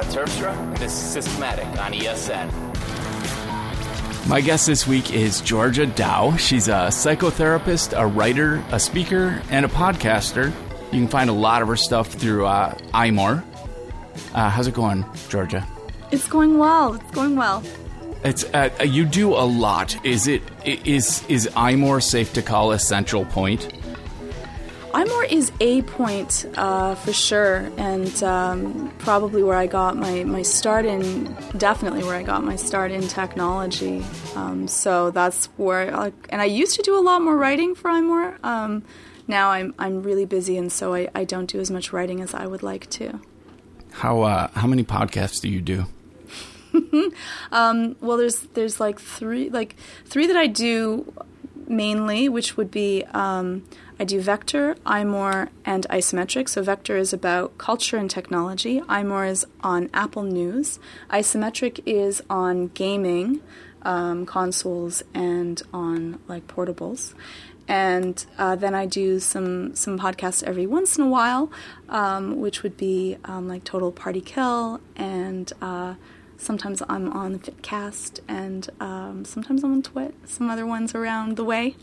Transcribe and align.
Brett 0.00 0.14
Terpstra, 0.14 0.56
and 0.56 0.76
this 0.78 0.94
is 0.94 0.98
Systematic 0.98 1.66
on 1.78 1.92
ESN. 1.92 2.48
My 4.26 4.40
guest 4.40 4.66
this 4.66 4.86
week 4.86 5.12
is 5.12 5.42
Georgia 5.42 5.84
Dow. 5.84 6.36
She's 6.36 6.68
a 6.68 6.88
psychotherapist, 6.88 7.92
a 7.94 8.06
writer, 8.06 8.64
a 8.70 8.80
speaker, 8.80 9.42
and 9.50 9.66
a 9.66 9.68
podcaster. 9.68 10.54
You 10.90 11.00
can 11.00 11.08
find 11.08 11.28
a 11.28 11.34
lot 11.34 11.60
of 11.60 11.68
her 11.68 11.76
stuff 11.76 12.08
through 12.08 12.46
uh, 12.46 12.74
iMore. 12.94 13.44
Uh, 14.32 14.48
how's 14.48 14.66
it 14.66 14.72
going, 14.72 15.04
Georgia? 15.28 15.66
It's 16.10 16.28
going 16.28 16.56
well. 16.56 16.94
It's 16.94 17.10
going 17.10 17.36
well. 17.36 17.62
It's 18.24 18.44
uh, 18.54 18.70
you 18.82 19.04
do 19.04 19.34
a 19.34 19.44
lot. 19.44 20.02
Is 20.02 20.26
it 20.26 20.42
is 20.64 21.26
is 21.28 21.46
iMore 21.52 22.02
safe 22.02 22.32
to 22.34 22.42
call 22.42 22.72
a 22.72 22.78
central 22.78 23.26
point? 23.26 23.70
Is 25.30 25.52
a 25.60 25.82
point 25.82 26.46
uh, 26.56 26.94
for 26.96 27.12
sure, 27.12 27.70
and 27.76 28.22
um, 28.22 28.92
probably 28.98 29.42
where 29.42 29.56
I 29.56 29.66
got 29.66 29.96
my, 29.96 30.24
my 30.24 30.42
start 30.42 30.84
in, 30.84 31.34
definitely 31.56 32.02
where 32.02 32.16
I 32.16 32.22
got 32.22 32.42
my 32.44 32.56
start 32.56 32.90
in 32.90 33.06
technology. 33.08 34.04
Um, 34.34 34.66
so 34.66 35.10
that's 35.10 35.46
where, 35.56 35.94
I, 35.94 36.12
and 36.30 36.42
I 36.42 36.46
used 36.46 36.76
to 36.76 36.82
do 36.82 36.98
a 36.98 37.00
lot 37.00 37.22
more 37.22 37.36
writing 37.36 37.74
for 37.74 37.90
iMore. 37.90 38.42
Um, 38.44 38.82
now 39.26 39.50
I'm 39.50 39.74
I'm 39.78 40.02
really 40.02 40.26
busy, 40.26 40.58
and 40.58 40.70
so 40.72 40.94
I, 40.94 41.08
I 41.14 41.24
don't 41.24 41.46
do 41.46 41.60
as 41.60 41.70
much 41.70 41.92
writing 41.92 42.20
as 42.20 42.34
I 42.34 42.46
would 42.46 42.64
like 42.64 42.90
to. 42.90 43.20
How 43.92 44.22
uh, 44.22 44.48
how 44.54 44.66
many 44.66 44.82
podcasts 44.82 45.40
do 45.40 45.48
you 45.48 45.60
do? 45.60 45.86
um, 47.52 47.96
well, 48.00 48.16
there's 48.16 48.40
there's 48.54 48.80
like 48.80 48.98
three 49.00 49.48
like 49.48 49.76
three 50.04 50.26
that 50.26 50.36
I 50.36 50.48
do 50.48 51.12
mainly, 51.70 52.28
which 52.28 52.56
would 52.56 52.70
be 52.70 53.04
um, 53.14 53.64
I 53.98 54.04
do 54.04 54.20
Vector, 54.20 54.76
iMore, 54.86 55.48
and 55.64 55.86
Isometric. 55.90 56.48
So 56.48 56.62
Vector 56.62 56.96
is 56.96 57.12
about 57.12 57.58
culture 57.58 57.98
and 57.98 58.10
technology. 58.10 58.80
iMore 58.80 59.30
is 59.30 59.46
on 59.60 59.90
Apple 59.92 60.22
News. 60.22 60.78
Isometric 61.10 61.80
is 61.86 62.22
on 62.30 62.68
gaming, 62.68 63.40
um, 63.82 64.26
consoles, 64.26 65.02
and 65.14 65.62
on 65.72 66.18
like 66.28 66.46
portables. 66.46 67.14
And 67.68 68.24
uh, 68.36 68.56
then 68.56 68.74
I 68.74 68.86
do 68.86 69.20
some 69.20 69.76
some 69.76 69.98
podcasts 69.98 70.42
every 70.42 70.66
once 70.66 70.98
in 70.98 71.04
a 71.04 71.08
while, 71.08 71.52
um, 71.88 72.40
which 72.40 72.62
would 72.62 72.76
be 72.76 73.18
um, 73.24 73.48
like 73.48 73.64
Total 73.64 73.92
Party 73.92 74.20
Kill 74.20 74.80
and. 74.96 75.52
Uh, 75.62 75.94
Sometimes 76.40 76.82
I'm 76.88 77.12
on 77.12 77.38
Fitcast, 77.38 78.20
and 78.26 78.68
um, 78.80 79.24
sometimes 79.26 79.62
I'm 79.62 79.72
on 79.72 79.82
Twit. 79.82 80.14
Some 80.24 80.48
other 80.48 80.66
ones 80.66 80.94
around 80.94 81.36
the 81.36 81.44
way. 81.44 81.76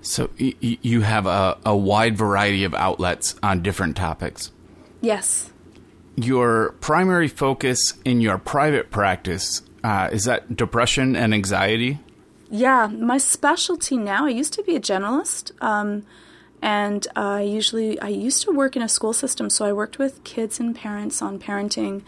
So 0.00 0.30
y- 0.40 0.54
you 0.60 1.02
have 1.02 1.26
a, 1.26 1.56
a 1.64 1.76
wide 1.76 2.18
variety 2.18 2.64
of 2.64 2.74
outlets 2.74 3.36
on 3.44 3.62
different 3.62 3.96
topics. 3.96 4.50
Yes. 5.00 5.52
Your 6.16 6.72
primary 6.80 7.28
focus 7.28 7.94
in 8.04 8.20
your 8.20 8.38
private 8.38 8.90
practice 8.90 9.62
uh, 9.84 10.08
is 10.12 10.24
that 10.24 10.56
depression 10.56 11.14
and 11.14 11.32
anxiety. 11.32 12.00
Yeah, 12.50 12.88
my 12.88 13.18
specialty 13.18 13.96
now. 13.96 14.26
I 14.26 14.30
used 14.30 14.52
to 14.54 14.64
be 14.64 14.74
a 14.74 14.80
generalist. 14.80 15.52
Um, 15.62 16.04
and 16.60 17.06
I 17.16 17.42
usually 17.42 18.00
I 18.00 18.08
used 18.08 18.42
to 18.44 18.52
work 18.52 18.76
in 18.76 18.82
a 18.82 18.88
school 18.88 19.12
system, 19.12 19.48
so 19.48 19.64
I 19.64 19.72
worked 19.72 19.98
with 19.98 20.22
kids 20.24 20.60
and 20.60 20.74
parents 20.74 21.22
on 21.22 21.38
parenting 21.38 22.02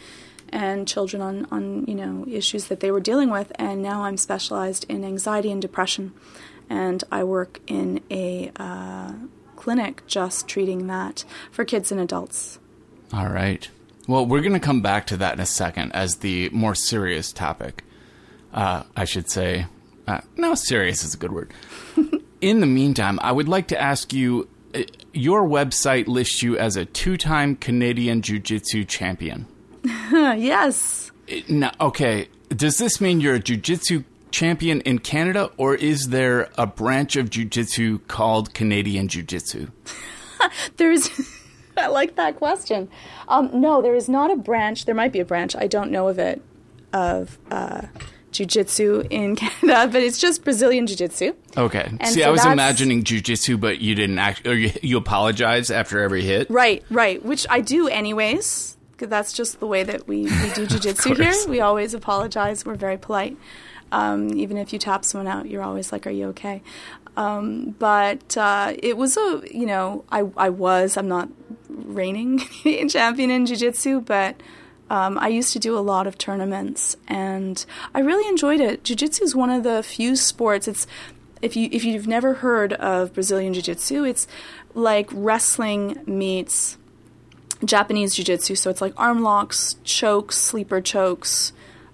and 0.55 0.87
children 0.87 1.21
on, 1.21 1.47
on 1.51 1.85
you 1.87 1.95
know 1.95 2.25
issues 2.29 2.67
that 2.67 2.81
they 2.81 2.91
were 2.91 3.01
dealing 3.01 3.29
with 3.29 3.53
and 3.57 3.83
now 3.83 4.05
i'm 4.05 4.17
specialized 4.17 4.87
in 4.89 5.05
anxiety 5.05 5.51
and 5.51 5.61
depression. 5.61 6.15
And 6.71 7.05
i 7.13 7.25
work 7.25 7.61
in 7.67 8.01
a 8.11 8.51
uh, 8.57 9.13
clinic 9.57 10.07
just 10.07 10.49
treating 10.49 10.87
that 10.87 11.25
for 11.51 11.65
kids 11.65 11.93
and 11.93 12.01
adults. 12.01 12.59
All 13.13 13.29
right. 13.29 13.69
Well 14.07 14.25
we're 14.25 14.41
going 14.41 14.55
to 14.55 14.61
come 14.61 14.81
back 14.81 15.07
to 15.09 15.17
that 15.19 15.35
in 15.35 15.41
a 15.41 15.47
second 15.47 15.93
as 15.93 16.17
the 16.17 16.49
more 16.51 16.75
serious 16.75 17.33
topic. 17.33 17.85
Uh, 18.53 18.85
i 18.97 19.05
should 19.05 19.29
say 19.29 19.67
uh, 20.07 20.21
no 20.37 20.55
serious 20.55 21.05
is 21.05 21.15
a 21.15 21.19
good 21.19 21.33
word. 21.33 21.53
In 22.41 22.61
the 22.61 22.67
meantime 22.67 23.19
i 23.23 23.33
would 23.33 23.49
like 23.49 23.69
to 23.69 23.81
ask 23.81 24.13
you 24.13 24.49
uh, 24.75 24.83
your 25.13 25.49
website 25.49 26.07
lists 26.07 26.43
you 26.43 26.57
as 26.59 26.77
a 26.77 26.85
two-time 26.85 27.57
canadian 27.57 28.21
jiu-jitsu 28.21 28.85
champion 28.85 29.47
yes. 30.37 31.11
Now, 31.49 31.73
okay. 31.81 32.29
Does 32.49 32.79
this 32.79 33.01
mean 33.01 33.21
you're 33.21 33.35
a 33.35 33.41
jiu-jitsu 33.41 34.05
champion 34.31 34.81
in 34.83 34.99
Canada, 34.99 35.51
or 35.57 35.75
is 35.75 36.09
there 36.09 36.51
a 36.59 36.67
branch 36.67 37.17
of 37.17 37.31
jiu-jitsu 37.31 38.01
called 38.01 38.53
Canadian 38.55 39.09
Jiu-Jitsu? 39.09 39.69
There's. 40.77 41.11
I 41.77 41.89
like 41.89 42.15
that 42.17 42.37
question. 42.37 42.89
Um, 43.27 43.51
no, 43.53 43.83
there 43.83 43.97
is 43.97 44.09
not 44.09 44.31
a 44.31 44.37
branch. 44.37 44.85
There 44.85 44.95
might 44.95 45.11
be 45.11 45.19
a 45.19 45.25
branch. 45.25 45.57
I 45.57 45.67
don't 45.67 45.91
know 45.91 46.07
of 46.07 46.21
it 46.21 46.41
of 46.93 47.37
uh, 47.51 47.83
jiu-jitsu 48.31 49.09
in 49.11 49.35
Canada, 49.35 49.91
but 49.91 50.01
it's 50.03 50.21
just 50.21 50.45
Brazilian 50.45 50.87
jiu-jitsu. 50.87 51.33
Okay. 51.57 51.89
And 51.99 52.07
See, 52.09 52.21
so 52.21 52.29
I 52.29 52.31
was 52.31 52.45
imagining 52.45 53.03
jiu-jitsu, 53.03 53.57
but 53.57 53.81
you 53.81 53.97
didn't 53.97 54.19
act, 54.21 54.47
or 54.47 54.55
you, 54.55 54.71
you 54.83 54.97
apologize 54.99 55.71
after 55.71 56.01
every 56.01 56.23
hit. 56.23 56.49
Right, 56.49 56.85
right. 56.91 57.25
Which 57.25 57.45
I 57.51 57.61
do 57.61 57.89
anyways 57.89 58.74
because 58.95 59.09
that's 59.09 59.33
just 59.33 59.61
the 59.61 59.67
way 59.67 59.83
that 59.83 60.07
we, 60.07 60.23
we 60.23 60.29
do 60.55 60.67
jujitsu 60.67 61.17
here. 61.17 61.35
We 61.49 61.61
always 61.61 61.95
apologize. 61.95 62.65
We're 62.65 62.77
very 62.77 62.97
polite. 62.97 63.37
Um, 63.93 64.31
even 64.35 64.57
if 64.57 64.73
you 64.73 64.79
tap 64.79 65.05
someone 65.05 65.29
out, 65.29 65.49
you're 65.49 65.63
always 65.63 65.93
like, 65.93 66.07
"Are 66.07 66.11
you 66.11 66.29
okay?" 66.29 66.63
Um, 67.17 67.77
but 67.79 68.37
uh, 68.37 68.75
it 68.83 68.97
was 68.97 69.17
a, 69.17 69.43
you 69.51 69.67
know, 69.67 70.05
I 70.11 70.25
I 70.37 70.49
was. 70.51 70.97
I'm 70.97 71.09
not 71.09 71.29
reigning 71.69 72.39
champion 72.89 73.31
in 73.31 73.47
jiu-jitsu, 73.47 74.01
but 74.01 74.41
um, 74.91 75.19
I 75.19 75.29
used 75.29 75.53
to 75.53 75.59
do 75.59 75.77
a 75.79 75.81
lot 75.81 76.07
of 76.07 76.19
tournaments, 76.19 76.97
and 77.09 77.65
I 77.95 78.01
really 78.01 78.29
enjoyed 78.29 78.61
it. 78.61 78.85
Jiu-jitsu 78.85 79.25
is 79.25 79.35
one 79.35 79.51
of 79.51 79.63
the 79.63 79.83
few 79.83 80.17
sports. 80.17 80.67
It's 80.67 80.87
if 81.43 81.57
you 81.57 81.69
if 81.71 81.85
you've 81.85 82.09
never 82.09 82.35
heard 82.35 82.73
of 82.75 83.13
Brazilian 83.15 83.55
jiu-jitsu, 83.55 84.05
it's 84.05 84.27
like 84.75 85.09
wrestling 85.13 86.03
meets 86.07 86.79
Japanese 87.65 88.15
jiu-jitsu, 88.15 88.55
so 88.55 88.71
it's 88.71 88.81
like 88.81 88.93
arm 88.97 89.23
locks, 89.23 89.77
chokes, 89.85 90.37
sleeper 90.37 90.81
chokes. 90.81 91.53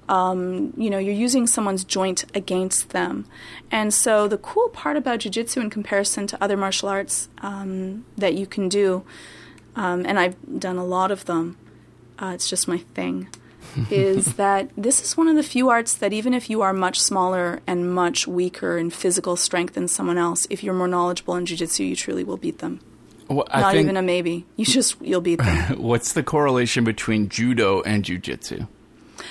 Um, 0.09 0.73
you 0.77 0.91
know, 0.91 0.99
you're 0.99 1.15
using 1.15 1.47
someone's 1.47 1.85
joint 1.85 2.25
against 2.35 2.91
them. 2.91 3.27
And 3.71 3.95
so 3.95 4.27
the 4.27 4.39
cool 4.39 4.69
part 4.71 4.97
about 4.97 5.21
jiu-jitsu 5.21 5.61
in 5.61 5.71
comparison 5.71 6.27
to 6.29 6.43
other 6.43 6.57
martial 6.57 6.89
arts 6.89 7.29
um, 7.43 8.05
that 8.17 8.35
you 8.35 8.47
can 8.47 8.69
do, 8.69 9.05
um, 9.77 10.05
and 10.05 10.19
I've 10.19 10.37
done 10.59 10.79
a 10.79 10.85
lot 10.85 11.13
of 11.13 11.27
them, 11.27 11.57
uh, 12.19 12.33
it's 12.35 12.51
just 12.51 12.67
my 12.67 12.79
thing, 12.79 13.29
is 13.91 14.35
that 14.35 14.71
this 14.77 15.01
is 15.01 15.17
one 15.17 15.29
of 15.29 15.37
the 15.37 15.45
few 15.45 15.69
arts 15.69 15.95
that 15.95 16.13
even 16.13 16.35
if 16.35 16.51
you 16.51 16.61
are 16.61 16.73
much 16.73 17.01
smaller 17.01 17.61
and 17.67 17.95
much 17.95 18.27
weaker 18.27 18.79
in 18.79 18.91
physical 18.91 19.37
strength 19.37 19.75
than 19.75 19.87
someone 19.87 20.19
else, 20.19 20.47
if 20.51 20.65
you're 20.65 20.75
more 20.75 20.89
knowledgeable 20.89 21.37
in 21.37 21.47
jiu-jitsu, 21.47 21.85
you 21.85 21.95
truly 21.95 22.25
will 22.25 22.37
beat 22.37 22.59
them. 22.59 22.81
Well, 23.31 23.47
Not 23.55 23.73
think, 23.73 23.85
even 23.85 23.97
a 23.97 24.03
maybe. 24.03 24.45
You 24.57 24.65
just 24.65 25.01
you'll 25.01 25.21
beat 25.21 25.37
them. 25.37 25.77
What's 25.81 26.15
the 26.15 26.23
correlation 26.25 26.83
between 26.83 27.29
judo 27.29 27.81
and 27.83 28.05
jujitsu? 28.05 28.67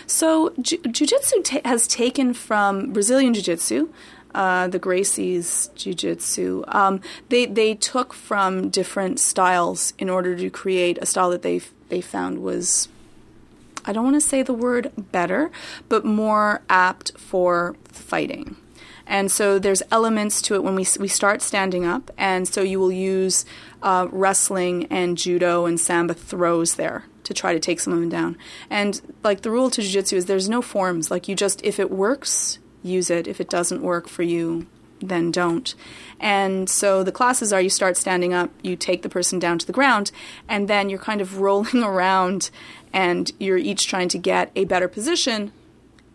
So 0.08 0.54
ju- 0.62 0.78
jujitsu 0.78 1.44
ta- 1.44 1.68
has 1.68 1.86
taken 1.86 2.34
from 2.34 2.94
Brazilian 2.94 3.34
jiu-jitsu, 3.34 3.90
uh, 4.34 4.68
the 4.68 4.80
Gracie's 4.80 5.70
jiu-jitsu. 5.76 6.64
Um, 6.70 7.02
they 7.28 7.46
they 7.46 7.76
took 7.76 8.14
from 8.14 8.70
different 8.70 9.20
styles 9.20 9.94
in 10.00 10.10
order 10.10 10.34
to 10.38 10.50
create 10.50 10.98
a 11.02 11.06
style 11.06 11.30
that 11.32 11.42
they 11.42 11.60
they 11.90 12.00
found 12.00 12.42
was 12.42 12.88
I 13.84 13.92
don't 13.92 14.06
want 14.06 14.16
to 14.16 14.22
say 14.22 14.44
the 14.44 14.54
word 14.54 14.92
better, 15.12 15.52
but 15.90 16.06
more 16.06 16.62
apt 16.70 17.18
for 17.18 17.76
fighting. 17.92 18.56
And 19.10 19.32
so 19.32 19.58
there's 19.58 19.82
elements 19.92 20.40
to 20.44 20.54
it 20.54 20.64
when 20.64 20.76
we, 20.76 20.86
we 21.00 21.08
start 21.08 21.42
standing 21.42 21.84
up. 21.84 22.12
And 22.16 22.48
so 22.48 22.62
you 22.62 22.80
will 22.80 22.92
use 22.92 23.44
uh, 23.82 24.08
wrestling 24.12 24.86
and 24.90 25.18
judo 25.18 25.66
and 25.66 25.80
sambo 25.80 26.14
throws 26.14 26.76
there 26.76 27.06
to 27.24 27.34
try 27.34 27.54
to 27.54 27.60
take 27.60 27.80
some 27.80 27.94
of 27.94 28.00
them 28.00 28.10
down. 28.10 28.38
And 28.70 29.02
like 29.24 29.42
the 29.42 29.52
rule 29.52 29.70
to 29.70 29.82
jiu-jitsu 29.82 30.18
is 30.18 30.26
there's 30.26 30.50
no 30.50 30.62
forms. 30.62 31.12
Like 31.12 31.28
you 31.28 31.36
just, 31.36 31.64
if 31.64 31.80
it 31.80 31.92
works, 31.92 32.60
use 32.82 33.10
it. 33.10 33.28
If 33.28 33.40
it 33.40 33.50
doesn't 33.50 33.82
work 33.82 34.08
for 34.08 34.24
you, 34.24 34.66
then 35.00 35.32
don't. 35.32 35.76
And 36.20 36.70
so 36.70 37.04
the 37.04 37.12
classes 37.12 37.54
are 37.54 37.62
you 37.62 37.70
start 37.70 37.98
standing 37.98 38.34
up, 38.34 38.52
you 38.62 38.76
take 38.76 39.02
the 39.02 39.10
person 39.10 39.40
down 39.40 39.60
to 39.60 39.68
the 39.68 39.74
ground, 39.74 40.12
and 40.48 40.68
then 40.68 40.90
you're 40.90 41.00
kind 41.00 41.22
of 41.22 41.38
rolling 41.40 41.84
around 41.84 42.50
and 42.92 43.32
you're 43.40 43.58
each 43.58 43.88
trying 43.88 44.10
to 44.10 44.18
get 44.18 44.52
a 44.56 44.66
better 44.66 44.88
position 44.88 45.52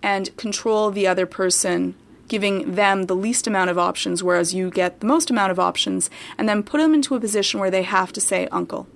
and 0.02 0.36
control 0.36 0.90
the 0.90 1.06
other 1.06 1.26
person 1.26 1.94
giving 2.28 2.74
them 2.74 3.04
the 3.04 3.16
least 3.16 3.46
amount 3.46 3.70
of 3.70 3.78
options, 3.78 4.22
whereas 4.22 4.54
you 4.54 4.70
get 4.70 5.00
the 5.00 5.06
most 5.06 5.30
amount 5.30 5.52
of 5.52 5.58
options, 5.58 6.10
and 6.38 6.48
then 6.48 6.62
put 6.62 6.78
them 6.78 6.94
into 6.94 7.14
a 7.14 7.20
position 7.20 7.60
where 7.60 7.70
they 7.70 7.82
have 7.82 8.12
to 8.12 8.20
say 8.20 8.46
uncle. 8.50 8.86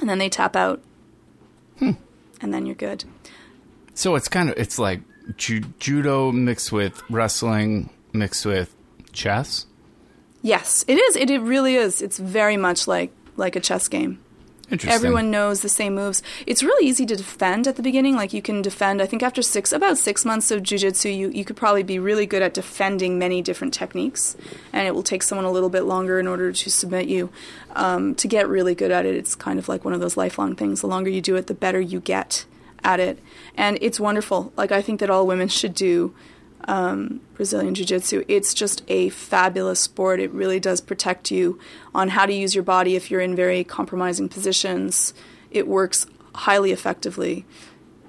And 0.00 0.08
then 0.08 0.18
they 0.18 0.28
tap 0.28 0.56
out. 0.56 0.80
Hmm. 1.78 1.92
And 2.40 2.52
then 2.52 2.66
you're 2.66 2.74
good. 2.74 3.04
So 3.94 4.16
it's 4.16 4.28
kind 4.28 4.50
of, 4.50 4.56
it's 4.58 4.78
like 4.78 5.00
ju- 5.36 5.64
judo 5.78 6.32
mixed 6.32 6.72
with 6.72 7.02
wrestling 7.10 7.90
mixed 8.12 8.44
with 8.44 8.74
chess? 9.12 9.66
Yes, 10.42 10.84
it 10.88 10.98
is. 10.98 11.16
It, 11.16 11.30
it 11.30 11.40
really 11.40 11.76
is. 11.76 12.02
It's 12.02 12.18
very 12.18 12.56
much 12.56 12.88
like, 12.88 13.12
like 13.36 13.56
a 13.56 13.60
chess 13.60 13.88
game. 13.88 14.21
Everyone 14.86 15.30
knows 15.30 15.60
the 15.60 15.68
same 15.68 15.94
moves. 15.94 16.22
It's 16.46 16.62
really 16.62 16.86
easy 16.86 17.04
to 17.06 17.16
defend 17.16 17.66
at 17.66 17.76
the 17.76 17.82
beginning. 17.82 18.16
Like 18.16 18.32
you 18.32 18.42
can 18.42 18.62
defend. 18.62 19.02
I 19.02 19.06
think 19.06 19.22
after 19.22 19.42
six, 19.42 19.72
about 19.72 19.98
six 19.98 20.24
months 20.24 20.50
of 20.50 20.62
jujitsu, 20.62 21.14
you 21.14 21.28
you 21.30 21.44
could 21.44 21.56
probably 21.56 21.82
be 21.82 21.98
really 21.98 22.26
good 22.26 22.42
at 22.42 22.54
defending 22.54 23.18
many 23.18 23.42
different 23.42 23.74
techniques, 23.74 24.36
and 24.72 24.86
it 24.86 24.94
will 24.94 25.02
take 25.02 25.22
someone 25.22 25.44
a 25.44 25.50
little 25.50 25.68
bit 25.68 25.82
longer 25.82 26.18
in 26.18 26.26
order 26.26 26.52
to 26.52 26.70
submit 26.70 27.08
you. 27.08 27.30
Um, 27.74 28.14
to 28.16 28.28
get 28.28 28.48
really 28.48 28.74
good 28.74 28.90
at 28.90 29.06
it, 29.06 29.14
it's 29.14 29.34
kind 29.34 29.58
of 29.58 29.68
like 29.68 29.84
one 29.84 29.94
of 29.94 30.00
those 30.00 30.16
lifelong 30.16 30.56
things. 30.56 30.80
The 30.80 30.86
longer 30.86 31.10
you 31.10 31.20
do 31.20 31.36
it, 31.36 31.46
the 31.46 31.54
better 31.54 31.80
you 31.80 32.00
get 32.00 32.44
at 32.84 33.00
it, 33.00 33.18
and 33.56 33.78
it's 33.80 34.00
wonderful. 34.00 34.52
Like 34.56 34.72
I 34.72 34.82
think 34.82 35.00
that 35.00 35.10
all 35.10 35.26
women 35.26 35.48
should 35.58 35.74
do 35.74 36.14
um, 36.68 37.20
Brazilian 37.34 37.74
Jiu 37.74 37.84
Jitsu. 37.84 38.24
It's 38.28 38.54
just 38.54 38.82
a 38.88 39.08
fabulous 39.10 39.80
sport. 39.80 40.20
It 40.20 40.30
really 40.32 40.60
does 40.60 40.80
protect 40.80 41.30
you 41.30 41.58
on 41.94 42.08
how 42.10 42.26
to 42.26 42.32
use 42.32 42.54
your 42.54 42.64
body 42.64 42.96
if 42.96 43.10
you're 43.10 43.20
in 43.20 43.34
very 43.36 43.64
compromising 43.64 44.28
positions. 44.28 45.14
It 45.50 45.66
works 45.66 46.06
highly 46.34 46.72
effectively. 46.72 47.44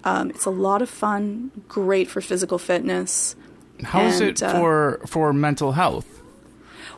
Um, 0.03 0.29
it's 0.29 0.45
a 0.45 0.49
lot 0.49 0.81
of 0.81 0.89
fun, 0.89 1.51
great 1.67 2.09
for 2.09 2.21
physical 2.21 2.57
fitness. 2.57 3.35
How 3.83 4.01
is 4.01 4.19
and, 4.19 4.29
it 4.29 4.43
uh, 4.43 4.53
for 4.53 5.01
for 5.05 5.33
mental 5.33 5.71
health? 5.73 6.12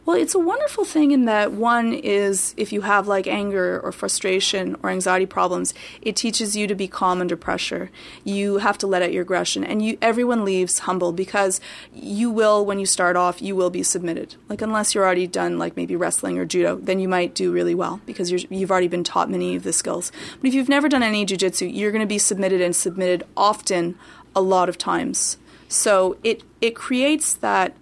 Well, 0.05 0.17
it's 0.17 0.35
a 0.35 0.39
wonderful 0.39 0.85
thing 0.85 1.09
in 1.09 1.25
that 1.25 1.51
one 1.51 1.91
is 1.91 2.53
if 2.57 2.71
you 2.71 2.81
have 2.81 3.07
like 3.07 3.25
anger 3.25 3.81
or 3.83 3.91
frustration 3.91 4.75
or 4.83 4.91
anxiety 4.91 5.25
problems, 5.25 5.73
it 5.99 6.15
teaches 6.15 6.55
you 6.55 6.67
to 6.67 6.75
be 6.75 6.87
calm 6.87 7.21
under 7.21 7.35
pressure. 7.35 7.89
You 8.23 8.59
have 8.59 8.77
to 8.79 8.87
let 8.87 9.01
out 9.01 9.11
your 9.11 9.23
aggression, 9.23 9.63
and 9.63 9.83
you 9.83 9.97
everyone 10.03 10.45
leaves 10.45 10.79
humble 10.79 11.11
because 11.11 11.59
you 11.91 12.29
will 12.29 12.63
when 12.63 12.77
you 12.77 12.85
start 12.85 13.15
off 13.15 13.41
you 13.41 13.55
will 13.55 13.71
be 13.71 13.81
submitted. 13.81 14.35
Like 14.47 14.61
unless 14.61 14.93
you're 14.93 15.03
already 15.03 15.25
done 15.25 15.57
like 15.57 15.75
maybe 15.75 15.95
wrestling 15.95 16.37
or 16.37 16.45
judo, 16.45 16.75
then 16.75 16.99
you 16.99 17.07
might 17.07 17.33
do 17.33 17.51
really 17.51 17.73
well 17.73 17.99
because 18.05 18.29
you're, 18.29 18.41
you've 18.51 18.69
already 18.69 18.87
been 18.87 19.03
taught 19.03 19.31
many 19.31 19.55
of 19.55 19.63
the 19.63 19.73
skills. 19.73 20.11
But 20.39 20.47
if 20.47 20.53
you've 20.53 20.69
never 20.69 20.87
done 20.87 21.01
any 21.01 21.25
jujitsu, 21.25 21.73
you're 21.73 21.91
going 21.91 22.01
to 22.01 22.05
be 22.05 22.19
submitted 22.19 22.61
and 22.61 22.75
submitted 22.75 23.23
often, 23.35 23.97
a 24.35 24.41
lot 24.41 24.69
of 24.69 24.77
times. 24.77 25.37
So 25.67 26.17
it 26.23 26.43
it 26.61 26.75
creates 26.75 27.33
that 27.33 27.75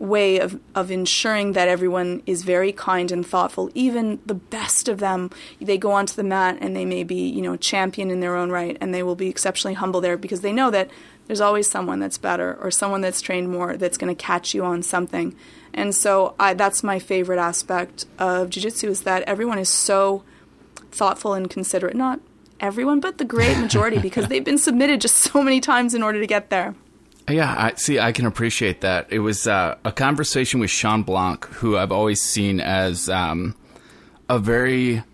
way 0.00 0.40
of, 0.40 0.58
of 0.74 0.90
ensuring 0.90 1.52
that 1.52 1.68
everyone 1.68 2.22
is 2.24 2.42
very 2.42 2.72
kind 2.72 3.12
and 3.12 3.24
thoughtful. 3.24 3.70
Even 3.74 4.18
the 4.24 4.34
best 4.34 4.88
of 4.88 4.98
them, 4.98 5.30
they 5.60 5.76
go 5.76 5.92
onto 5.92 6.14
the 6.14 6.24
mat 6.24 6.56
and 6.60 6.74
they 6.74 6.86
may 6.86 7.04
be, 7.04 7.28
you 7.28 7.42
know, 7.42 7.54
champion 7.56 8.10
in 8.10 8.20
their 8.20 8.34
own 8.34 8.50
right, 8.50 8.78
and 8.80 8.94
they 8.94 9.02
will 9.02 9.14
be 9.14 9.28
exceptionally 9.28 9.74
humble 9.74 10.00
there 10.00 10.16
because 10.16 10.40
they 10.40 10.52
know 10.52 10.70
that 10.70 10.90
there's 11.26 11.40
always 11.40 11.70
someone 11.70 12.00
that's 12.00 12.18
better 12.18 12.58
or 12.60 12.70
someone 12.70 13.02
that's 13.02 13.20
trained 13.20 13.52
more 13.52 13.76
that's 13.76 13.98
going 13.98 14.12
to 14.12 14.20
catch 14.20 14.54
you 14.54 14.64
on 14.64 14.82
something. 14.82 15.36
And 15.72 15.94
so 15.94 16.34
I, 16.40 16.54
that's 16.54 16.82
my 16.82 16.98
favorite 16.98 17.38
aspect 17.38 18.06
of 18.18 18.50
jiu-jitsu 18.50 18.88
is 18.88 19.02
that 19.02 19.22
everyone 19.24 19.58
is 19.58 19.68
so 19.68 20.24
thoughtful 20.90 21.34
and 21.34 21.48
considerate. 21.48 21.94
Not 21.94 22.20
everyone, 22.58 23.00
but 23.00 23.18
the 23.18 23.24
great 23.24 23.58
majority 23.58 23.98
because 24.02 24.28
they've 24.28 24.44
been 24.44 24.58
submitted 24.58 25.02
just 25.02 25.16
so 25.16 25.42
many 25.42 25.60
times 25.60 25.94
in 25.94 26.02
order 26.02 26.20
to 26.20 26.26
get 26.26 26.48
there. 26.50 26.74
Yeah, 27.28 27.54
I 27.56 27.74
see. 27.76 27.98
I 28.00 28.12
can 28.12 28.26
appreciate 28.26 28.80
that. 28.80 29.06
It 29.10 29.20
was 29.20 29.46
uh, 29.46 29.76
a 29.84 29.92
conversation 29.92 30.58
with 30.60 30.70
Shawn 30.70 31.02
Blanc, 31.04 31.44
who 31.46 31.76
I've 31.76 31.92
always 31.92 32.20
seen 32.20 32.60
as 32.60 33.08
um, 33.08 33.54
a 34.28 34.38
very 34.38 35.04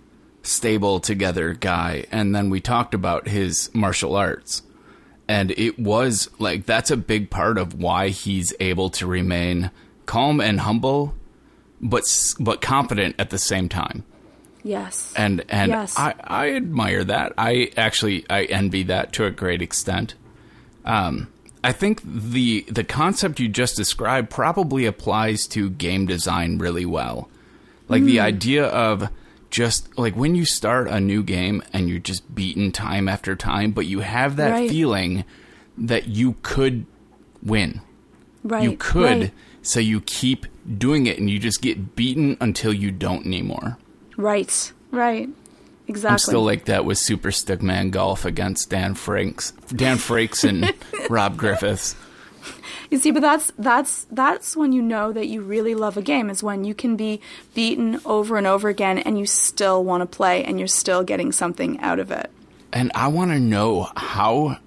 stable 0.43 1.01
together 1.01 1.53
guy, 1.53 2.07
and 2.11 2.35
then 2.35 2.49
we 2.49 2.61
talked 2.61 2.95
about 2.95 3.29
his 3.29 3.69
martial 3.75 4.17
arts, 4.17 4.63
and 5.29 5.51
it 5.53 5.79
was 5.79 6.31
like 6.39 6.65
that's 6.65 6.91
a 6.91 6.97
big 6.97 7.29
part 7.31 7.59
of 7.59 7.75
why 7.75 8.09
he's 8.09 8.55
able 8.61 8.89
to 8.91 9.07
remain 9.07 9.71
calm 10.07 10.41
and 10.41 10.61
humble, 10.61 11.15
but 11.83 12.05
but 12.41 12.63
confident 12.63 13.17
at 13.19 13.29
the 13.31 13.39
same 13.39 13.69
time. 13.69 14.05
Yes. 14.63 15.13
And 15.17 15.45
and 15.49 15.71
Yes. 15.71 15.99
I, 15.99 16.15
I 16.25 16.51
admire 16.53 17.05
that. 17.05 17.35
I 17.37 17.71
actually 17.77 18.25
I 18.31 18.45
envy 18.45 18.85
that 18.85 19.13
to 19.15 19.25
a 19.25 19.31
great 19.31 19.61
extent. 19.63 20.15
Um, 20.85 21.29
I 21.65 21.73
think 21.73 22.01
the 22.05 22.65
the 22.69 22.85
concept 22.85 23.41
you 23.41 23.49
just 23.49 23.77
described 23.77 24.31
probably 24.31 24.87
applies 24.87 25.47
to 25.49 25.71
game 25.71 26.07
design 26.07 26.59
really 26.59 26.87
well. 26.87 27.29
Like 27.89 28.05
the 28.05 28.17
Hmm. 28.19 28.25
idea 28.25 28.67
of 28.67 29.09
just 29.51 29.97
like 29.99 30.17
when 30.17 30.35
you 30.35 30.45
start 30.45 30.89
a 30.89 31.01
new 31.01 31.23
game 31.23 31.63
and 31.73 31.89
you're 31.89 31.99
just 31.99 32.35
beaten 32.35 32.73
time 32.73 33.09
after 33.09 33.35
time, 33.37 33.71
but 33.73 33.87
you 33.87 34.01
have 34.01 34.37
that 34.37 34.51
Right. 34.53 34.71
feeling 34.71 35.25
that 35.79 36.09
you 36.09 36.37
could 36.43 36.87
win. 37.43 37.81
right. 38.45 38.63
You 38.63 38.77
could, 38.79 39.21
Right. 39.21 39.31
so 39.63 39.81
you 39.81 40.01
keep 40.03 40.47
doing 40.79 41.07
it 41.07 41.19
and 41.19 41.29
you 41.29 41.39
just 41.41 41.61
get 41.63 41.97
beaten 41.97 42.37
until 42.41 42.73
you 42.73 42.91
don't 42.93 43.27
anymore. 43.27 43.77
Right. 44.17 44.73
Right. 44.93 45.29
Exactly. 45.89 46.13
I'm 46.13 46.19
still 46.19 46.43
like 46.45 46.65
that 46.67 46.85
with 46.85 46.99
Super 46.99 47.31
Stickman 47.31 47.91
Golf 47.91 48.25
against 48.25 48.71
Dan 48.71 48.95
Franks, 48.95 49.53
Dan 49.69 49.99
Frakes 49.99 50.43
and 50.49 50.75
Rob 51.11 51.37
Griffiths. 51.37 51.95
You 52.91 52.99
see, 52.99 53.11
but 53.11 53.23
that's 53.23 53.53
that's 53.59 54.07
that's 54.11 54.57
when 54.57 54.73
you 54.73 54.83
know 54.83 55.13
that 55.13 55.27
you 55.27 55.43
really 55.43 55.75
love 55.75 55.97
a 55.97 56.03
game 56.03 56.31
is 56.31 56.43
when 56.43 56.65
you 56.65 56.75
can 56.75 56.97
be 56.97 57.21
beaten 57.55 58.01
over 58.05 58.37
and 58.37 58.47
over 58.47 58.69
again 58.69 58.99
and 58.99 59.19
you 59.19 59.27
still 59.27 59.83
want 59.85 60.03
to 60.03 60.07
play 60.07 60.45
and 60.45 60.59
you're 60.59 60.69
still 60.69 61.03
getting 61.03 61.33
something 61.33 61.81
out 61.81 61.99
of 61.99 62.11
it. 62.11 62.31
And 62.73 62.93
I 62.95 63.09
want 63.09 63.31
to 63.33 63.41
know 63.41 63.89
how, 63.97 64.59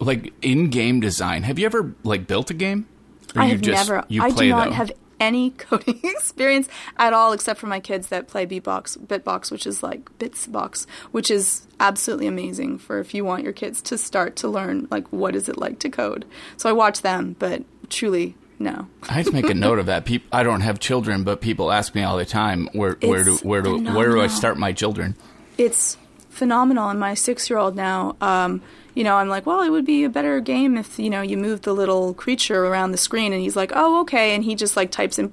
like 0.00 0.32
in 0.42 0.68
game 0.70 1.00
design, 1.00 1.42
have 1.44 1.58
you 1.58 1.66
ever 1.66 1.94
like 2.02 2.26
built 2.26 2.50
a 2.50 2.54
game? 2.54 2.86
Or 3.34 3.42
I 3.42 3.44
you 3.46 3.52
have 3.52 3.60
just- 3.62 3.88
never. 3.88 4.04
I 4.20 4.30
do 4.30 4.48
not 4.50 4.72
have 4.72 4.92
any 5.22 5.50
coding 5.58 6.00
experience 6.02 6.68
at 6.96 7.12
all, 7.12 7.32
except 7.32 7.60
for 7.60 7.68
my 7.68 7.80
kids 7.80 8.08
that 8.08 8.28
play 8.28 8.44
Beatbox, 8.46 8.98
Bitbox, 8.98 9.50
which 9.50 9.66
is 9.66 9.82
like 9.82 10.16
Bitsbox, 10.18 10.86
which 11.12 11.30
is 11.30 11.66
absolutely 11.80 12.26
amazing 12.26 12.78
for 12.78 12.98
if 12.98 13.14
you 13.14 13.24
want 13.24 13.44
your 13.44 13.52
kids 13.52 13.80
to 13.82 13.96
start 13.96 14.36
to 14.36 14.48
learn 14.48 14.88
like 14.90 15.06
what 15.08 15.34
is 15.34 15.48
it 15.48 15.56
like 15.56 15.78
to 15.78 15.88
code. 15.88 16.24
So 16.56 16.68
I 16.68 16.72
watch 16.72 17.02
them, 17.02 17.36
but 17.38 17.62
truly 17.88 18.34
no. 18.58 18.88
I 19.08 19.14
have 19.14 19.26
to 19.26 19.32
make 19.32 19.50
a 19.50 19.54
note 19.54 19.78
of 19.78 19.86
that. 19.86 20.04
Peop 20.04 20.24
I 20.32 20.42
don't 20.42 20.60
have 20.60 20.80
children, 20.80 21.22
but 21.22 21.40
people 21.40 21.70
ask 21.70 21.94
me 21.94 22.02
all 22.02 22.16
the 22.16 22.26
time 22.26 22.68
where 22.72 22.96
where 23.00 23.24
do 23.24 23.36
where 23.38 23.62
do 23.62 23.78
where 23.94 24.10
do 24.10 24.20
I 24.20 24.26
start 24.26 24.58
my 24.58 24.72
children? 24.72 25.16
it's 25.58 25.96
phenomenal. 26.30 26.88
And 26.88 26.98
my 26.98 27.14
six 27.14 27.48
year 27.48 27.58
old 27.58 27.76
now, 27.76 28.16
um, 28.20 28.62
you 28.94 29.04
know, 29.04 29.16
I'm 29.16 29.28
like, 29.28 29.46
well, 29.46 29.62
it 29.62 29.70
would 29.70 29.84
be 29.84 30.04
a 30.04 30.10
better 30.10 30.40
game 30.40 30.76
if, 30.76 30.98
you 30.98 31.10
know, 31.10 31.22
you 31.22 31.36
move 31.36 31.62
the 31.62 31.72
little 31.72 32.14
creature 32.14 32.66
around 32.66 32.92
the 32.92 32.98
screen. 32.98 33.32
And 33.32 33.40
he's 33.40 33.56
like, 33.56 33.72
oh, 33.74 34.00
okay. 34.02 34.34
And 34.34 34.44
he 34.44 34.54
just 34.54 34.76
like 34.76 34.90
types 34.90 35.18
in, 35.18 35.30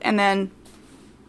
and 0.00 0.18
then, 0.18 0.50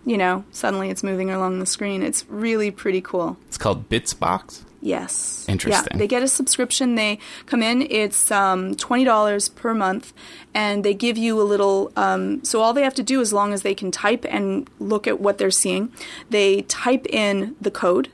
you 0.05 0.17
know, 0.17 0.45
suddenly 0.51 0.89
it's 0.89 1.03
moving 1.03 1.29
along 1.29 1.59
the 1.59 1.65
screen. 1.65 2.01
It's 2.03 2.25
really 2.29 2.71
pretty 2.71 3.01
cool. 3.01 3.37
It's 3.47 3.57
called 3.57 3.89
Bitsbox. 3.89 4.63
Yes. 4.79 5.45
Interesting. 5.49 5.87
Yeah, 5.91 5.97
they 5.97 6.07
get 6.07 6.21
a 6.21 6.27
subscription. 6.27 6.95
They 6.95 7.19
come 7.47 7.63
in. 7.63 7.81
It's 7.81 8.31
um, 8.31 8.75
twenty 8.75 9.03
dollars 9.03 9.49
per 9.49 9.73
month, 9.73 10.13
and 10.53 10.85
they 10.85 10.93
give 10.93 11.17
you 11.17 11.41
a 11.41 11.43
little. 11.43 11.91
Um, 11.95 12.43
so 12.45 12.61
all 12.61 12.73
they 12.73 12.83
have 12.83 12.93
to 12.93 13.03
do, 13.03 13.19
as 13.19 13.33
long 13.33 13.53
as 13.53 13.63
they 13.63 13.73
can 13.73 13.91
type 13.91 14.23
and 14.29 14.69
look 14.79 15.07
at 15.07 15.19
what 15.19 15.39
they're 15.39 15.51
seeing, 15.51 15.91
they 16.29 16.61
type 16.61 17.07
in 17.07 17.55
the 17.59 17.71
code, 17.71 18.09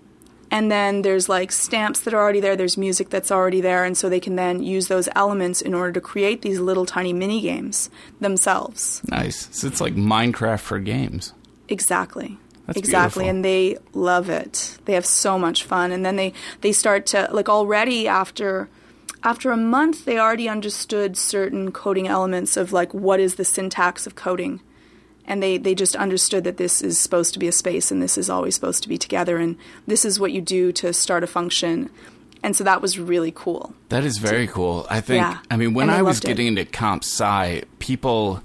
and 0.53 0.71
then 0.71 1.01
there's 1.01 1.27
like 1.27 1.51
stamps 1.51 2.01
that 2.01 2.13
are 2.13 2.21
already 2.21 2.39
there. 2.39 2.55
There's 2.55 2.77
music 2.77 3.09
that's 3.09 3.31
already 3.31 3.59
there, 3.59 3.83
and 3.83 3.97
so 3.97 4.07
they 4.07 4.19
can 4.19 4.35
then 4.35 4.61
use 4.61 4.87
those 4.87 5.09
elements 5.15 5.63
in 5.63 5.73
order 5.73 5.91
to 5.93 5.99
create 5.99 6.43
these 6.43 6.59
little 6.59 6.85
tiny 6.85 7.11
mini 7.11 7.41
games 7.41 7.89
themselves. 8.21 9.01
Nice. 9.09 9.49
So 9.51 9.65
it's 9.65 9.81
like 9.81 9.95
Minecraft 9.95 10.59
for 10.59 10.77
games. 10.77 11.33
Exactly. 11.69 12.37
That's 12.67 12.77
exactly 12.77 13.23
beautiful. 13.23 13.35
and 13.35 13.43
they 13.43 13.77
love 13.93 14.29
it 14.29 14.77
they 14.85 14.93
have 14.93 15.05
so 15.05 15.37
much 15.37 15.65
fun 15.65 15.91
and 15.91 16.05
then 16.05 16.15
they 16.15 16.31
they 16.61 16.71
start 16.71 17.05
to 17.07 17.27
like 17.29 17.49
already 17.49 18.07
after 18.07 18.69
after 19.21 19.51
a 19.51 19.57
month 19.57 20.05
they 20.05 20.17
already 20.17 20.47
understood 20.47 21.17
certain 21.17 21.73
coding 21.73 22.07
elements 22.07 22.55
of 22.55 22.71
like 22.71 22.93
what 22.93 23.19
is 23.19 23.35
the 23.35 23.43
syntax 23.43 24.07
of 24.07 24.15
coding 24.15 24.61
and 25.25 25.41
they 25.41 25.57
they 25.57 25.73
just 25.75 25.95
understood 25.95 26.43
that 26.43 26.57
this 26.57 26.81
is 26.81 26.97
supposed 26.99 27.33
to 27.33 27.39
be 27.39 27.47
a 27.47 27.51
space 27.51 27.91
and 27.91 28.01
this 28.01 28.17
is 28.17 28.29
always 28.29 28.55
supposed 28.55 28.83
to 28.83 28.89
be 28.89 28.97
together 28.97 29.37
and 29.37 29.55
this 29.87 30.03
is 30.05 30.19
what 30.19 30.31
you 30.31 30.41
do 30.41 30.71
to 30.71 30.93
start 30.93 31.23
a 31.23 31.27
function 31.27 31.89
and 32.43 32.55
so 32.57 32.63
that 32.65 32.81
was 32.81 32.99
really 32.99 33.31
cool 33.33 33.73
That 33.89 34.03
is 34.03 34.17
very 34.17 34.47
cool. 34.47 34.85
I 34.89 34.99
think. 34.99 35.21
Yeah. 35.21 35.37
I 35.49 35.55
mean, 35.55 35.73
when 35.73 35.87
And 35.89 35.95
I 35.97 36.01
was 36.01 36.17
loved 36.17 36.25
it. 36.25 36.27
getting 36.27 36.47
into 36.47 36.65
comp 36.65 37.03
sci, 37.05 37.63
people, 37.79 38.41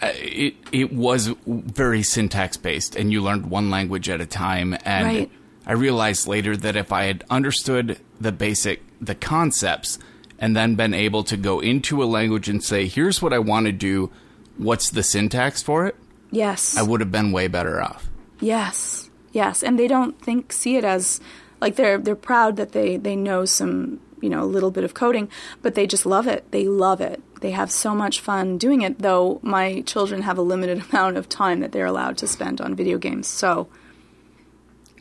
uh, 0.00 0.12
it 0.14 0.54
it 0.70 0.92
was 0.92 1.32
very 1.46 2.04
syntax 2.04 2.56
based, 2.56 2.94
and 2.94 3.10
you 3.12 3.20
learned 3.20 3.50
one 3.50 3.70
language 3.70 4.08
at 4.08 4.20
a 4.20 4.26
time. 4.26 4.76
And 4.84 5.04
Right. 5.06 5.30
I 5.66 5.72
realized 5.72 6.28
later 6.28 6.56
that 6.56 6.76
if 6.76 6.92
I 6.92 7.04
had 7.04 7.24
understood 7.28 7.98
the 8.20 8.30
basic 8.30 8.82
the 9.00 9.16
concepts, 9.16 9.98
and 10.38 10.54
then 10.56 10.76
been 10.76 10.94
able 10.94 11.24
to 11.24 11.36
go 11.36 11.58
into 11.58 12.00
a 12.02 12.06
language 12.06 12.48
and 12.48 12.62
say, 12.62 12.86
"Here's 12.86 13.20
what 13.20 13.32
I 13.32 13.40
want 13.40 13.66
to 13.66 13.72
do. 13.72 14.10
What's 14.58 14.90
the 14.90 15.02
syntax 15.02 15.62
for 15.62 15.86
it?" 15.86 15.96
yes 16.30 16.76
I 16.76 16.82
would 16.82 17.00
have 17.00 17.10
been 17.10 17.32
way 17.32 17.48
better 17.48 17.80
off. 17.80 18.08
Yes, 18.40 19.08
yes, 19.32 19.62
and 19.62 19.78
they 19.78 19.88
don't 19.88 20.20
think 20.20 20.52
see 20.52 20.76
it 20.76 20.84
as 20.84 21.20
like 21.60 21.76
they're 21.76 21.98
they're 21.98 22.16
proud 22.16 22.56
that 22.56 22.72
they 22.72 22.96
they 22.96 23.16
know 23.16 23.44
some 23.44 24.00
you 24.20 24.28
know 24.28 24.42
a 24.42 24.46
little 24.46 24.70
bit 24.70 24.84
of 24.84 24.94
coding, 24.94 25.28
but 25.62 25.74
they 25.74 25.86
just 25.86 26.06
love 26.06 26.26
it. 26.26 26.50
They 26.50 26.68
love 26.68 27.00
it. 27.00 27.22
They 27.40 27.52
have 27.52 27.70
so 27.70 27.94
much 27.94 28.20
fun 28.20 28.58
doing 28.58 28.82
it. 28.82 28.98
Though 28.98 29.40
my 29.42 29.82
children 29.82 30.22
have 30.22 30.38
a 30.38 30.42
limited 30.42 30.84
amount 30.90 31.16
of 31.16 31.28
time 31.28 31.60
that 31.60 31.72
they're 31.72 31.86
allowed 31.86 32.18
to 32.18 32.26
spend 32.26 32.60
on 32.60 32.74
video 32.74 32.98
games, 32.98 33.26
so 33.26 33.68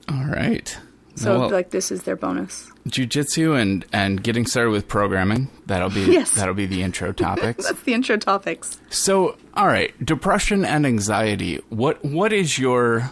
All 0.09 0.25
right. 0.25 0.77
So 1.17 1.39
Well- 1.39 1.49
like 1.49 1.71
this 1.71 1.91
is 1.91 2.03
their 2.03 2.15
bonus. 2.15 2.69
Jiu-jitsu 2.87 3.53
and 3.53 3.85
and 3.91 4.23
getting 4.23 4.45
started 4.45 4.69
with 4.71 4.87
programming. 4.87 5.49
That'll 5.65 5.89
be 5.89 6.05
Yes. 6.05 6.31
that'll 6.31 6.53
be 6.53 6.65
the 6.67 6.81
intro 6.83 7.11
topics. 7.27 7.65
That's 7.65 7.81
the 7.81 7.93
intro 7.93 8.15
topics. 8.17 8.79
So, 8.89 9.35
all 9.55 9.67
right, 9.67 9.91
depression 10.05 10.63
and 10.63 10.85
anxiety. 10.85 11.59
What 11.69 12.03
what 12.05 12.31
is 12.31 12.57
your 12.57 13.11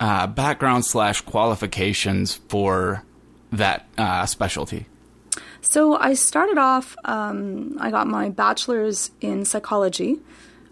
uh, 0.00 0.26
background 0.26 0.84
slash 0.86 1.20
qualifications 1.20 2.40
for 2.48 3.04
that 3.52 3.86
uh, 3.98 4.26
specialty? 4.26 4.86
So 5.60 5.96
I 5.96 6.14
started 6.14 6.58
off. 6.58 6.96
Um, 7.04 7.76
I 7.80 7.90
got 7.92 8.08
my 8.08 8.30
bachelor's 8.30 9.12
in 9.20 9.44
psychology. 9.44 10.18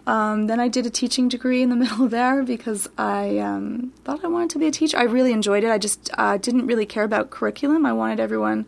Um, 0.07 0.47
then 0.47 0.61
I 0.61 0.69
did 0.69 0.87
a 0.87 0.90
teaching 0.90 1.28
degree 1.28 1.62
in 1.62 1.71
the 1.71 1.76
middle 1.85 2.09
there 2.09 2.42
because 2.42 2.88
I 2.99 3.38
um, 3.38 3.92
thought 4.04 4.25
I 4.25 4.28
wanted 4.28 4.50
to 4.50 4.59
be 4.59 4.66
a 4.66 4.71
teacher. 4.71 4.99
I 4.99 5.04
really 5.04 5.33
enjoyed 5.33 5.64
it. 5.64 5.71
I 5.71 5.78
just 5.78 6.11
uh, 6.16 6.37
didn't 6.37 6.66
really 6.66 6.87
care 6.87 7.04
about 7.04 7.30
curriculum. 7.30 7.87
I 7.87 7.92
wanted 7.92 8.21
everyone 8.21 8.66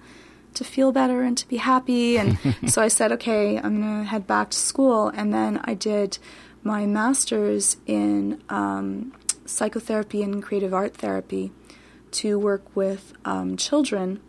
to 0.54 0.64
feel 0.64 0.92
better 0.92 1.22
and 1.22 1.36
to 1.38 1.48
be 1.48 1.56
happy. 1.56 2.18
And 2.18 2.38
so 2.66 2.82
I 2.82 2.88
said, 2.88 3.12
okay, 3.12 3.56
I'm 3.56 3.80
going 3.80 4.02
to 4.02 4.08
head 4.08 4.26
back 4.26 4.50
to 4.50 4.58
school. 4.58 5.08
And 5.08 5.32
then 5.32 5.60
I 5.64 5.74
did 5.74 6.18
my 6.62 6.86
master's 6.86 7.76
in 7.86 8.42
um, 8.48 9.12
psychotherapy 9.46 10.22
and 10.22 10.42
creative 10.42 10.72
art 10.72 10.94
therapy 10.94 11.52
to 12.12 12.38
work 12.38 12.64
with 12.76 13.12
um, 13.24 13.56
children 13.56 14.20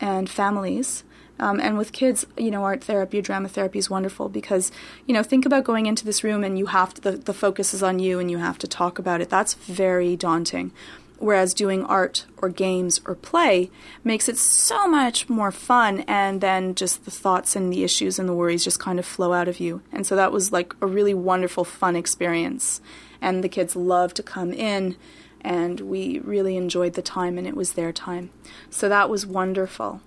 and 0.00 0.28
families. 0.28 1.04
Um, 1.38 1.58
and 1.60 1.76
with 1.76 1.92
kids, 1.92 2.24
you 2.38 2.50
know, 2.50 2.62
art 2.64 2.84
therapy, 2.84 3.20
drama 3.20 3.48
therapy 3.48 3.78
is 3.78 3.90
wonderful 3.90 4.28
because, 4.28 4.70
you 5.06 5.12
know, 5.12 5.22
think 5.22 5.44
about 5.44 5.64
going 5.64 5.86
into 5.86 6.04
this 6.04 6.22
room 6.22 6.44
and 6.44 6.56
you 6.58 6.66
have 6.66 6.94
to, 6.94 7.00
the, 7.00 7.10
the 7.12 7.34
focus 7.34 7.74
is 7.74 7.82
on 7.82 7.98
you 7.98 8.20
and 8.20 8.30
you 8.30 8.38
have 8.38 8.58
to 8.58 8.68
talk 8.68 8.98
about 8.98 9.20
it. 9.20 9.30
That's 9.30 9.54
very 9.54 10.16
daunting. 10.16 10.70
Whereas 11.18 11.54
doing 11.54 11.84
art 11.84 12.26
or 12.38 12.48
games 12.48 13.00
or 13.06 13.14
play 13.14 13.70
makes 14.02 14.28
it 14.28 14.36
so 14.36 14.86
much 14.86 15.28
more 15.28 15.52
fun, 15.52 16.00
and 16.00 16.40
then 16.40 16.74
just 16.74 17.04
the 17.04 17.10
thoughts 17.10 17.56
and 17.56 17.72
the 17.72 17.84
issues 17.84 18.18
and 18.18 18.28
the 18.28 18.34
worries 18.34 18.64
just 18.64 18.80
kind 18.80 18.98
of 18.98 19.06
flow 19.06 19.32
out 19.32 19.48
of 19.48 19.58
you. 19.58 19.80
And 19.92 20.06
so 20.06 20.16
that 20.16 20.32
was 20.32 20.52
like 20.52 20.74
a 20.82 20.86
really 20.86 21.14
wonderful, 21.14 21.64
fun 21.64 21.96
experience. 21.96 22.80
And 23.22 23.42
the 23.42 23.48
kids 23.48 23.74
loved 23.76 24.16
to 24.16 24.22
come 24.22 24.52
in, 24.52 24.96
and 25.40 25.80
we 25.80 26.18
really 26.18 26.56
enjoyed 26.56 26.94
the 26.94 27.00
time, 27.00 27.38
and 27.38 27.46
it 27.46 27.56
was 27.56 27.72
their 27.72 27.92
time. 27.92 28.30
So 28.68 28.88
that 28.88 29.08
was 29.08 29.24
wonderful. 29.24 30.02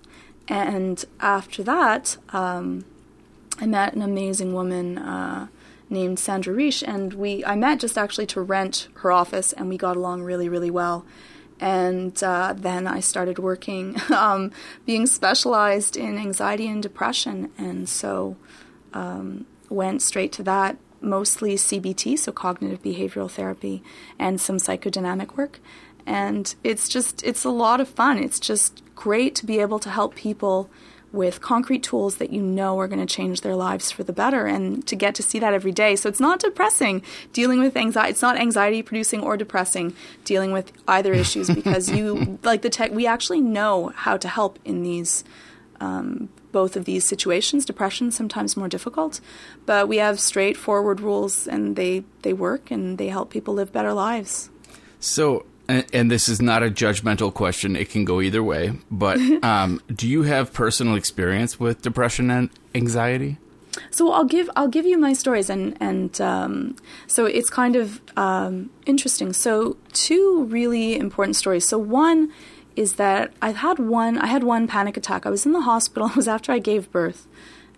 And 0.48 1.04
after 1.20 1.62
that, 1.62 2.16
um, 2.30 2.84
I 3.60 3.66
met 3.66 3.94
an 3.94 4.02
amazing 4.02 4.54
woman 4.54 4.98
uh, 4.98 5.48
named 5.90 6.18
Sandra 6.18 6.54
Reish, 6.54 6.82
and 6.86 7.12
we 7.14 7.44
I 7.44 7.54
met 7.54 7.80
just 7.80 7.98
actually 7.98 8.26
to 8.28 8.40
rent 8.40 8.88
her 8.94 9.12
office, 9.12 9.52
and 9.52 9.68
we 9.68 9.76
got 9.76 9.96
along 9.96 10.22
really, 10.22 10.48
really 10.48 10.70
well. 10.70 11.04
And 11.60 12.22
uh, 12.22 12.54
then 12.56 12.86
I 12.86 13.00
started 13.00 13.38
working, 13.38 13.96
um, 14.14 14.52
being 14.86 15.06
specialized 15.06 15.96
in 15.96 16.16
anxiety 16.16 16.68
and 16.68 16.82
depression, 16.82 17.50
and 17.58 17.88
so 17.88 18.36
um, 18.94 19.46
went 19.68 20.02
straight 20.02 20.32
to 20.32 20.42
that. 20.44 20.78
Mostly 21.00 21.54
CBT, 21.54 22.18
so 22.18 22.32
cognitive 22.32 22.82
behavioral 22.82 23.30
therapy, 23.30 23.82
and 24.18 24.40
some 24.40 24.56
psychodynamic 24.56 25.36
work. 25.36 25.60
And 26.06 26.54
it's 26.64 26.88
just 26.88 27.22
it's 27.22 27.44
a 27.44 27.50
lot 27.50 27.80
of 27.80 27.88
fun. 27.88 28.18
It's 28.18 28.40
just 28.40 28.82
great 28.98 29.36
to 29.36 29.46
be 29.46 29.60
able 29.60 29.78
to 29.78 29.90
help 29.90 30.16
people 30.16 30.68
with 31.12 31.40
concrete 31.40 31.84
tools 31.84 32.16
that 32.16 32.30
you 32.30 32.42
know 32.42 32.78
are 32.80 32.88
going 32.88 32.98
to 32.98 33.14
change 33.14 33.42
their 33.42 33.54
lives 33.54 33.92
for 33.92 34.02
the 34.02 34.12
better 34.12 34.44
and 34.46 34.84
to 34.88 34.96
get 34.96 35.14
to 35.14 35.22
see 35.22 35.38
that 35.38 35.54
every 35.54 35.70
day. 35.70 35.94
So 35.94 36.08
it's 36.08 36.18
not 36.18 36.40
depressing 36.40 37.02
dealing 37.32 37.60
with 37.60 37.76
anxiety. 37.76 38.10
It's 38.10 38.22
not 38.22 38.36
anxiety 38.36 38.82
producing 38.82 39.20
or 39.22 39.36
depressing 39.36 39.94
dealing 40.24 40.52
with 40.52 40.72
either 40.88 41.12
issues 41.14 41.48
because 41.48 41.88
you 41.88 42.38
like 42.42 42.62
the 42.62 42.70
tech 42.70 42.90
we 42.90 43.06
actually 43.06 43.40
know 43.40 43.92
how 43.94 44.16
to 44.16 44.28
help 44.28 44.58
in 44.64 44.82
these 44.82 45.22
um, 45.80 46.28
both 46.50 46.76
of 46.76 46.84
these 46.84 47.04
situations. 47.04 47.64
Depression 47.64 48.10
sometimes 48.10 48.56
more 48.56 48.68
difficult, 48.68 49.20
but 49.64 49.86
we 49.86 49.98
have 49.98 50.18
straightforward 50.18 51.00
rules 51.00 51.46
and 51.46 51.76
they 51.76 52.02
they 52.22 52.32
work 52.32 52.72
and 52.72 52.98
they 52.98 53.08
help 53.08 53.30
people 53.30 53.54
live 53.54 53.72
better 53.72 53.92
lives. 53.92 54.50
So, 55.00 55.46
and, 55.68 55.84
and 55.92 56.10
this 56.10 56.28
is 56.28 56.40
not 56.40 56.62
a 56.62 56.70
judgmental 56.70 57.32
question; 57.32 57.76
it 57.76 57.90
can 57.90 58.04
go 58.04 58.20
either 58.20 58.42
way. 58.42 58.72
But 58.90 59.18
um, 59.42 59.80
do 59.94 60.08
you 60.08 60.22
have 60.22 60.52
personal 60.52 60.94
experience 60.96 61.60
with 61.60 61.82
depression 61.82 62.30
and 62.30 62.50
anxiety? 62.74 63.38
So 63.90 64.12
I'll 64.12 64.24
give 64.24 64.50
I'll 64.56 64.68
give 64.68 64.86
you 64.86 64.98
my 64.98 65.12
stories 65.12 65.50
and 65.50 65.76
and 65.80 66.20
um, 66.20 66.76
so 67.06 67.26
it's 67.26 67.50
kind 67.50 67.76
of 67.76 68.00
um, 68.16 68.70
interesting. 68.86 69.32
So 69.32 69.76
two 69.92 70.44
really 70.44 70.96
important 70.96 71.36
stories. 71.36 71.66
So 71.66 71.78
one 71.78 72.32
is 72.76 72.94
that 72.94 73.32
I've 73.42 73.56
had 73.56 73.78
one 73.78 74.18
I 74.18 74.26
had 74.26 74.44
one 74.44 74.66
panic 74.66 74.96
attack. 74.96 75.26
I 75.26 75.30
was 75.30 75.46
in 75.46 75.52
the 75.52 75.62
hospital. 75.62 76.08
It 76.10 76.16
was 76.16 76.28
after 76.28 76.52
I 76.52 76.58
gave 76.58 76.90
birth, 76.90 77.26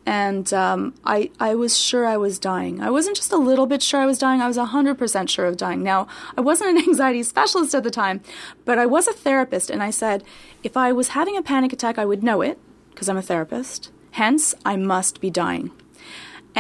and 0.06 0.52
um, 0.52 0.94
I 1.04 1.30
I 1.38 1.54
was 1.54 1.78
sure 1.78 2.06
I 2.06 2.16
was 2.16 2.38
dying. 2.38 2.80
I 2.80 2.90
wasn't 2.90 3.16
just 3.16 3.32
a 3.32 3.36
little 3.36 3.66
bit 3.66 3.82
sure 3.82 4.00
I 4.00 4.06
was 4.06 4.18
dying. 4.18 4.40
I 4.40 4.48
was 4.48 4.56
hundred 4.56 4.96
percent 4.96 5.30
sure 5.30 5.46
of 5.46 5.56
dying. 5.56 5.82
Now 5.82 6.06
I 6.36 6.40
wasn't 6.40 6.70
an 6.70 6.78
anxiety 6.88 7.22
specialist 7.22 7.74
at 7.74 7.84
the 7.84 7.90
time, 7.90 8.20
but 8.64 8.78
I 8.78 8.86
was 8.86 9.08
a 9.08 9.12
therapist, 9.12 9.70
and 9.70 9.82
I 9.82 9.90
said 9.90 10.24
if 10.62 10.76
I 10.76 10.92
was 10.92 11.08
having 11.08 11.36
a 11.36 11.42
panic 11.42 11.72
attack, 11.72 11.98
I 11.98 12.04
would 12.04 12.22
know 12.22 12.42
it 12.42 12.58
because 12.90 13.08
I'm 13.08 13.16
a 13.16 13.22
therapist. 13.22 13.90
Hence, 14.12 14.54
I 14.64 14.76
must 14.76 15.20
be 15.20 15.30
dying. 15.30 15.70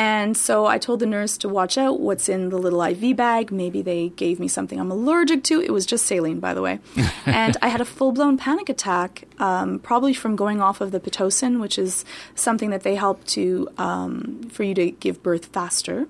And 0.00 0.34
so 0.34 0.64
I 0.64 0.78
told 0.78 1.00
the 1.00 1.06
nurse 1.06 1.36
to 1.36 1.48
watch 1.50 1.76
out 1.76 2.00
what's 2.00 2.30
in 2.30 2.48
the 2.48 2.56
little 2.56 2.82
IV 2.82 3.18
bag. 3.18 3.52
Maybe 3.52 3.82
they 3.82 4.08
gave 4.08 4.40
me 4.40 4.48
something 4.48 4.80
I'm 4.80 4.90
allergic 4.90 5.44
to. 5.44 5.60
It 5.60 5.74
was 5.74 5.84
just 5.84 6.06
saline, 6.06 6.40
by 6.40 6.54
the 6.54 6.62
way. 6.62 6.78
and 7.26 7.54
I 7.60 7.68
had 7.68 7.82
a 7.82 7.84
full 7.84 8.10
blown 8.10 8.38
panic 8.38 8.70
attack, 8.70 9.24
um, 9.38 9.78
probably 9.78 10.14
from 10.14 10.36
going 10.36 10.62
off 10.62 10.80
of 10.80 10.90
the 10.90 11.00
Pitocin, 11.00 11.60
which 11.60 11.78
is 11.78 12.06
something 12.34 12.70
that 12.70 12.82
they 12.82 12.94
help 12.94 13.22
to 13.24 13.68
um, 13.76 14.44
for 14.44 14.62
you 14.62 14.72
to 14.72 14.90
give 14.90 15.22
birth 15.22 15.44
faster. 15.44 16.08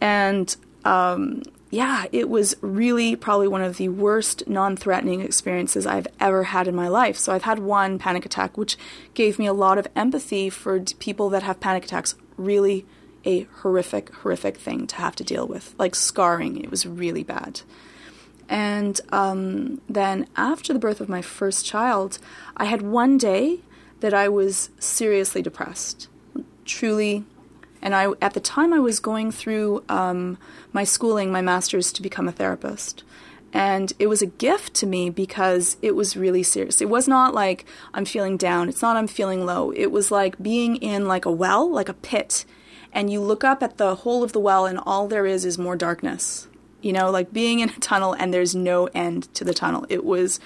And 0.00 0.54
um, 0.84 1.42
yeah, 1.70 2.04
it 2.12 2.28
was 2.28 2.54
really 2.60 3.16
probably 3.16 3.48
one 3.48 3.62
of 3.62 3.76
the 3.76 3.88
worst 3.88 4.46
non 4.46 4.76
threatening 4.76 5.20
experiences 5.20 5.84
I've 5.84 6.06
ever 6.20 6.44
had 6.44 6.68
in 6.68 6.76
my 6.76 6.86
life. 6.86 7.16
So 7.16 7.32
I've 7.32 7.42
had 7.42 7.58
one 7.58 7.98
panic 7.98 8.24
attack, 8.24 8.56
which 8.56 8.78
gave 9.14 9.36
me 9.36 9.46
a 9.46 9.52
lot 9.52 9.78
of 9.78 9.88
empathy 9.96 10.48
for 10.48 10.78
d- 10.78 10.94
people 11.00 11.28
that 11.30 11.42
have 11.42 11.58
panic 11.58 11.86
attacks. 11.86 12.14
Really 12.36 12.86
a 13.24 13.42
horrific, 13.60 14.12
horrific 14.16 14.56
thing 14.56 14.86
to 14.88 14.96
have 14.96 15.16
to 15.16 15.24
deal 15.24 15.46
with. 15.46 15.74
Like 15.78 15.94
scarring, 15.94 16.62
it 16.62 16.70
was 16.70 16.86
really 16.86 17.22
bad. 17.22 17.62
And 18.48 19.00
um, 19.12 19.80
then 19.88 20.26
after 20.36 20.72
the 20.72 20.78
birth 20.78 21.00
of 21.00 21.08
my 21.08 21.22
first 21.22 21.64
child, 21.64 22.18
I 22.56 22.64
had 22.64 22.82
one 22.82 23.16
day 23.16 23.60
that 24.00 24.14
I 24.14 24.28
was 24.28 24.70
seriously 24.78 25.42
depressed. 25.42 26.08
Truly 26.64 27.24
and 27.82 27.94
I, 27.94 28.12
at 28.20 28.34
the 28.34 28.40
time, 28.40 28.72
I 28.72 28.78
was 28.78 29.00
going 29.00 29.30
through 29.32 29.84
um, 29.88 30.38
my 30.72 30.84
schooling, 30.84 31.32
my 31.32 31.40
master's 31.40 31.92
to 31.92 32.02
become 32.02 32.28
a 32.28 32.32
therapist. 32.32 33.02
And 33.52 33.92
it 33.98 34.06
was 34.06 34.22
a 34.22 34.26
gift 34.26 34.74
to 34.74 34.86
me 34.86 35.10
because 35.10 35.76
it 35.82 35.96
was 35.96 36.16
really 36.16 36.42
serious. 36.42 36.80
It 36.80 36.88
was 36.88 37.08
not 37.08 37.34
like 37.34 37.64
I'm 37.92 38.04
feeling 38.04 38.36
down. 38.36 38.68
It's 38.68 38.82
not 38.82 38.96
I'm 38.96 39.08
feeling 39.08 39.44
low. 39.44 39.72
It 39.72 39.86
was 39.86 40.10
like 40.10 40.40
being 40.40 40.76
in 40.76 41.08
like 41.08 41.24
a 41.24 41.32
well, 41.32 41.68
like 41.68 41.88
a 41.88 41.94
pit. 41.94 42.44
And 42.92 43.10
you 43.10 43.20
look 43.20 43.44
up 43.44 43.62
at 43.62 43.76
the 43.76 43.94
hole 43.96 44.22
of 44.22 44.32
the 44.32 44.40
well, 44.40 44.66
and 44.66 44.78
all 44.84 45.06
there 45.06 45.26
is 45.26 45.44
is 45.44 45.58
more 45.58 45.76
darkness. 45.76 46.48
You 46.80 46.92
know, 46.92 47.10
like 47.10 47.32
being 47.32 47.60
in 47.60 47.70
a 47.70 47.78
tunnel 47.78 48.14
and 48.14 48.32
there's 48.32 48.54
no 48.54 48.86
end 48.94 49.32
to 49.34 49.44
the 49.44 49.54
tunnel. 49.54 49.86
It 49.88 50.04
was 50.04 50.40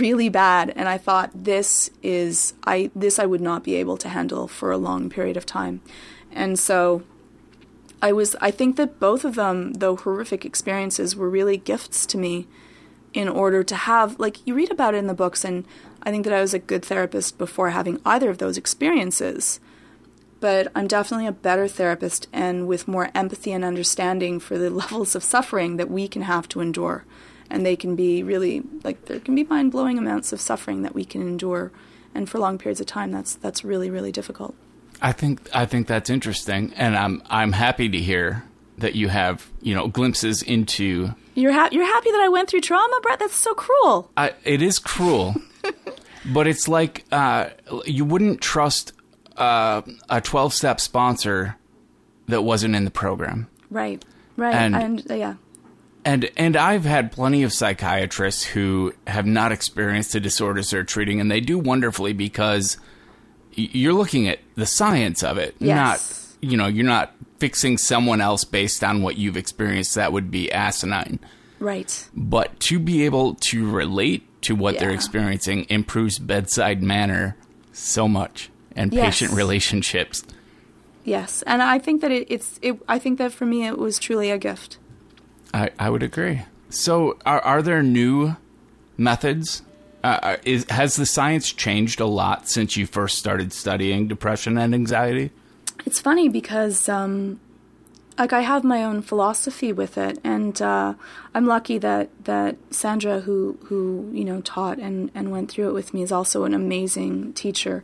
really 0.00 0.28
bad 0.28 0.72
and 0.76 0.88
I 0.88 0.98
thought 0.98 1.30
this 1.34 1.90
is 2.02 2.54
I 2.64 2.90
this 2.94 3.18
I 3.18 3.26
would 3.26 3.40
not 3.40 3.64
be 3.64 3.74
able 3.76 3.96
to 3.98 4.08
handle 4.08 4.48
for 4.48 4.70
a 4.70 4.78
long 4.78 5.10
period 5.10 5.36
of 5.36 5.46
time. 5.46 5.80
And 6.30 6.58
so 6.58 7.02
I 8.00 8.12
was 8.12 8.36
I 8.40 8.50
think 8.50 8.76
that 8.76 9.00
both 9.00 9.24
of 9.24 9.34
them 9.34 9.74
though 9.74 9.96
horrific 9.96 10.44
experiences 10.44 11.16
were 11.16 11.28
really 11.28 11.56
gifts 11.56 12.06
to 12.06 12.18
me 12.18 12.46
in 13.12 13.28
order 13.28 13.62
to 13.62 13.74
have 13.74 14.18
like 14.18 14.46
you 14.46 14.54
read 14.54 14.70
about 14.70 14.94
it 14.94 14.98
in 14.98 15.06
the 15.06 15.14
books 15.14 15.44
and 15.44 15.66
I 16.02 16.10
think 16.10 16.24
that 16.24 16.34
I 16.34 16.40
was 16.40 16.54
a 16.54 16.58
good 16.58 16.84
therapist 16.84 17.38
before 17.38 17.70
having 17.70 18.00
either 18.04 18.30
of 18.30 18.38
those 18.38 18.56
experiences. 18.56 19.60
But 20.42 20.72
I'm 20.74 20.88
definitely 20.88 21.28
a 21.28 21.32
better 21.32 21.68
therapist 21.68 22.26
and 22.32 22.66
with 22.66 22.88
more 22.88 23.12
empathy 23.14 23.52
and 23.52 23.64
understanding 23.64 24.40
for 24.40 24.58
the 24.58 24.70
levels 24.82 25.14
of 25.14 25.22
suffering 25.22 25.76
that 25.76 25.88
we 25.88 26.08
can 26.08 26.22
have 26.22 26.48
to 26.48 26.60
endure. 26.60 27.04
And 27.48 27.64
they 27.64 27.76
can 27.76 27.94
be 27.94 28.24
really 28.24 28.64
like 28.82 29.04
there 29.04 29.20
can 29.20 29.36
be 29.36 29.44
mind 29.44 29.70
blowing 29.70 29.98
amounts 29.98 30.32
of 30.32 30.40
suffering 30.40 30.82
that 30.82 30.94
we 30.94 31.04
can 31.04 31.22
endure 31.22 31.70
and 32.12 32.28
for 32.28 32.40
long 32.40 32.58
periods 32.58 32.80
of 32.80 32.86
time 32.86 33.12
that's 33.12 33.36
that's 33.36 33.62
really, 33.62 33.88
really 33.88 34.10
difficult. 34.10 34.56
I 35.00 35.12
think 35.12 35.48
I 35.54 35.64
think 35.64 35.86
that's 35.86 36.10
interesting, 36.10 36.72
and 36.74 36.96
I'm 36.96 37.22
I'm 37.30 37.52
happy 37.52 37.88
to 37.88 37.98
hear 37.98 38.44
that 38.78 38.96
you 38.96 39.08
have 39.08 39.48
you 39.60 39.74
know 39.74 39.86
glimpses 39.86 40.42
into. 40.42 41.14
You're 41.34 41.52
ha- 41.52 41.68
you're 41.70 41.86
happy 41.86 42.10
that 42.10 42.20
I 42.20 42.28
went 42.28 42.50
through 42.50 42.62
trauma, 42.62 42.98
Brett? 43.00 43.20
That's 43.20 43.36
so 43.36 43.54
cruel. 43.54 44.10
I, 44.16 44.32
it 44.44 44.60
is 44.60 44.78
cruel, 44.78 45.36
but 46.32 46.46
it's 46.46 46.66
like 46.68 47.04
uh, 47.12 47.50
you 47.84 48.04
wouldn't 48.04 48.40
trust 48.40 48.92
uh, 49.42 49.82
a 50.08 50.20
12 50.20 50.52
step 50.54 50.80
sponsor 50.80 51.56
that 52.28 52.42
wasn't 52.42 52.74
in 52.74 52.84
the 52.84 52.90
program. 52.90 53.48
Right. 53.70 54.04
Right. 54.36 54.54
And- 54.54 54.76
and 54.76 55.10
uh, 55.10 55.14
yeah. 55.14 55.34
And 56.04 56.28
and 56.36 56.56
I've 56.56 56.84
had 56.84 57.12
plenty 57.12 57.44
of 57.44 57.52
psychiatrists 57.52 58.42
who 58.42 58.92
have 59.06 59.24
not 59.24 59.52
experienced 59.52 60.12
the 60.14 60.18
disorders 60.20 60.70
they're 60.70 60.82
treating, 60.82 61.20
and 61.20 61.30
they 61.30 61.38
do 61.40 61.60
wonderfully 61.60 62.12
because 62.12 62.76
you're 63.52 63.92
looking 63.92 64.26
at 64.26 64.40
the 64.56 64.66
science 64.66 65.22
of 65.22 65.38
it, 65.38 65.54
Yes. 65.60 66.36
not 66.42 66.50
you 66.50 66.56
know 66.56 66.66
you're 66.66 66.84
not 66.84 67.14
fixing 67.38 67.78
someone 67.78 68.20
else 68.20 68.42
based 68.42 68.82
on 68.82 69.02
what 69.02 69.16
you've 69.16 69.36
experienced. 69.36 69.94
That 69.94 70.12
would 70.12 70.30
be 70.32 70.50
asinine. 70.50 71.20
Right. 71.60 72.08
But 72.16 72.58
to 72.60 72.80
be 72.80 73.04
able 73.04 73.34
to 73.36 73.70
relate 73.70 74.24
to 74.42 74.56
what 74.56 74.80
they're 74.80 74.90
experiencing 74.90 75.66
improves 75.68 76.18
bedside 76.18 76.82
manner 76.82 77.36
so 77.72 78.08
much 78.08 78.50
and 78.76 78.92
Yes. 78.92 79.04
patient 79.04 79.32
relationships. 79.32 80.24
Yes, 81.04 81.42
and 81.42 81.62
I 81.62 81.78
think 81.78 82.00
that 82.02 82.12
it, 82.12 82.26
it's. 82.30 82.58
It, 82.62 82.80
I 82.88 82.98
think 82.98 83.18
that 83.18 83.32
for 83.32 83.44
me, 83.44 83.66
it 83.66 83.76
was 83.76 83.98
truly 83.98 84.30
a 84.30 84.38
gift. 84.38 84.78
I, 85.52 85.70
I 85.78 85.90
would 85.90 86.02
agree. 86.02 86.42
So, 86.70 87.18
are, 87.26 87.40
are 87.40 87.60
there 87.60 87.82
new 87.82 88.36
methods? 88.96 89.62
Uh, 90.04 90.36
is, 90.44 90.64
has 90.70 90.96
the 90.96 91.06
science 91.06 91.52
changed 91.52 92.00
a 92.00 92.06
lot 92.06 92.48
since 92.48 92.76
you 92.76 92.86
first 92.86 93.18
started 93.18 93.52
studying 93.52 94.08
depression 94.08 94.58
and 94.58 94.74
anxiety? 94.74 95.30
It's 95.84 96.00
funny 96.00 96.28
because, 96.28 96.88
um, 96.88 97.38
like, 98.18 98.32
I 98.32 98.40
have 98.40 98.64
my 98.64 98.82
own 98.84 99.02
philosophy 99.02 99.72
with 99.72 99.98
it, 99.98 100.18
and 100.24 100.60
uh, 100.62 100.94
I'm 101.34 101.46
lucky 101.46 101.78
that 101.78 102.10
that 102.24 102.56
Sandra, 102.70 103.20
who 103.20 103.58
who 103.64 104.08
you 104.12 104.24
know 104.24 104.40
taught 104.40 104.78
and 104.78 105.10
and 105.14 105.30
went 105.32 105.50
through 105.50 105.68
it 105.68 105.72
with 105.72 105.92
me, 105.92 106.02
is 106.02 106.12
also 106.12 106.44
an 106.44 106.54
amazing 106.54 107.32
teacher, 107.32 107.82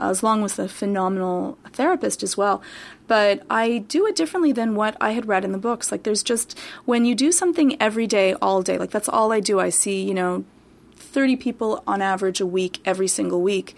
Uh, 0.00 0.08
as 0.08 0.22
long 0.22 0.44
as 0.44 0.58
a 0.58 0.66
phenomenal 0.66 1.58
therapist 1.72 2.22
as 2.22 2.36
well. 2.36 2.62
But 3.06 3.42
I 3.50 3.78
do 3.78 4.06
it 4.06 4.16
differently 4.16 4.52
than 4.52 4.74
what 4.74 4.96
I 5.00 5.10
had 5.10 5.28
read 5.28 5.44
in 5.44 5.52
the 5.52 5.58
books. 5.58 5.92
Like, 5.92 6.04
there's 6.04 6.22
just 6.22 6.58
when 6.86 7.04
you 7.04 7.14
do 7.14 7.30
something 7.30 7.80
every 7.80 8.06
day, 8.06 8.34
all 8.34 8.62
day. 8.62 8.78
Like 8.78 8.90
that's 8.90 9.08
all 9.08 9.32
I 9.32 9.40
do. 9.40 9.60
I 9.60 9.68
see, 9.68 10.02
you 10.02 10.14
know, 10.14 10.44
30 10.96 11.36
people 11.36 11.82
on 11.86 12.00
average 12.00 12.40
a 12.40 12.46
week 12.46 12.80
every 12.84 13.08
single 13.08 13.42
week. 13.42 13.76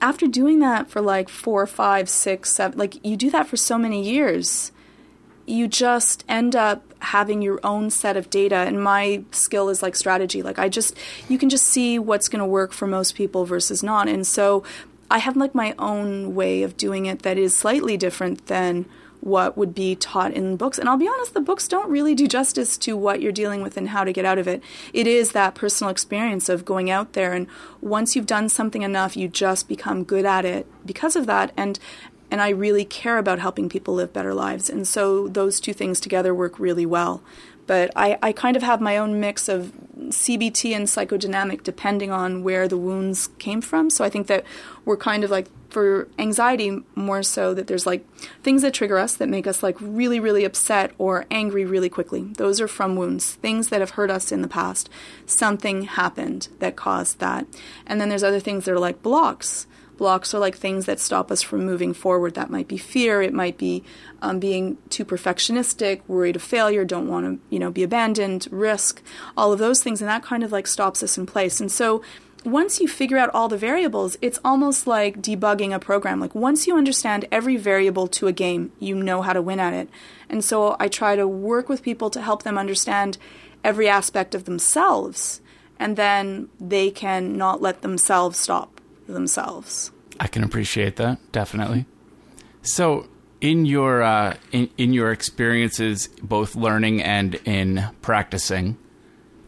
After 0.00 0.26
doing 0.26 0.58
that 0.60 0.90
for 0.90 1.00
like 1.00 1.28
four, 1.28 1.66
five, 1.66 2.08
six, 2.08 2.52
seven, 2.52 2.78
like 2.78 3.04
you 3.04 3.16
do 3.16 3.30
that 3.30 3.48
for 3.48 3.56
so 3.56 3.78
many 3.78 4.02
years, 4.02 4.70
you 5.46 5.66
just 5.66 6.24
end 6.28 6.54
up 6.54 6.82
having 7.00 7.42
your 7.42 7.58
own 7.64 7.90
set 7.90 8.16
of 8.16 8.30
data. 8.30 8.56
And 8.56 8.82
my 8.82 9.24
skill 9.30 9.68
is 9.68 9.82
like 9.82 9.96
strategy. 9.96 10.42
Like 10.42 10.58
I 10.58 10.68
just, 10.68 10.96
you 11.28 11.38
can 11.38 11.48
just 11.48 11.66
see 11.66 11.98
what's 11.98 12.28
going 12.28 12.40
to 12.40 12.46
work 12.46 12.72
for 12.72 12.86
most 12.86 13.14
people 13.14 13.44
versus 13.44 13.82
not. 13.82 14.08
And 14.08 14.26
so 14.26 14.62
I 15.10 15.18
have 15.18 15.36
like 15.36 15.54
my 15.54 15.74
own 15.78 16.34
way 16.34 16.62
of 16.62 16.76
doing 16.76 17.06
it 17.06 17.22
that 17.22 17.38
is 17.38 17.56
slightly 17.56 17.96
different 17.96 18.46
than 18.46 18.86
what 19.24 19.56
would 19.56 19.74
be 19.74 19.96
taught 19.96 20.32
in 20.32 20.54
books. 20.56 20.78
And 20.78 20.86
I'll 20.86 20.98
be 20.98 21.08
honest, 21.08 21.32
the 21.32 21.40
books 21.40 21.66
don't 21.66 21.88
really 21.88 22.14
do 22.14 22.28
justice 22.28 22.76
to 22.78 22.94
what 22.94 23.22
you're 23.22 23.32
dealing 23.32 23.62
with 23.62 23.78
and 23.78 23.88
how 23.88 24.04
to 24.04 24.12
get 24.12 24.26
out 24.26 24.36
of 24.36 24.46
it. 24.46 24.62
It 24.92 25.06
is 25.06 25.32
that 25.32 25.54
personal 25.54 25.90
experience 25.90 26.50
of 26.50 26.66
going 26.66 26.90
out 26.90 27.14
there 27.14 27.32
and 27.32 27.46
once 27.80 28.14
you've 28.14 28.26
done 28.26 28.50
something 28.50 28.82
enough, 28.82 29.16
you 29.16 29.28
just 29.28 29.66
become 29.66 30.04
good 30.04 30.26
at 30.26 30.44
it 30.44 30.66
because 30.84 31.16
of 31.16 31.26
that 31.26 31.52
and 31.56 31.78
and 32.30 32.40
I 32.40 32.48
really 32.48 32.84
care 32.84 33.18
about 33.18 33.38
helping 33.38 33.68
people 33.68 33.94
live 33.94 34.12
better 34.12 34.34
lives. 34.34 34.68
And 34.68 34.88
so 34.88 35.28
those 35.28 35.60
two 35.60 35.72
things 35.72 36.00
together 36.00 36.34
work 36.34 36.58
really 36.58 36.84
well. 36.84 37.22
But 37.66 37.90
I, 37.96 38.18
I 38.22 38.32
kind 38.32 38.56
of 38.56 38.62
have 38.62 38.80
my 38.80 38.96
own 38.96 39.20
mix 39.20 39.48
of 39.48 39.72
CBT 39.96 40.74
and 40.74 40.86
psychodynamic 40.86 41.62
depending 41.62 42.10
on 42.10 42.42
where 42.42 42.68
the 42.68 42.76
wounds 42.76 43.28
came 43.38 43.60
from. 43.60 43.90
So 43.90 44.04
I 44.04 44.10
think 44.10 44.26
that 44.26 44.44
we're 44.84 44.96
kind 44.96 45.24
of 45.24 45.30
like 45.30 45.48
for 45.70 46.08
anxiety 46.20 46.82
more 46.94 47.22
so 47.22 47.52
that 47.52 47.66
there's 47.66 47.84
like 47.84 48.06
things 48.42 48.62
that 48.62 48.72
trigger 48.72 48.96
us 48.96 49.16
that 49.16 49.28
make 49.28 49.44
us 49.44 49.60
like 49.60 49.76
really 49.80 50.20
really 50.20 50.44
upset 50.44 50.92
or 50.98 51.26
angry 51.30 51.64
really 51.64 51.88
quickly. 51.88 52.32
Those 52.36 52.60
are 52.60 52.68
from 52.68 52.94
wounds 52.94 53.34
things 53.34 53.70
that 53.70 53.80
have 53.80 53.90
hurt 53.90 54.10
us 54.10 54.30
in 54.30 54.42
the 54.42 54.48
past. 54.48 54.88
Something 55.26 55.82
happened 55.82 56.48
that 56.60 56.76
caused 56.76 57.18
that. 57.18 57.46
And 57.86 58.00
then 58.00 58.08
there's 58.08 58.22
other 58.22 58.40
things 58.40 58.64
that 58.64 58.72
are 58.72 58.78
like 58.78 59.02
blocks 59.02 59.66
blocks 59.96 60.34
are 60.34 60.38
like 60.38 60.56
things 60.56 60.86
that 60.86 61.00
stop 61.00 61.30
us 61.30 61.42
from 61.42 61.64
moving 61.64 61.94
forward. 61.94 62.34
That 62.34 62.50
might 62.50 62.68
be 62.68 62.76
fear. 62.76 63.22
It 63.22 63.32
might 63.32 63.58
be 63.58 63.84
um, 64.22 64.38
being 64.38 64.78
too 64.88 65.04
perfectionistic 65.04 66.00
worried 66.08 66.36
of 66.36 66.42
failure 66.42 66.84
don't 66.84 67.08
want 67.08 67.26
to 67.26 67.54
you 67.54 67.58
know 67.58 67.70
be 67.70 67.82
abandoned 67.82 68.48
risk 68.50 69.02
all 69.36 69.52
of 69.52 69.58
those 69.58 69.82
things. 69.82 70.00
And 70.00 70.08
that 70.08 70.22
kind 70.22 70.42
of 70.42 70.52
like 70.52 70.66
stops 70.66 71.02
us 71.02 71.18
in 71.18 71.26
place. 71.26 71.60
And 71.60 71.70
so 71.70 72.02
once 72.44 72.78
you 72.78 72.86
figure 72.86 73.16
out 73.16 73.30
all 73.32 73.48
the 73.48 73.56
variables, 73.56 74.18
it's 74.20 74.38
almost 74.44 74.86
like 74.86 75.22
debugging 75.22 75.74
a 75.74 75.78
program. 75.78 76.20
Like 76.20 76.34
once 76.34 76.66
you 76.66 76.76
understand 76.76 77.26
every 77.32 77.56
variable 77.56 78.06
to 78.08 78.26
a 78.26 78.32
game, 78.32 78.72
you 78.78 78.94
know 78.94 79.22
how 79.22 79.32
to 79.32 79.40
win 79.40 79.60
at 79.60 79.72
it. 79.72 79.88
And 80.28 80.44
so 80.44 80.76
I 80.78 80.88
try 80.88 81.16
to 81.16 81.26
work 81.26 81.68
with 81.68 81.82
people 81.82 82.10
to 82.10 82.20
help 82.20 82.42
them 82.42 82.58
understand 82.58 83.16
every 83.62 83.88
aspect 83.88 84.34
of 84.34 84.44
themselves, 84.44 85.40
and 85.78 85.96
then 85.96 86.50
they 86.60 86.90
can 86.90 87.36
not 87.36 87.62
let 87.62 87.80
themselves 87.80 88.38
stop 88.38 88.73
themselves. 89.06 89.90
I 90.20 90.26
can 90.26 90.44
appreciate 90.44 90.96
that 90.96 91.18
definitely. 91.32 91.86
So, 92.62 93.08
in 93.40 93.66
your 93.66 94.02
uh, 94.02 94.36
in 94.52 94.70
in 94.78 94.92
your 94.92 95.12
experiences, 95.12 96.08
both 96.22 96.54
learning 96.54 97.02
and 97.02 97.34
in 97.44 97.88
practicing, 98.00 98.78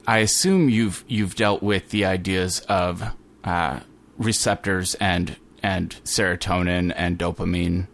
I 0.07 0.19
assume 0.19 0.69
you've 0.69 1.05
you've 1.09 1.35
dealt 1.35 1.62
with 1.62 1.90
the 1.90 2.05
ideas 2.05 2.61
of 2.69 3.14
uh, 3.45 3.81
receptors 4.19 4.95
and 4.97 5.37
and 5.62 5.97
serotonin 6.05 6.92
and 6.97 7.19
dopamine. 7.19 7.87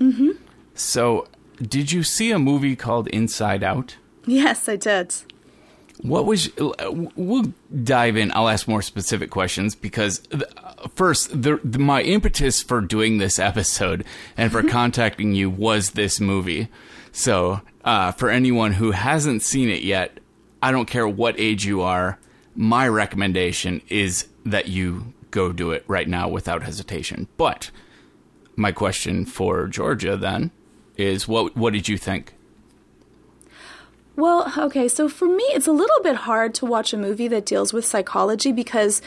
Mm-hmm. 0.00 0.30
So, 0.74 1.28
did 1.60 1.92
you 1.92 2.02
see 2.02 2.30
a 2.30 2.38
movie 2.38 2.74
called 2.74 3.08
Inside 3.08 3.62
Out? 3.62 3.96
Yes, 4.26 4.68
I 4.68 4.76
did. 4.76 5.14
What 6.02 6.24
was? 6.24 6.50
We'll 6.58 7.52
dive 7.82 8.16
in. 8.16 8.32
I'll 8.32 8.48
ask 8.48 8.66
more 8.66 8.82
specific 8.82 9.30
questions 9.30 9.74
because 9.74 10.22
uh, 10.32 10.88
first, 10.94 11.42
the, 11.42 11.60
the, 11.62 11.78
my 11.78 12.02
impetus 12.02 12.62
for 12.62 12.80
doing 12.80 13.18
this 13.18 13.38
episode 13.38 14.04
and 14.36 14.50
for 14.50 14.62
contacting 14.62 15.34
you 15.34 15.50
was 15.50 15.90
this 15.90 16.18
movie. 16.20 16.68
So, 17.12 17.60
uh, 17.84 18.12
for 18.12 18.30
anyone 18.30 18.72
who 18.74 18.92
hasn't 18.92 19.42
seen 19.42 19.68
it 19.68 19.82
yet, 19.82 20.18
I 20.62 20.72
don't 20.72 20.86
care 20.86 21.08
what 21.08 21.38
age 21.38 21.64
you 21.66 21.82
are. 21.82 22.18
My 22.54 22.88
recommendation 22.88 23.82
is 23.88 24.28
that 24.44 24.68
you 24.68 25.12
go 25.30 25.52
do 25.52 25.70
it 25.70 25.84
right 25.86 26.08
now 26.08 26.28
without 26.28 26.62
hesitation. 26.62 27.28
But 27.36 27.70
my 28.56 28.72
question 28.72 29.26
for 29.26 29.68
Georgia 29.68 30.16
then 30.16 30.50
is, 30.96 31.28
what 31.28 31.56
what 31.56 31.72
did 31.72 31.88
you 31.88 31.98
think? 31.98 32.34
Well, 34.20 34.52
okay, 34.54 34.86
so 34.86 35.08
for 35.08 35.26
me, 35.26 35.44
it's 35.44 35.66
a 35.66 35.72
little 35.72 36.02
bit 36.02 36.14
hard 36.14 36.52
to 36.56 36.66
watch 36.66 36.92
a 36.92 36.98
movie 36.98 37.26
that 37.28 37.46
deals 37.46 37.72
with 37.72 37.86
psychology 37.86 38.52
because, 38.52 39.00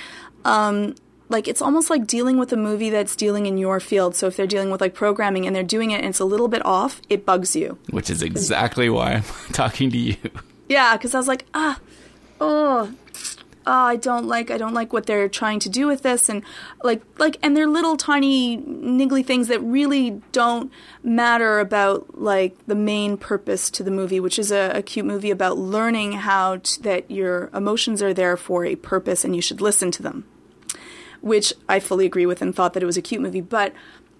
um, 0.43 0.95
like, 1.29 1.47
it's 1.47 1.61
almost 1.61 1.91
like 1.91 2.07
dealing 2.07 2.39
with 2.39 2.51
a 2.51 2.57
movie 2.57 2.89
that's 2.89 3.15
dealing 3.15 3.45
in 3.45 3.59
your 3.59 3.79
field. 3.79 4.15
So 4.15 4.25
if 4.25 4.35
they're 4.35 4.47
dealing 4.47 4.71
with 4.71 4.81
like 4.81 4.95
programming 4.95 5.45
and 5.45 5.55
they're 5.55 5.61
doing 5.61 5.91
it 5.91 5.97
and 5.97 6.07
it's 6.07 6.19
a 6.19 6.25
little 6.25 6.47
bit 6.47 6.65
off, 6.65 6.99
it 7.09 7.27
bugs 7.27 7.55
you. 7.55 7.77
Which 7.91 8.09
is 8.09 8.23
exactly 8.23 8.89
why 8.89 9.11
I'm 9.13 9.23
talking 9.51 9.91
to 9.91 9.97
you. 9.99 10.17
Yeah, 10.67 10.97
because 10.97 11.13
I 11.13 11.19
was 11.19 11.27
like, 11.27 11.45
ah, 11.53 11.79
oh, 12.41 12.91
oh, 13.65 13.71
I 13.71 13.95
don't 13.95 14.27
like, 14.27 14.51
I 14.51 14.57
don't 14.57 14.73
like 14.73 14.93
what 14.93 15.05
they're 15.05 15.29
trying 15.29 15.59
to 15.59 15.69
do 15.69 15.87
with 15.87 16.01
this, 16.01 16.29
and 16.29 16.43
like, 16.83 17.01
like, 17.17 17.37
and 17.41 17.55
they're 17.55 17.67
little 17.67 17.97
tiny 17.97 18.57
niggly 18.57 19.25
things 19.25 19.47
that 19.47 19.59
really 19.61 20.21
don't 20.31 20.71
matter 21.03 21.59
about 21.59 22.19
like 22.19 22.55
the 22.67 22.75
main 22.75 23.17
purpose 23.17 23.69
to 23.71 23.83
the 23.83 23.91
movie, 23.91 24.19
which 24.19 24.37
is 24.37 24.51
a, 24.51 24.71
a 24.75 24.81
cute 24.81 25.05
movie 25.05 25.31
about 25.31 25.57
learning 25.57 26.13
how 26.13 26.59
that 26.81 27.09
your 27.09 27.49
emotions 27.53 28.01
are 28.01 28.13
there 28.13 28.37
for 28.37 28.65
a 28.65 28.75
purpose 28.75 29.23
and 29.23 29.35
you 29.35 29.41
should 29.41 29.61
listen 29.61 29.91
to 29.91 30.03
them, 30.03 30.25
which 31.21 31.53
I 31.67 31.79
fully 31.79 32.05
agree 32.05 32.25
with 32.25 32.41
and 32.41 32.55
thought 32.55 32.73
that 32.73 32.83
it 32.83 32.87
was 32.87 32.97
a 32.97 33.01
cute 33.01 33.21
movie, 33.21 33.41
but 33.41 33.73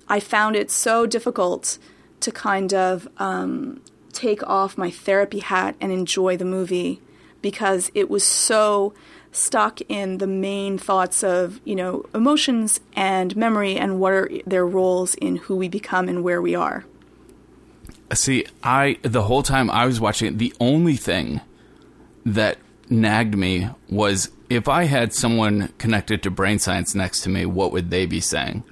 I 0.07 0.19
found 0.19 0.55
it 0.55 0.69
so 0.69 1.05
difficult 1.05 1.77
to 2.19 2.31
kind 2.31 2.73
of 2.73 3.07
um, 3.17 3.81
take 4.13 4.41
off 4.47 4.77
my 4.77 4.89
therapy 4.89 5.39
hat 5.39 5.75
and 5.81 5.91
enjoy 5.91 6.37
the 6.37 6.45
movie 6.45 7.01
because 7.41 7.91
it 7.93 8.09
was 8.09 8.23
so 8.23 8.93
stuck 9.35 9.81
in 9.89 10.19
the 10.19 10.27
main 10.27 10.77
thoughts 10.77 11.23
of 11.23 11.59
you 11.65 11.75
know 11.75 12.05
emotions 12.13 12.79
and 12.95 13.35
memory 13.35 13.75
and 13.75 13.99
what 13.99 14.13
are 14.13 14.29
their 14.45 14.65
roles 14.65 15.15
in 15.15 15.35
who 15.35 15.55
we 15.55 15.67
become 15.67 16.07
and 16.07 16.23
where 16.23 16.41
we 16.41 16.55
are 16.55 16.85
See, 18.15 18.45
I 18.61 18.97
the 19.01 19.23
whole 19.23 19.43
time 19.43 19.69
I 19.69 19.85
was 19.85 19.99
watching 19.99 20.27
it, 20.27 20.37
the 20.37 20.53
only 20.59 20.95
thing 20.95 21.41
that 22.25 22.57
nagged 22.89 23.35
me 23.35 23.69
was 23.89 24.31
if 24.49 24.67
I 24.67 24.83
had 24.83 25.13
someone 25.13 25.69
connected 25.77 26.21
to 26.23 26.31
brain 26.31 26.59
science 26.59 26.93
next 26.93 27.21
to 27.21 27.29
me, 27.29 27.45
what 27.45 27.71
would 27.71 27.89
they 27.89 28.05
be 28.05 28.19
saying? 28.19 28.63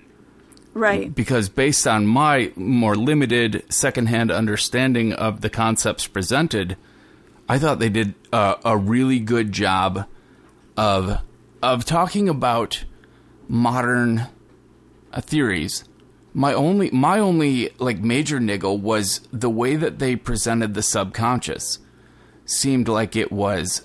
right 0.74 1.13
Because 1.13 1.50
based 1.50 1.86
on 1.86 2.06
my 2.06 2.52
more 2.56 2.95
limited 2.95 3.63
secondhand 3.67 4.32
understanding 4.32 5.12
of 5.12 5.41
the 5.41 5.50
concepts 5.50 6.08
presented, 6.08 6.78
I 7.50 7.60
thought 7.60 7.80
they 7.80 7.89
did 7.89 8.13
a, 8.32 8.56
a 8.63 8.78
really 8.78 9.19
good 9.19 9.52
job 9.52 10.06
of 10.78 11.22
of 11.62 11.86
talking 11.86 12.28
about 12.28 12.86
modern 13.48 14.28
uh, 15.12 15.22
theories. 15.22 15.84
My 16.34 16.54
only 16.54 16.90
my 16.92 17.20
only 17.20 17.70
like 17.78 18.00
major 18.00 18.40
niggle 18.40 18.78
was 18.78 19.22
the 19.32 19.50
way 19.50 19.76
that 19.76 20.00
they 20.00 20.16
presented 20.16 20.74
the 20.74 20.82
subconscious. 20.82 21.80
seemed 22.46 22.88
like 22.88 23.16
it 23.16 23.32
was 23.32 23.82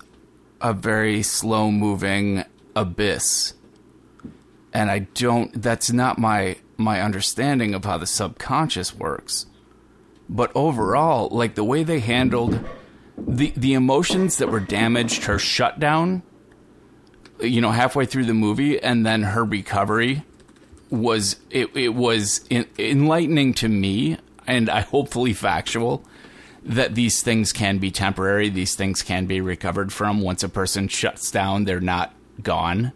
a 0.61 0.73
very 0.73 1.21
slow 1.23 1.71
moving 1.71 2.43
abyss. 2.75 3.53
And 4.73 4.89
I 4.89 4.99
don't 4.99 5.61
that's 5.61 5.91
not 5.91 6.17
my 6.17 6.57
my 6.77 7.01
understanding 7.01 7.73
of 7.73 7.83
how 7.83 7.97
the 7.97 8.07
subconscious 8.07 8.95
works. 8.95 9.45
But 10.29 10.51
overall, 10.55 11.29
like 11.29 11.55
the 11.55 11.63
way 11.63 11.83
they 11.83 11.99
handled 11.99 12.59
the 13.17 13.51
the 13.57 13.73
emotions 13.73 14.37
that 14.37 14.49
were 14.49 14.59
damaged, 14.59 15.25
her 15.25 15.39
shutdown, 15.39 16.23
you 17.39 17.61
know, 17.61 17.71
halfway 17.71 18.05
through 18.05 18.25
the 18.25 18.33
movie, 18.33 18.79
and 18.79 19.05
then 19.05 19.23
her 19.23 19.43
recovery 19.43 20.23
was 20.89 21.37
it, 21.49 21.75
it 21.75 21.89
was 21.89 22.45
in, 22.49 22.65
enlightening 22.77 23.53
to 23.55 23.67
me, 23.67 24.17
and 24.45 24.69
I 24.69 24.81
hopefully 24.81 25.33
factual 25.33 26.03
that 26.63 26.95
these 26.95 27.21
things 27.21 27.53
can 27.53 27.77
be 27.77 27.91
temporary. 27.91 28.49
These 28.49 28.75
things 28.75 29.01
can 29.01 29.25
be 29.25 29.39
recovered 29.41 29.93
from 29.93 30.21
once 30.21 30.43
a 30.43 30.49
person 30.49 30.87
shuts 30.87 31.31
down. 31.31 31.63
They're 31.63 31.79
not 31.79 32.13
gone. 32.41 32.91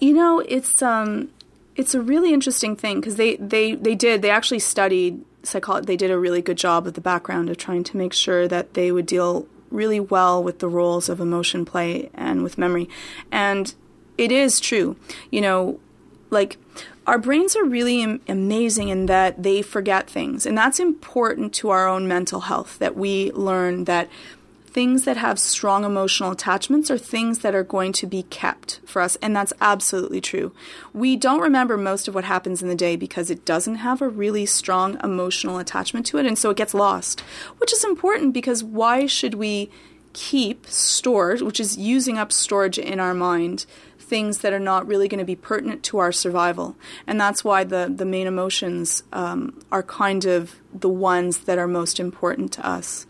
You 0.00 0.12
know, 0.12 0.40
it's 0.40 0.82
um, 0.82 1.30
it's 1.74 1.94
a 1.94 2.00
really 2.00 2.32
interesting 2.32 2.76
thing 2.76 3.00
because 3.00 3.16
they, 3.16 3.36
they 3.36 3.74
they 3.74 3.94
did 3.94 4.22
they 4.22 4.30
actually 4.30 4.58
studied 4.58 5.24
psychology. 5.42 5.86
They 5.86 5.96
did 5.96 6.10
a 6.10 6.18
really 6.18 6.42
good 6.42 6.58
job 6.58 6.86
of 6.86 6.94
the 6.94 7.00
background 7.00 7.50
of 7.50 7.56
trying 7.56 7.84
to 7.84 7.96
make 7.96 8.12
sure 8.12 8.46
that 8.48 8.74
they 8.74 8.92
would 8.92 9.06
deal 9.06 9.46
really 9.70 10.00
well 10.00 10.42
with 10.42 10.58
the 10.58 10.68
roles 10.68 11.08
of 11.08 11.20
emotion 11.20 11.64
play 11.64 12.10
and 12.14 12.42
with 12.42 12.58
memory, 12.58 12.88
and 13.30 13.74
it 14.18 14.32
is 14.32 14.60
true. 14.60 14.96
You 15.30 15.40
know, 15.40 15.80
like 16.30 16.58
our 17.06 17.18
brains 17.18 17.54
are 17.56 17.64
really 17.64 18.02
am- 18.02 18.20
amazing 18.28 18.88
in 18.88 19.06
that 19.06 19.42
they 19.42 19.62
forget 19.62 20.08
things, 20.08 20.46
and 20.46 20.56
that's 20.56 20.80
important 20.80 21.52
to 21.54 21.70
our 21.70 21.86
own 21.88 22.08
mental 22.08 22.42
health. 22.42 22.78
That 22.78 22.96
we 22.96 23.32
learn 23.32 23.84
that 23.84 24.08
things 24.76 25.04
that 25.04 25.16
have 25.16 25.38
strong 25.38 25.86
emotional 25.86 26.32
attachments 26.32 26.90
are 26.90 26.98
things 26.98 27.38
that 27.38 27.54
are 27.54 27.64
going 27.64 27.94
to 27.94 28.06
be 28.06 28.24
kept 28.24 28.78
for 28.84 29.00
us, 29.00 29.16
and 29.22 29.34
that's 29.34 29.54
absolutely 29.58 30.20
true. 30.20 30.52
We 30.92 31.16
don't 31.16 31.40
remember 31.40 31.78
most 31.78 32.08
of 32.08 32.14
what 32.14 32.24
happens 32.24 32.60
in 32.60 32.68
the 32.68 32.74
day 32.74 32.94
because 32.94 33.30
it 33.30 33.46
doesn't 33.46 33.76
have 33.76 34.02
a 34.02 34.08
really 34.10 34.44
strong 34.44 35.00
emotional 35.02 35.56
attachment 35.56 36.04
to 36.08 36.18
it, 36.18 36.26
and 36.26 36.38
so 36.38 36.50
it 36.50 36.58
gets 36.58 36.74
lost, 36.74 37.20
which 37.56 37.72
is 37.72 37.84
important 37.84 38.34
because 38.34 38.62
why 38.62 39.06
should 39.06 39.32
we 39.32 39.70
keep 40.12 40.66
stored, 40.66 41.40
which 41.40 41.58
is 41.58 41.78
using 41.78 42.18
up 42.18 42.30
storage 42.30 42.78
in 42.78 43.00
our 43.00 43.14
mind? 43.14 43.64
Things 43.98 44.40
that 44.40 44.52
are 44.52 44.60
not 44.60 44.86
really 44.86 45.08
going 45.08 45.20
to 45.20 45.24
be 45.24 45.36
pertinent 45.36 45.84
to 45.84 45.96
our 45.96 46.12
survival, 46.12 46.76
and 47.06 47.18
that's 47.18 47.42
why 47.42 47.64
the 47.64 47.90
the 47.96 48.04
main 48.04 48.26
emotions 48.26 49.04
um, 49.14 49.58
are 49.72 49.82
kind 49.82 50.26
of 50.26 50.56
the 50.70 50.90
ones 50.90 51.38
that 51.46 51.56
are 51.56 51.66
most 51.66 51.98
important 51.98 52.52
to 52.52 52.68
us. 52.68 53.06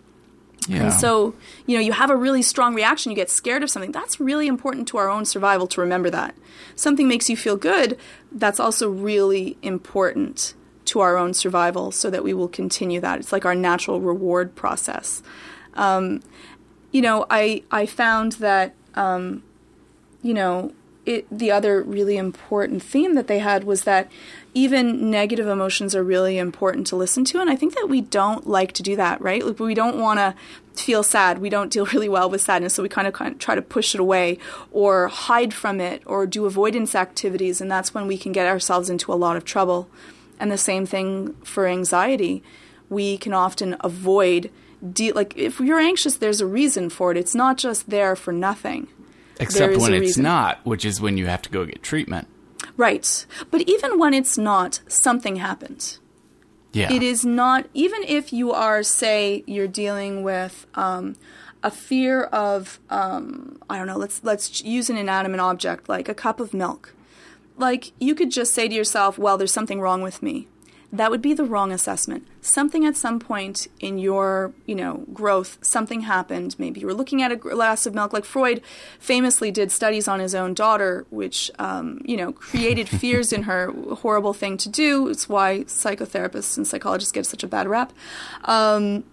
Yeah. 0.69 0.85
And 0.85 0.93
so, 0.93 1.35
you 1.67 1.77
know, 1.77 1.81
you 1.81 1.93
have 1.93 2.11
a 2.11 2.17
really 2.17 2.43
strong 2.43 2.75
reaction, 2.75 3.13
you 3.13 3.17
get 3.17 3.31
scared 3.31 3.63
of 3.63 3.71
something. 3.71 3.93
That's 3.93 4.19
really 4.19 4.49
important 4.49 4.89
to 4.89 4.99
our 4.99 5.09
own 5.09 5.25
survival 5.25 5.67
to 5.69 5.81
remember 5.81 6.11
that. 6.11 6.35
Something 6.75 7.07
makes 7.07 7.31
you 7.31 7.37
feel 7.37 7.57
good, 7.57 7.99
that's 8.33 8.59
also 8.59 8.91
really 8.91 9.57
important 9.63 10.55
to 10.87 11.01
our 11.01 11.17
own 11.17 11.35
survival 11.35 11.93
so 11.93 12.11
that 12.11 12.25
we 12.25 12.33
will 12.35 12.49
continue 12.49 13.01
that. 13.01 13.19
It's 13.19 13.33
like 13.33 13.45
our 13.45 13.55
natural 13.55 14.01
reward 14.01 14.55
process. 14.55 15.23
Um, 15.75 16.23
you 16.91 17.03
know, 17.03 17.27
I, 17.29 17.63
I 17.71 17.87
found 17.87 18.33
that, 18.33 18.75
um, 18.95 19.43
you 20.23 20.35
know, 20.35 20.73
it, 21.05 21.27
the 21.31 21.51
other 21.53 21.83
really 21.83 22.17
important 22.17 22.83
theme 22.83 23.15
that 23.15 23.29
they 23.29 23.39
had 23.39 23.65
was 23.65 23.85
that 23.85 24.11
even 24.57 25.11
negative 25.11 25.47
emotions 25.47 25.95
are 25.95 26.03
really 26.03 26.39
important 26.39 26.87
to 26.87 26.97
listen 26.97 27.27
to. 27.27 27.41
And 27.41 27.51
I 27.51 27.57
think 27.57 27.75
that 27.75 27.91
we 27.91 28.01
don't 28.01 28.47
like 28.47 28.73
to 28.73 28.83
do 28.83 28.97
that, 28.97 29.21
right? 29.21 29.45
Like 29.45 29.61
we 29.61 29.75
don't 29.75 29.99
want 29.99 30.19
to 30.19 30.35
feel 30.83 31.03
sad. 31.03 31.41
We 31.41 31.51
don't 31.51 31.71
deal 31.71 31.85
really 31.93 32.09
well 32.09 32.31
with 32.31 32.41
sadness. 32.41 32.73
So 32.73 32.83
we 32.83 32.89
kind 32.89 33.07
of, 33.07 33.13
kind 33.13 33.35
of 33.35 33.39
try 33.39 33.55
to 33.55 33.61
push 33.61 33.95
it 33.95 34.01
away 34.01 34.39
or 34.73 35.09
hide 35.09 35.53
from 35.53 35.79
it 35.79 36.03
or 36.07 36.27
do 36.27 36.47
avoidance 36.47 36.95
activities. 36.95 37.61
And 37.61 37.71
that's 37.71 37.93
when 37.93 38.07
we 38.07 38.17
can 38.17 38.33
get 38.33 38.47
ourselves 38.47 38.89
into 38.89 39.13
a 39.13 39.15
lot 39.15 39.37
of 39.37 39.45
trouble. 39.45 39.91
And 40.41 40.51
the 40.51 40.57
same 40.57 40.87
thing 40.87 41.35
for 41.45 41.67
anxiety. 41.67 42.43
We 42.89 43.19
can 43.19 43.35
often 43.35 43.77
avoid, 43.81 44.51
de- 44.91 45.13
like, 45.13 45.37
if 45.37 45.61
you're 45.61 45.79
anxious, 45.79 46.17
there's 46.17 46.41
a 46.41 46.47
reason 46.47 46.89
for 46.89 47.11
it. 47.11 47.19
It's 47.19 47.35
not 47.35 47.59
just 47.59 47.91
there 47.91 48.17
for 48.17 48.33
nothing. 48.33 48.89
Except 49.39 49.77
when 49.77 49.93
it's 49.93 50.01
reason. 50.01 50.23
not, 50.23 50.65
which 50.65 50.87
is 50.87 50.99
when 50.99 51.19
you 51.19 51.27
have 51.27 51.43
to 51.43 51.51
go 51.51 51.67
get 51.67 51.83
treatment. 51.83 52.27
Right. 52.77 53.27
But 53.51 53.63
even 53.63 53.99
when 53.99 54.15
it's 54.15 54.37
not, 54.37 54.81
something 54.89 55.37
happened. 55.37 55.99
Yeah. 56.73 56.93
It 56.93 57.03
is 57.03 57.25
not, 57.25 57.67
even 57.73 58.03
if 58.03 58.33
you 58.33 58.53
are, 58.53 58.83
say, 58.83 59.43
you're 59.47 59.69
dealing 59.69 60.23
with 60.23 60.67
um, 60.75 61.17
a 61.63 61.71
fear 61.71 62.25
of, 62.25 62.79
um, 62.91 63.59
I 63.71 63.79
don't 63.79 63.87
know, 63.87 63.97
let's, 63.97 64.23
let's 64.23 64.63
use 64.63 64.91
an 64.91 64.99
inanimate 64.99 65.41
object 65.41 65.89
like 65.89 66.09
a 66.09 66.15
cup 66.15 66.39
of 66.39 66.53
milk. 66.53 66.95
Like, 67.57 67.93
you 67.99 68.15
could 68.15 68.31
just 68.31 68.53
say 68.53 68.69
to 68.69 68.75
yourself, 68.75 69.17
well, 69.17 69.39
there's 69.39 69.53
something 69.53 69.81
wrong 69.81 70.03
with 70.03 70.23
me 70.23 70.49
that 70.93 71.11
would 71.11 71.23
be 71.23 71.35
the 71.35 71.45
wrong 71.45 71.73
assessment. 71.73 72.27
Something 72.41 72.85
at 72.85 72.97
some 72.97 73.19
point 73.19 73.67
in 73.81 73.99
your, 73.99 74.53
you 74.67 74.75
know, 74.75 75.05
growth, 75.13 75.59
something 75.61 76.03
happened. 76.03 76.55
Maybe 76.59 76.81
you 76.81 76.87
were 76.87 76.95
looking 76.95 77.23
at 77.23 77.33
a 77.33 77.37
glass 77.37 77.87
of 77.87 77.95
milk. 77.95 78.13
Like 78.13 78.25
Freud 78.25 78.63
famously 78.99 79.51
did 79.51 79.73
studies 79.73 80.07
on 80.07 80.21
his 80.21 80.35
own 80.35 80.55
daughter, 80.55 81.05
which, 81.11 81.51
um, 81.59 82.01
you 82.05 82.17
know, 82.17 82.33
created 82.33 82.89
fears 83.01 83.33
in 83.33 83.45
her. 83.45 83.73
Horrible 83.97 84.33
thing 84.33 84.57
to 84.59 84.69
do. 84.69 85.09
It's 85.09 85.29
why 85.29 85.61
psychotherapists 85.65 86.57
and 86.57 86.67
psychologists 86.67 87.13
get 87.13 87.27
such 87.27 87.43
a 87.43 87.49
bad 87.49 87.67
rap. 87.67 87.93
Um, 88.45 89.05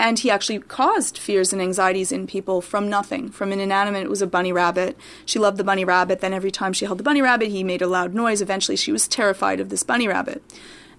and 0.00 0.18
he 0.18 0.30
actually 0.30 0.58
caused 0.60 1.18
fears 1.18 1.52
and 1.52 1.60
anxieties 1.60 2.10
in 2.10 2.26
people 2.26 2.62
from 2.62 2.88
nothing. 2.88 3.30
From 3.30 3.52
an 3.52 3.60
inanimate, 3.60 4.04
it 4.04 4.10
was 4.10 4.22
a 4.22 4.26
bunny 4.26 4.50
rabbit. 4.50 4.98
She 5.26 5.38
loved 5.38 5.58
the 5.58 5.64
bunny 5.64 5.84
rabbit. 5.84 6.20
Then 6.20 6.32
every 6.32 6.50
time 6.50 6.72
she 6.72 6.86
held 6.86 6.98
the 6.98 7.04
bunny 7.04 7.20
rabbit, 7.20 7.48
he 7.48 7.62
made 7.62 7.82
a 7.82 7.86
loud 7.86 8.14
noise. 8.14 8.40
Eventually, 8.40 8.76
she 8.76 8.92
was 8.92 9.06
terrified 9.06 9.60
of 9.60 9.68
this 9.68 9.82
bunny 9.82 10.08
rabbit. 10.08 10.42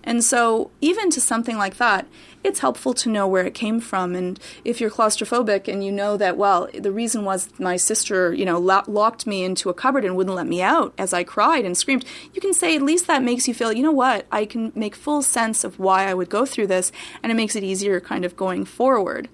And 0.03 0.23
so, 0.23 0.71
even 0.81 1.09
to 1.11 1.21
something 1.21 1.57
like 1.57 1.77
that, 1.77 2.07
it's 2.43 2.59
helpful 2.59 2.93
to 2.95 3.09
know 3.09 3.27
where 3.27 3.45
it 3.45 3.53
came 3.53 3.79
from. 3.79 4.15
And 4.15 4.39
if 4.65 4.81
you're 4.81 4.89
claustrophobic 4.89 5.67
and 5.67 5.83
you 5.83 5.91
know 5.91 6.17
that, 6.17 6.37
well, 6.37 6.67
the 6.73 6.91
reason 6.91 7.23
was 7.23 7.49
my 7.59 7.77
sister, 7.77 8.33
you 8.33 8.45
know, 8.45 8.57
lo- 8.57 8.83
locked 8.87 9.27
me 9.27 9.43
into 9.43 9.69
a 9.69 9.75
cupboard 9.75 10.03
and 10.03 10.15
wouldn't 10.15 10.35
let 10.35 10.47
me 10.47 10.61
out 10.61 10.93
as 10.97 11.13
I 11.13 11.23
cried 11.23 11.65
and 11.65 11.77
screamed, 11.77 12.05
you 12.33 12.41
can 12.41 12.53
say 12.53 12.75
at 12.75 12.81
least 12.81 13.05
that 13.07 13.23
makes 13.23 13.47
you 13.47 13.53
feel, 13.53 13.71
you 13.71 13.83
know 13.83 13.91
what, 13.91 14.25
I 14.31 14.45
can 14.45 14.71
make 14.73 14.95
full 14.95 15.21
sense 15.21 15.63
of 15.63 15.77
why 15.77 16.07
I 16.07 16.15
would 16.15 16.29
go 16.29 16.45
through 16.45 16.67
this, 16.67 16.91
and 17.21 17.31
it 17.31 17.35
makes 17.35 17.55
it 17.55 17.63
easier 17.63 17.99
kind 17.99 18.25
of 18.25 18.35
going 18.35 18.65
forward. 18.65 19.29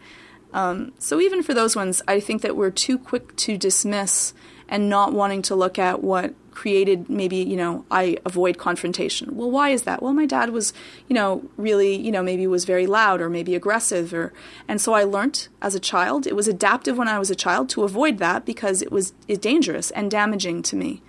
Um, 0.54 0.94
so, 0.98 1.20
even 1.20 1.44
for 1.44 1.54
those 1.54 1.76
ones, 1.76 2.02
I 2.08 2.20
think 2.20 2.42
that 2.42 2.56
we're 2.56 2.72
too 2.72 2.98
quick 2.98 3.36
to 3.38 3.58
dismiss 3.58 4.34
and 4.70 4.90
not 4.90 5.14
wanting 5.14 5.42
to 5.44 5.56
look 5.56 5.80
at 5.80 6.04
what 6.04 6.34
created 6.58 7.08
maybe 7.08 7.36
you 7.36 7.56
know 7.56 7.86
i 7.92 8.18
avoid 8.26 8.58
confrontation. 8.58 9.36
Well 9.36 9.52
why 9.52 9.70
is 9.70 9.84
that? 9.84 10.02
Well 10.02 10.14
my 10.14 10.26
dad 10.26 10.50
was 10.50 10.74
you 11.08 11.14
know 11.14 11.44
really 11.56 11.96
you 11.96 12.12
know 12.12 12.24
maybe 12.24 12.48
was 12.48 12.66
very 12.66 12.88
loud 12.88 13.22
or 13.22 13.30
maybe 13.30 13.54
aggressive 13.54 14.12
or 14.12 14.34
and 14.68 14.82
so 14.82 14.94
i 14.94 15.04
learned 15.04 15.48
as 15.62 15.76
a 15.76 15.80
child 15.80 16.26
it 16.26 16.36
was 16.36 16.48
adaptive 16.48 16.98
when 16.98 17.08
i 17.08 17.20
was 17.20 17.30
a 17.30 17.36
child 17.36 17.70
to 17.70 17.84
avoid 17.84 18.18
that 18.18 18.44
because 18.44 18.82
it 18.82 18.92
was 18.92 19.12
dangerous 19.40 19.92
and 19.92 20.10
damaging 20.10 20.64
to 20.64 20.76
me. 20.76 21.02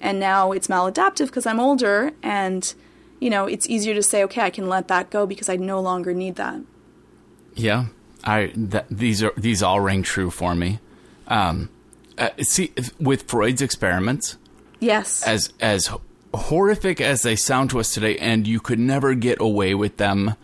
And 0.00 0.18
now 0.18 0.50
it's 0.50 0.66
maladaptive 0.66 1.26
because 1.26 1.46
i'm 1.46 1.60
older 1.60 2.10
and 2.20 2.74
you 3.20 3.30
know 3.30 3.46
it's 3.46 3.68
easier 3.68 3.94
to 3.94 4.02
say 4.02 4.24
okay 4.24 4.42
i 4.42 4.50
can 4.50 4.68
let 4.68 4.88
that 4.88 5.10
go 5.10 5.24
because 5.24 5.48
i 5.48 5.54
no 5.54 5.80
longer 5.80 6.12
need 6.12 6.34
that. 6.34 6.58
Yeah. 7.54 7.84
I 8.24 8.46
th- 8.48 8.84
these 8.90 9.22
are 9.22 9.32
these 9.36 9.62
all 9.62 9.80
ring 9.80 10.02
true 10.02 10.30
for 10.30 10.56
me. 10.56 10.80
Um 11.28 11.70
uh, 12.20 12.30
see 12.42 12.72
with 13.00 13.24
freud's 13.24 13.62
experiments 13.62 14.36
Yes. 14.80 15.22
As 15.26 15.52
as 15.60 15.90
horrific 16.34 17.00
as 17.00 17.22
they 17.22 17.36
sound 17.36 17.70
to 17.70 17.80
us 17.80 17.92
today, 17.94 18.16
and 18.16 18.46
you 18.46 18.60
could 18.60 18.78
never 18.78 19.14
get 19.14 19.40
away 19.40 19.74
with 19.74 19.98
them 19.98 20.34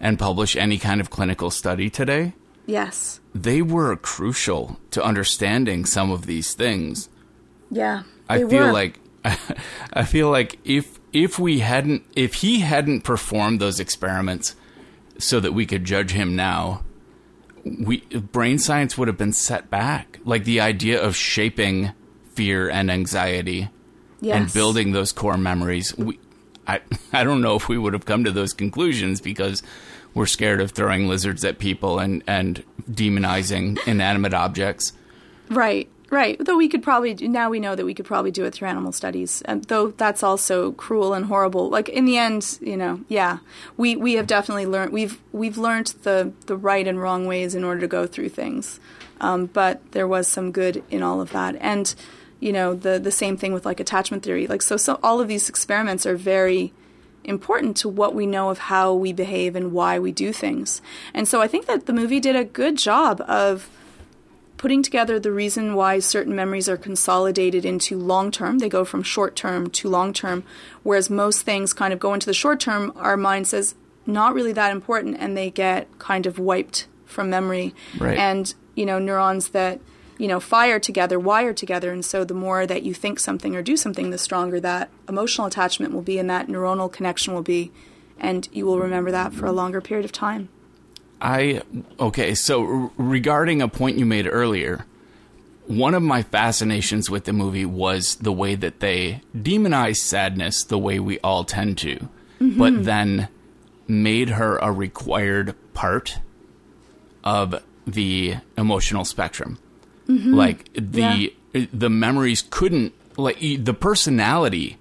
and 0.00 0.18
publish 0.18 0.56
any 0.56 0.76
kind 0.76 1.00
of 1.00 1.08
clinical 1.08 1.50
study 1.50 1.88
today. 1.88 2.34
Yes. 2.66 3.20
They 3.34 3.62
were 3.62 3.94
crucial 3.96 4.78
to 4.90 5.02
understanding 5.02 5.84
some 5.86 6.10
of 6.10 6.26
these 6.26 6.52
things. 6.52 7.08
Yeah. 7.70 8.02
I 8.28 8.38
feel 8.38 8.66
were. 8.66 8.72
like 8.72 8.98
I 9.92 10.04
feel 10.04 10.30
like 10.30 10.58
if 10.64 10.98
if 11.12 11.38
we 11.38 11.60
hadn't 11.60 12.02
if 12.16 12.34
he 12.34 12.60
hadn't 12.60 13.02
performed 13.02 13.60
those 13.60 13.78
experiments 13.78 14.56
so 15.18 15.40
that 15.40 15.52
we 15.52 15.64
could 15.64 15.84
judge 15.84 16.10
him 16.10 16.34
now, 16.34 16.82
we 17.66 17.98
brain 18.32 18.58
science 18.58 18.96
would 18.96 19.08
have 19.08 19.18
been 19.18 19.32
set 19.32 19.70
back. 19.70 20.20
Like 20.24 20.44
the 20.44 20.60
idea 20.60 21.02
of 21.02 21.16
shaping 21.16 21.92
fear 22.34 22.68
and 22.68 22.90
anxiety 22.90 23.70
yes. 24.20 24.36
and 24.36 24.52
building 24.52 24.92
those 24.92 25.12
core 25.12 25.38
memories. 25.38 25.96
We, 25.96 26.18
I, 26.66 26.80
I 27.12 27.24
don't 27.24 27.40
know 27.40 27.56
if 27.56 27.68
we 27.68 27.78
would 27.78 27.92
have 27.92 28.04
come 28.04 28.24
to 28.24 28.30
those 28.30 28.52
conclusions 28.52 29.20
because 29.20 29.62
we're 30.14 30.26
scared 30.26 30.60
of 30.60 30.70
throwing 30.70 31.08
lizards 31.08 31.44
at 31.44 31.58
people 31.58 31.98
and, 31.98 32.22
and 32.26 32.62
demonizing 32.90 33.78
inanimate 33.86 34.34
objects. 34.34 34.92
Right, 35.48 35.88
right. 36.16 36.36
Though 36.38 36.56
we 36.56 36.68
could 36.68 36.82
probably 36.82 37.14
now 37.14 37.50
we 37.50 37.60
know 37.60 37.74
that 37.74 37.84
we 37.84 37.94
could 37.94 38.06
probably 38.06 38.30
do 38.30 38.44
it 38.44 38.54
through 38.54 38.68
animal 38.68 38.92
studies. 38.92 39.42
And 39.42 39.64
though 39.64 39.88
that's 39.88 40.22
also 40.22 40.72
cruel 40.72 41.14
and 41.14 41.26
horrible. 41.26 41.68
Like 41.68 41.88
in 41.88 42.04
the 42.06 42.16
end, 42.16 42.58
you 42.60 42.76
know, 42.76 43.00
yeah, 43.08 43.38
we 43.76 43.94
we 43.96 44.14
have 44.14 44.26
definitely 44.26 44.66
learned 44.66 44.92
we've 44.92 45.20
we've 45.32 45.58
learned 45.58 45.88
the 46.02 46.32
the 46.46 46.56
right 46.56 46.86
and 46.88 47.00
wrong 47.00 47.26
ways 47.26 47.54
in 47.54 47.62
order 47.62 47.80
to 47.80 47.86
go 47.86 48.06
through 48.06 48.30
things. 48.30 48.80
Um, 49.20 49.46
but 49.46 49.92
there 49.92 50.08
was 50.08 50.26
some 50.26 50.52
good 50.52 50.82
in 50.90 51.02
all 51.02 51.20
of 51.20 51.30
that, 51.30 51.56
and 51.60 51.94
you 52.40 52.52
know 52.52 52.74
the 52.74 52.98
the 52.98 53.12
same 53.12 53.36
thing 53.36 53.52
with 53.52 53.64
like 53.64 53.80
attachment 53.80 54.22
theory. 54.22 54.46
Like 54.46 54.62
so, 54.62 54.76
so 54.76 54.98
all 55.02 55.20
of 55.20 55.28
these 55.28 55.48
experiments 55.48 56.06
are 56.06 56.16
very 56.16 56.72
important 57.24 57.76
to 57.78 57.88
what 57.88 58.14
we 58.14 58.24
know 58.26 58.50
of 58.50 58.58
how 58.58 58.94
we 58.94 59.12
behave 59.12 59.56
and 59.56 59.72
why 59.72 59.98
we 59.98 60.12
do 60.12 60.32
things. 60.32 60.80
And 61.12 61.26
so 61.26 61.42
I 61.42 61.48
think 61.48 61.66
that 61.66 61.86
the 61.86 61.92
movie 61.92 62.20
did 62.20 62.36
a 62.36 62.44
good 62.44 62.78
job 62.78 63.20
of 63.26 63.68
putting 64.56 64.82
together 64.82 65.18
the 65.18 65.32
reason 65.32 65.74
why 65.74 65.98
certain 65.98 66.34
memories 66.34 66.68
are 66.68 66.76
consolidated 66.76 67.64
into 67.64 67.98
long 67.98 68.30
term. 68.30 68.58
They 68.58 68.68
go 68.68 68.84
from 68.84 69.02
short 69.02 69.36
term 69.36 69.70
to 69.70 69.88
long 69.88 70.12
term, 70.12 70.44
whereas 70.82 71.10
most 71.10 71.42
things 71.42 71.72
kind 71.72 71.92
of 71.92 71.98
go 71.98 72.14
into 72.14 72.26
the 72.26 72.34
short 72.34 72.60
term. 72.60 72.92
Our 72.96 73.16
mind 73.16 73.48
says, 73.48 73.74
not 74.06 74.34
really 74.34 74.52
that 74.52 74.72
important, 74.72 75.16
and 75.18 75.36
they 75.36 75.50
get 75.50 75.98
kind 75.98 76.26
of 76.26 76.38
wiped 76.38 76.86
from 77.04 77.28
memory. 77.28 77.74
Right. 77.98 78.16
And, 78.16 78.54
you 78.74 78.86
know, 78.86 78.98
neurons 78.98 79.48
that, 79.48 79.80
you 80.16 80.28
know, 80.28 80.40
fire 80.40 80.78
together, 80.78 81.18
wire 81.18 81.52
together. 81.52 81.92
And 81.92 82.04
so 82.04 82.24
the 82.24 82.34
more 82.34 82.66
that 82.66 82.82
you 82.82 82.94
think 82.94 83.18
something 83.18 83.56
or 83.56 83.62
do 83.62 83.76
something, 83.76 84.10
the 84.10 84.18
stronger 84.18 84.60
that 84.60 84.90
emotional 85.08 85.46
attachment 85.46 85.92
will 85.92 86.02
be 86.02 86.18
and 86.18 86.30
that 86.30 86.46
neuronal 86.46 86.90
connection 86.90 87.34
will 87.34 87.42
be. 87.42 87.72
And 88.18 88.48
you 88.52 88.64
will 88.64 88.78
remember 88.78 89.10
that 89.10 89.34
for 89.34 89.44
a 89.44 89.52
longer 89.52 89.80
period 89.80 90.04
of 90.04 90.12
time. 90.12 90.48
I 91.20 91.62
okay. 91.98 92.34
So 92.34 92.66
r- 92.66 92.90
regarding 92.96 93.62
a 93.62 93.68
point 93.68 93.98
you 93.98 94.06
made 94.06 94.26
earlier, 94.26 94.84
one 95.66 95.94
of 95.94 96.02
my 96.02 96.22
fascinations 96.22 97.10
with 97.10 97.24
the 97.24 97.32
movie 97.32 97.66
was 97.66 98.16
the 98.16 98.32
way 98.32 98.54
that 98.54 98.80
they 98.80 99.22
demonize 99.34 99.96
sadness 99.96 100.64
the 100.64 100.78
way 100.78 101.00
we 101.00 101.18
all 101.20 101.44
tend 101.44 101.78
to, 101.78 102.08
but 102.38 102.72
mm-hmm. 102.72 102.82
then 102.82 103.28
made 103.88 104.30
her 104.30 104.58
a 104.58 104.70
required 104.72 105.54
part 105.74 106.18
of 107.24 107.62
the 107.86 108.36
emotional 108.56 109.04
spectrum. 109.04 109.58
Mm-hmm. 110.08 110.34
Like 110.34 110.70
the 110.74 111.34
the 111.52 111.90
memories 111.90 112.44
couldn't 112.50 112.92
like 113.16 113.38
the 113.40 113.74
personality 113.74 114.78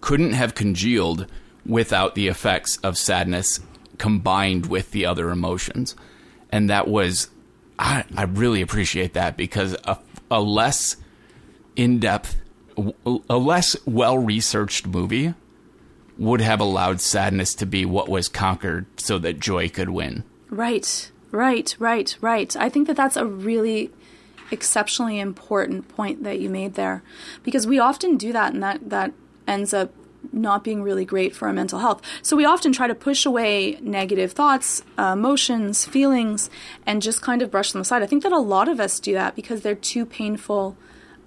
couldn't 0.00 0.32
have 0.32 0.54
congealed 0.54 1.26
without 1.66 2.14
the 2.14 2.28
effects 2.28 2.76
of 2.78 2.96
sadness 2.96 3.60
combined 3.98 4.66
with 4.66 4.92
the 4.92 5.04
other 5.04 5.30
emotions. 5.30 5.94
And 6.50 6.70
that 6.70 6.88
was 6.88 7.28
I, 7.78 8.04
I 8.16 8.24
really 8.24 8.60
appreciate 8.60 9.12
that 9.14 9.36
because 9.36 9.76
a, 9.84 9.98
a 10.30 10.40
less 10.40 10.96
in 11.76 12.00
depth, 12.00 12.36
a 13.04 13.38
less 13.38 13.76
well 13.86 14.18
researched 14.18 14.86
movie 14.86 15.34
would 16.16 16.40
have 16.40 16.60
allowed 16.60 17.00
sadness 17.00 17.54
to 17.54 17.66
be 17.66 17.84
what 17.84 18.08
was 18.08 18.28
conquered 18.28 18.86
so 18.96 19.18
that 19.18 19.38
joy 19.38 19.68
could 19.68 19.90
win. 19.90 20.24
Right, 20.50 21.10
right, 21.30 21.76
right, 21.78 22.16
right. 22.20 22.56
I 22.56 22.68
think 22.68 22.88
that 22.88 22.96
that's 22.96 23.16
a 23.16 23.24
really 23.24 23.92
exceptionally 24.50 25.20
important 25.20 25.88
point 25.88 26.24
that 26.24 26.40
you 26.40 26.48
made 26.48 26.74
there 26.74 27.02
because 27.44 27.66
we 27.66 27.78
often 27.78 28.16
do 28.16 28.32
that 28.32 28.54
and 28.54 28.62
that 28.62 28.90
that 28.90 29.12
ends 29.46 29.72
up 29.72 29.92
not 30.32 30.64
being 30.64 30.82
really 30.82 31.04
great 31.04 31.34
for 31.34 31.48
our 31.48 31.54
mental 31.54 31.78
health. 31.78 32.02
So 32.22 32.36
we 32.36 32.44
often 32.44 32.72
try 32.72 32.86
to 32.86 32.94
push 32.94 33.24
away 33.24 33.78
negative 33.80 34.32
thoughts, 34.32 34.82
uh, 34.98 35.14
emotions, 35.14 35.84
feelings, 35.86 36.50
and 36.86 37.00
just 37.02 37.22
kind 37.22 37.42
of 37.42 37.50
brush 37.50 37.72
them 37.72 37.80
aside. 37.80 38.02
I 38.02 38.06
think 38.06 38.22
that 38.22 38.32
a 38.32 38.38
lot 38.38 38.68
of 38.68 38.80
us 38.80 39.00
do 39.00 39.12
that 39.14 39.34
because 39.34 39.62
they're 39.62 39.74
too 39.74 40.04
painful, 40.04 40.76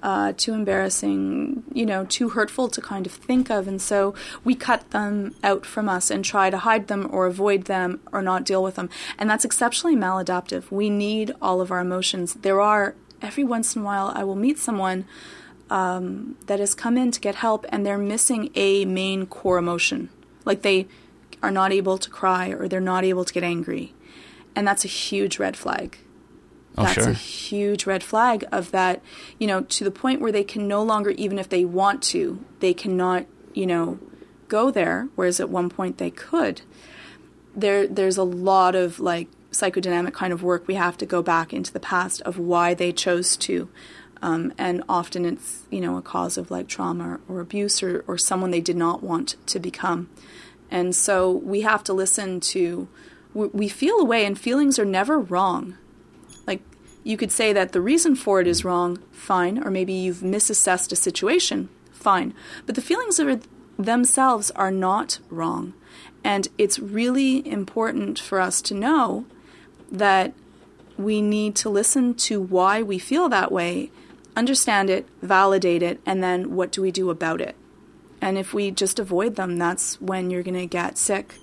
uh, 0.04 0.34
too 0.36 0.54
embarrassing, 0.54 1.64
you 1.74 1.86
know, 1.86 2.06
too 2.06 2.30
hurtful 2.30 2.68
to 2.70 2.82
kind 2.82 3.06
of 3.06 3.12
think 3.12 3.50
of. 3.50 3.68
And 3.68 3.82
so 3.82 4.14
we 4.44 4.56
cut 4.56 4.90
them 4.92 5.36
out 5.44 5.66
from 5.66 5.88
us 5.88 6.12
and 6.12 6.24
try 6.24 6.50
to 6.50 6.58
hide 6.58 6.88
them 6.88 7.08
or 7.12 7.26
avoid 7.26 7.66
them 7.66 8.02
or 8.12 8.22
not 8.22 8.46
deal 8.46 8.64
with 8.64 8.76
them. 8.76 8.90
And 9.18 9.30
that's 9.30 9.46
exceptionally 9.46 9.96
maladaptive. 9.96 10.72
We 10.72 10.90
need 10.90 11.34
all 11.42 11.62
of 11.62 11.72
our 11.72 11.80
emotions. 11.80 12.36
There 12.36 12.62
are, 12.62 12.96
every 13.22 13.44
once 13.44 13.76
in 13.76 13.82
a 13.84 13.86
while, 13.86 14.12
I 14.16 14.24
will 14.24 14.36
meet 14.36 14.60
someone 14.60 15.06
um, 15.72 16.36
that 16.48 16.60
has 16.60 16.76
come 16.76 16.98
in 16.98 17.12
to 17.12 17.20
get 17.20 17.36
help 17.36 17.66
and 17.70 17.86
they're 17.86 17.98
missing 17.98 18.52
a 18.56 18.84
main 18.84 19.26
core 19.26 19.58
emotion. 19.58 20.10
Like 20.44 20.64
they 20.64 20.86
are 21.42 21.50
not 21.50 21.72
able 21.72 21.98
to 21.98 22.10
cry 22.10 22.50
or 22.50 22.68
they're 22.68 22.82
not 22.82 23.06
able 23.06 23.24
to 23.24 23.34
get 23.34 23.42
angry. 23.42 23.94
And 24.54 24.68
that's 24.68 24.84
a 24.84 24.90
huge 24.90 25.40
red 25.40 25.56
flag. 25.56 25.98
Oh, 26.78 26.84
that's 26.84 26.96
sure. 26.96 27.10
a 27.10 27.14
huge 27.14 27.86
red 27.86 28.04
flag 28.04 28.44
of 28.52 28.72
that, 28.72 29.02
you 29.40 29.48
know, 29.48 29.62
to 29.62 29.84
the 29.86 29.92
point 29.92 30.20
where 30.20 30.32
they 30.32 30.44
can 30.44 30.68
no 30.68 30.84
longer, 30.84 31.12
even 31.12 31.40
if 31.40 31.48
they 31.48 31.64
want 31.64 32.04
to, 32.04 32.44
they 32.60 32.74
cannot, 32.74 33.26
you 33.54 33.66
know, 33.66 33.98
go 34.50 34.72
there, 34.72 35.08
whereas 35.16 35.40
at 35.40 35.50
one 35.50 35.70
point 35.70 35.98
they 35.98 36.12
could. 36.12 36.62
There, 37.56 37.88
there's 37.88 38.18
a 38.18 38.24
lot 38.24 38.76
of 38.76 39.00
like 39.00 39.30
psychodynamic 39.52 40.14
kind 40.14 40.34
of 40.34 40.44
work 40.44 40.68
we 40.68 40.76
have 40.76 40.98
to 40.98 41.06
go 41.06 41.22
back 41.22 41.54
into 41.54 41.72
the 41.72 41.80
past 41.80 42.22
of 42.24 42.38
why 42.38 42.74
they 42.74 42.92
chose 42.92 43.38
to. 43.38 43.70
Um, 44.24 44.54
and 44.58 44.84
often 44.88 45.26
it's, 45.26 45.64
you 45.72 45.82
know, 45.82 45.98
a 45.98 46.02
cause 46.02 46.38
of 46.38 46.52
like 46.52 46.68
trauma 46.68 47.20
or, 47.28 47.38
or 47.38 47.42
abuse 47.42 47.82
or, 47.82 48.04
or 48.08 48.18
someone 48.18 48.52
they 48.52 48.62
did 48.62 48.78
not 48.78 49.02
want 49.02 49.36
to 49.48 49.60
become. 49.60 50.10
And 50.70 50.96
so 50.96 51.32
we 51.32 51.62
have 51.62 51.84
to 51.86 51.94
listen 51.94 52.40
to, 52.40 52.88
we, 53.34 53.48
we 53.48 53.68
feel 53.68 53.98
a 53.98 54.06
way, 54.06 54.26
and 54.26 54.40
feelings 54.40 54.78
are 54.78 54.86
never 54.86 55.20
wrong. 55.20 55.76
Like, 56.46 56.62
you 57.04 57.18
could 57.18 57.32
say 57.32 57.52
that 57.52 57.72
the 57.72 57.82
reason 57.82 58.16
for 58.16 58.40
it 58.40 58.48
is 58.48 58.64
wrong, 58.64 59.00
fine, 59.12 59.62
or 59.64 59.72
maybe 59.72 59.94
you've 59.94 60.18
misassessed 60.18 60.92
a 60.92 60.96
situation, 60.96 61.70
fine. 61.92 62.34
But 62.66 62.76
the 62.76 62.82
feelings 62.82 63.20
are, 63.20 63.40
themselves 63.78 64.52
are 64.52 64.72
not 64.72 65.20
wrong. 65.30 65.74
And 66.24 66.48
it's 66.58 66.78
really 66.78 67.46
important 67.48 68.20
for 68.20 68.40
us 68.40 68.62
to 68.62 68.76
know 68.76 69.26
that 69.92 70.34
we 70.96 71.22
need 71.22 71.56
to 71.56 71.70
listen 71.70 72.14
to 72.14 72.40
why 72.40 72.84
we 72.84 73.00
feel 73.00 73.28
that 73.30 73.52
way, 73.52 73.90
understand 74.36 74.90
it, 74.90 75.08
validate 75.22 75.84
it, 75.84 76.00
and 76.06 76.24
then 76.24 76.56
what 76.56 76.72
do 76.72 76.82
we 76.82 76.92
do 76.92 77.10
about 77.10 77.42
it? 77.42 77.56
And 78.22 78.38
if 78.38 78.54
we 78.54 78.72
just 78.72 79.00
avoid 79.00 79.36
them, 79.36 79.58
that's 79.58 80.00
when 80.00 80.30
you're 80.30 80.44
going 80.44 80.54
to 80.54 80.68
get 80.68 80.98
sick 80.98 81.36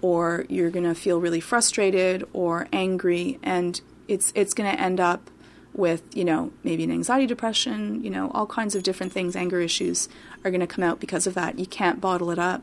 or 0.00 0.46
you're 0.48 0.70
going 0.70 0.84
to 0.84 0.94
feel 0.94 1.20
really 1.20 1.40
frustrated 1.40 2.24
or 2.32 2.66
angry 2.72 3.38
and 3.42 3.80
it's 4.08 4.32
it's 4.34 4.52
going 4.52 4.70
to 4.70 4.80
end 4.80 4.98
up 4.98 5.30
with, 5.74 6.02
you 6.14 6.24
know, 6.24 6.52
maybe 6.64 6.84
an 6.84 6.90
anxiety 6.90 7.26
depression, 7.26 8.02
you 8.02 8.10
know, 8.10 8.30
all 8.34 8.46
kinds 8.46 8.74
of 8.74 8.82
different 8.82 9.12
things, 9.12 9.36
anger 9.36 9.60
issues 9.60 10.08
are 10.44 10.50
going 10.50 10.60
to 10.60 10.66
come 10.66 10.84
out 10.84 11.00
because 11.00 11.26
of 11.26 11.34
that. 11.34 11.58
You 11.58 11.66
can't 11.66 12.00
bottle 12.00 12.30
it 12.30 12.38
up. 12.38 12.62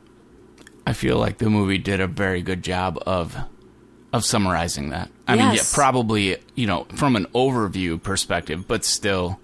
I 0.85 0.93
feel 0.93 1.17
like 1.17 1.37
the 1.37 1.49
movie 1.49 1.77
did 1.77 1.99
a 1.99 2.07
very 2.07 2.41
good 2.41 2.63
job 2.63 3.01
of 3.05 3.37
of 4.11 4.25
summarizing 4.25 4.89
that. 4.89 5.09
I 5.27 5.35
mean, 5.35 5.55
yeah, 5.55 5.61
probably, 5.71 6.37
you 6.55 6.65
know, 6.65 6.85
from 6.95 7.15
an 7.15 7.25
overview 7.27 8.01
perspective, 8.01 8.67
but 8.67 8.83
still 8.83 9.39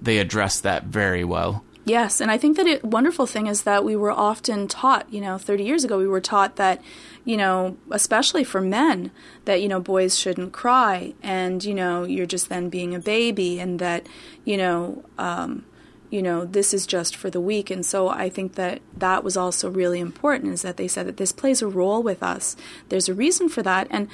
they 0.00 0.18
addressed 0.18 0.62
that 0.62 0.84
very 0.84 1.24
well. 1.24 1.64
Yes, 1.86 2.20
and 2.20 2.32
I 2.32 2.36
think 2.36 2.56
that 2.56 2.66
it 2.66 2.84
wonderful 2.84 3.26
thing 3.26 3.46
is 3.46 3.62
that 3.62 3.84
we 3.84 3.94
were 3.94 4.10
often 4.10 4.66
taught, 4.66 5.06
you 5.08 5.20
know, 5.20 5.38
30 5.38 5.62
years 5.62 5.84
ago 5.84 5.98
we 5.98 6.08
were 6.08 6.20
taught 6.20 6.56
that, 6.56 6.82
you 7.24 7.36
know, 7.36 7.76
especially 7.92 8.42
for 8.42 8.60
men, 8.60 9.12
that 9.44 9.62
you 9.62 9.68
know 9.68 9.78
boys 9.78 10.18
shouldn't 10.18 10.52
cry 10.52 11.14
and 11.22 11.64
you 11.64 11.72
know 11.72 12.02
you're 12.02 12.26
just 12.26 12.48
then 12.48 12.68
being 12.68 12.92
a 12.92 12.98
baby 12.98 13.60
and 13.60 13.78
that, 13.78 14.04
you 14.44 14.56
know, 14.56 15.04
um, 15.16 15.64
you 16.10 16.22
know, 16.22 16.44
this 16.44 16.74
is 16.74 16.88
just 16.88 17.14
for 17.14 17.30
the 17.30 17.40
weak. 17.40 17.70
And 17.70 17.86
so 17.86 18.08
I 18.08 18.30
think 18.30 18.56
that 18.56 18.82
that 18.96 19.22
was 19.22 19.36
also 19.36 19.70
really 19.70 20.00
important 20.00 20.54
is 20.54 20.62
that 20.62 20.78
they 20.78 20.88
said 20.88 21.06
that 21.06 21.18
this 21.18 21.30
plays 21.30 21.62
a 21.62 21.68
role 21.68 22.02
with 22.02 22.20
us. 22.20 22.56
There's 22.88 23.08
a 23.08 23.14
reason 23.14 23.48
for 23.48 23.62
that 23.62 23.86
and 23.90 24.08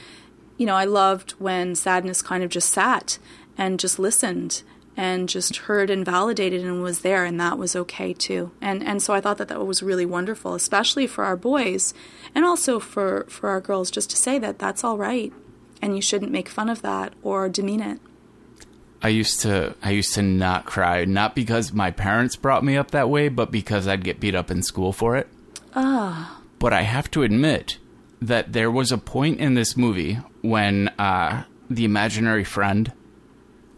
you 0.58 0.66
know, 0.66 0.76
I 0.76 0.84
loved 0.84 1.32
when 1.32 1.74
sadness 1.74 2.20
kind 2.20 2.44
of 2.44 2.50
just 2.50 2.68
sat 2.68 3.18
and 3.56 3.80
just 3.80 3.98
listened 3.98 4.62
and 4.96 5.28
just 5.28 5.56
heard 5.56 5.90
and 5.90 6.04
validated 6.04 6.64
and 6.64 6.82
was 6.82 7.00
there 7.00 7.24
and 7.24 7.40
that 7.40 7.58
was 7.58 7.74
okay 7.74 8.12
too. 8.12 8.50
And 8.60 8.82
and 8.82 9.02
so 9.02 9.14
i 9.14 9.20
thought 9.20 9.38
that 9.38 9.48
that 9.48 9.64
was 9.66 9.82
really 9.82 10.06
wonderful 10.06 10.54
especially 10.54 11.06
for 11.06 11.24
our 11.24 11.36
boys 11.36 11.94
and 12.34 12.44
also 12.44 12.78
for 12.78 13.26
for 13.28 13.48
our 13.48 13.60
girls 13.60 13.90
just 13.90 14.10
to 14.10 14.16
say 14.16 14.38
that 14.38 14.58
that's 14.58 14.84
all 14.84 14.98
right 14.98 15.32
and 15.82 15.96
you 15.96 16.02
shouldn't 16.02 16.30
make 16.30 16.48
fun 16.48 16.68
of 16.68 16.80
that 16.82 17.12
or 17.22 17.48
demean 17.48 17.80
it. 17.80 17.98
I 19.02 19.08
used 19.08 19.40
to 19.40 19.74
I 19.82 19.90
used 19.90 20.14
to 20.14 20.22
not 20.22 20.64
cry, 20.64 21.04
not 21.04 21.34
because 21.34 21.72
my 21.72 21.90
parents 21.90 22.36
brought 22.36 22.64
me 22.64 22.76
up 22.76 22.92
that 22.92 23.10
way, 23.10 23.28
but 23.28 23.50
because 23.50 23.88
I'd 23.88 24.04
get 24.04 24.20
beat 24.20 24.36
up 24.36 24.50
in 24.50 24.62
school 24.62 24.92
for 24.92 25.16
it. 25.16 25.26
ah. 25.74 26.38
But 26.60 26.72
I 26.72 26.82
have 26.82 27.10
to 27.10 27.24
admit 27.24 27.78
that 28.20 28.52
there 28.52 28.70
was 28.70 28.92
a 28.92 28.98
point 28.98 29.40
in 29.40 29.54
this 29.54 29.76
movie 29.76 30.20
when 30.42 30.86
uh, 30.96 31.42
the 31.68 31.84
imaginary 31.84 32.44
friend, 32.44 32.92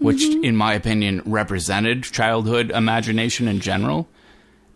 which 0.05 0.23
in 0.23 0.55
my 0.55 0.75
opinion 0.75 1.23
represented 1.25 2.05
childhood 2.05 2.71
imagination 2.71 3.49
in 3.49 3.59
general, 3.59 4.07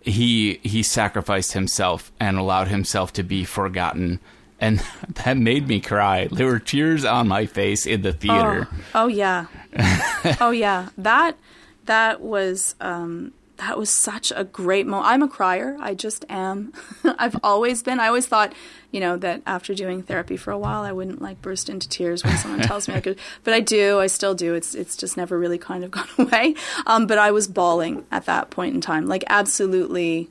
he 0.00 0.54
he 0.62 0.82
sacrificed 0.82 1.52
himself 1.52 2.10
and 2.18 2.38
allowed 2.38 2.68
himself 2.68 3.12
to 3.12 3.22
be 3.22 3.44
forgotten, 3.44 4.20
and 4.58 4.82
that 5.24 5.36
made 5.36 5.68
me 5.68 5.80
cry. 5.80 6.28
There 6.32 6.46
were 6.46 6.58
tears 6.58 7.04
on 7.04 7.28
my 7.28 7.44
face 7.44 7.86
in 7.86 8.02
the 8.02 8.12
theater. 8.12 8.68
oh, 8.94 9.04
oh 9.04 9.06
yeah 9.08 9.46
oh 10.40 10.50
yeah 10.50 10.88
that 10.96 11.36
that 11.84 12.20
was 12.20 12.74
um, 12.80 13.32
that 13.58 13.76
was 13.76 13.90
such 13.90 14.32
a 14.34 14.44
great 14.44 14.86
moment. 14.86 15.10
I'm 15.10 15.22
a 15.22 15.28
crier. 15.28 15.76
I 15.80 15.94
just 15.94 16.24
am. 16.28 16.72
I've 17.04 17.36
always 17.42 17.82
been. 17.82 18.00
I 18.00 18.06
always 18.06 18.26
thought, 18.26 18.52
you 18.92 19.00
know, 19.00 19.16
that 19.18 19.42
after 19.46 19.74
doing 19.74 20.02
therapy 20.02 20.36
for 20.36 20.52
a 20.52 20.58
while, 20.58 20.82
I 20.82 20.92
wouldn't 20.92 21.20
like 21.20 21.42
burst 21.42 21.68
into 21.68 21.88
tears 21.88 22.24
when 22.24 22.36
someone 22.36 22.60
tells 22.60 22.88
me 22.88 22.94
I 22.94 23.00
could, 23.00 23.18
but 23.44 23.54
I 23.54 23.60
do. 23.60 23.98
I 23.98 24.06
still 24.06 24.34
do. 24.34 24.54
It's 24.54 24.74
it's 24.74 24.96
just 24.96 25.16
never 25.16 25.38
really 25.38 25.58
kind 25.58 25.84
of 25.84 25.90
gone 25.92 26.08
away. 26.18 26.54
Um, 26.86 27.06
but 27.06 27.18
I 27.18 27.30
was 27.30 27.46
bawling 27.48 28.04
at 28.10 28.26
that 28.26 28.50
point 28.50 28.74
in 28.74 28.80
time, 28.80 29.06
like 29.06 29.24
absolutely 29.28 30.30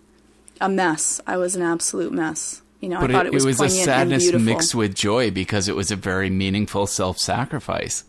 a 0.61 0.69
mess. 0.69 1.21
I 1.27 1.37
was 1.37 1.55
an 1.55 1.61
absolute 1.61 2.13
mess. 2.13 2.61
You 2.79 2.89
know, 2.89 3.01
But 3.01 3.09
I 3.09 3.13
thought 3.13 3.25
it, 3.25 3.29
it 3.29 3.33
was 3.33 3.43
it 3.43 3.47
was 3.47 3.59
a 3.61 3.69
sadness 3.69 4.31
mixed 4.31 4.75
with 4.75 4.93
joy 4.93 5.31
because 5.31 5.67
it 5.67 5.75
was 5.75 5.89
a 5.89 5.95
very 5.95 6.29
meaningful 6.29 6.85
self-sacrifice. 6.85 8.03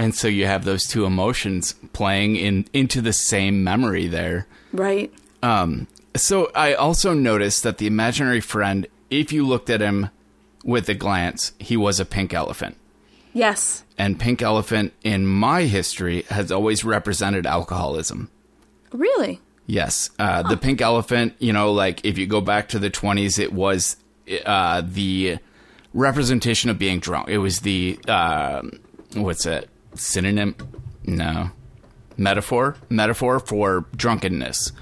And 0.00 0.14
so 0.14 0.28
you 0.28 0.46
have 0.46 0.64
those 0.64 0.86
two 0.86 1.04
emotions 1.04 1.74
playing 1.92 2.36
in 2.36 2.66
into 2.72 3.02
the 3.02 3.12
same 3.12 3.62
memory 3.62 4.06
there. 4.06 4.46
right. 4.72 5.12
Um, 5.42 5.88
so 6.16 6.50
I 6.54 6.72
also 6.72 7.12
noticed 7.12 7.64
that 7.64 7.76
the 7.76 7.86
imaginary 7.86 8.40
friend, 8.40 8.86
if 9.10 9.30
you 9.30 9.46
looked 9.46 9.68
at 9.68 9.82
him 9.82 10.08
with 10.64 10.88
a 10.88 10.94
glance, 10.94 11.52
he 11.58 11.76
was 11.76 12.00
a 12.00 12.06
pink 12.06 12.32
elephant. 12.32 12.78
Yes. 13.34 13.84
And 13.98 14.18
pink 14.18 14.40
elephant 14.40 14.94
in 15.04 15.26
my 15.26 15.64
history 15.64 16.22
has 16.30 16.50
always 16.50 16.82
represented 16.82 17.44
alcoholism. 17.44 18.30
Really. 18.92 19.38
Yes, 19.66 20.08
uh, 20.18 20.42
the 20.42 20.56
pink 20.56 20.80
elephant. 20.80 21.34
You 21.40 21.52
know, 21.52 21.72
like 21.72 22.06
if 22.06 22.16
you 22.16 22.26
go 22.26 22.40
back 22.40 22.70
to 22.70 22.78
the 22.78 22.88
twenties, 22.88 23.38
it 23.38 23.52
was 23.52 23.98
uh, 24.46 24.82
the 24.82 25.36
representation 25.92 26.70
of 26.70 26.78
being 26.78 27.00
drunk. 27.00 27.28
It 27.28 27.38
was 27.38 27.60
the 27.60 27.98
uh, 28.08 28.62
what's 29.12 29.44
it 29.44 29.68
synonym? 29.94 30.56
No, 31.04 31.50
metaphor. 32.16 32.76
Metaphor 32.88 33.40
for 33.40 33.86
drunkenness. 33.96 34.72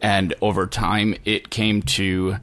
And 0.00 0.34
over 0.40 0.66
time, 0.66 1.14
it 1.24 1.50
came 1.50 1.82
to, 1.82 2.36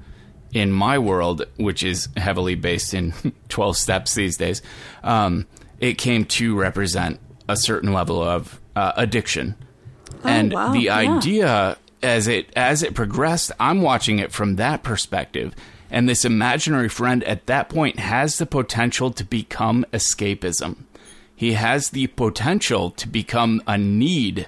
in 0.54 0.72
my 0.72 0.98
world, 0.98 1.46
which 1.58 1.84
is 1.84 2.10
heavily 2.18 2.56
based 2.56 2.94
in 2.94 3.14
twelve 3.50 3.78
steps 3.78 4.16
these 4.16 4.38
days, 4.38 4.62
um, 5.04 5.48
it 5.80 5.98
came 5.98 6.26
to 6.26 6.58
represent 6.58 7.20
a 7.48 7.58
certain 7.58 7.94
level 7.94 8.22
of 8.22 8.60
uh, 8.76 8.94
addiction 8.96 9.56
and 10.24 10.54
wow, 10.54 10.72
the 10.72 10.82
yeah. 10.82 10.96
idea 10.96 11.78
as 12.04 12.28
it 12.28 12.52
as 12.56 12.84
it 12.84 12.96
progressed 12.96 13.52
i'm 13.60 13.82
watching 13.82 14.20
it 14.20 14.32
from 14.32 14.56
that 14.56 14.84
perspective 14.84 15.54
and 15.90 16.08
this 16.08 16.24
imaginary 16.24 16.90
friend 16.90 17.24
at 17.26 17.46
that 17.48 17.70
point 17.70 18.00
has 18.00 18.38
the 18.38 18.46
potential 18.46 19.12
to 19.12 19.24
become 19.24 19.86
escapism 19.92 20.78
he 21.42 21.54
has 21.54 21.90
the 21.90 22.08
potential 22.08 22.84
to 23.02 23.08
become 23.08 23.62
a 23.66 23.78
need 23.78 24.48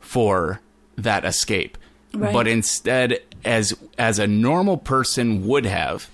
for 0.00 0.60
that 0.96 1.24
escape 1.24 1.76
Right. 2.12 2.32
but 2.32 2.46
instead 2.48 3.20
as 3.44 3.66
as 3.96 4.18
a 4.18 4.26
normal 4.26 4.76
person 4.78 5.46
would 5.46 5.64
have 5.66 6.08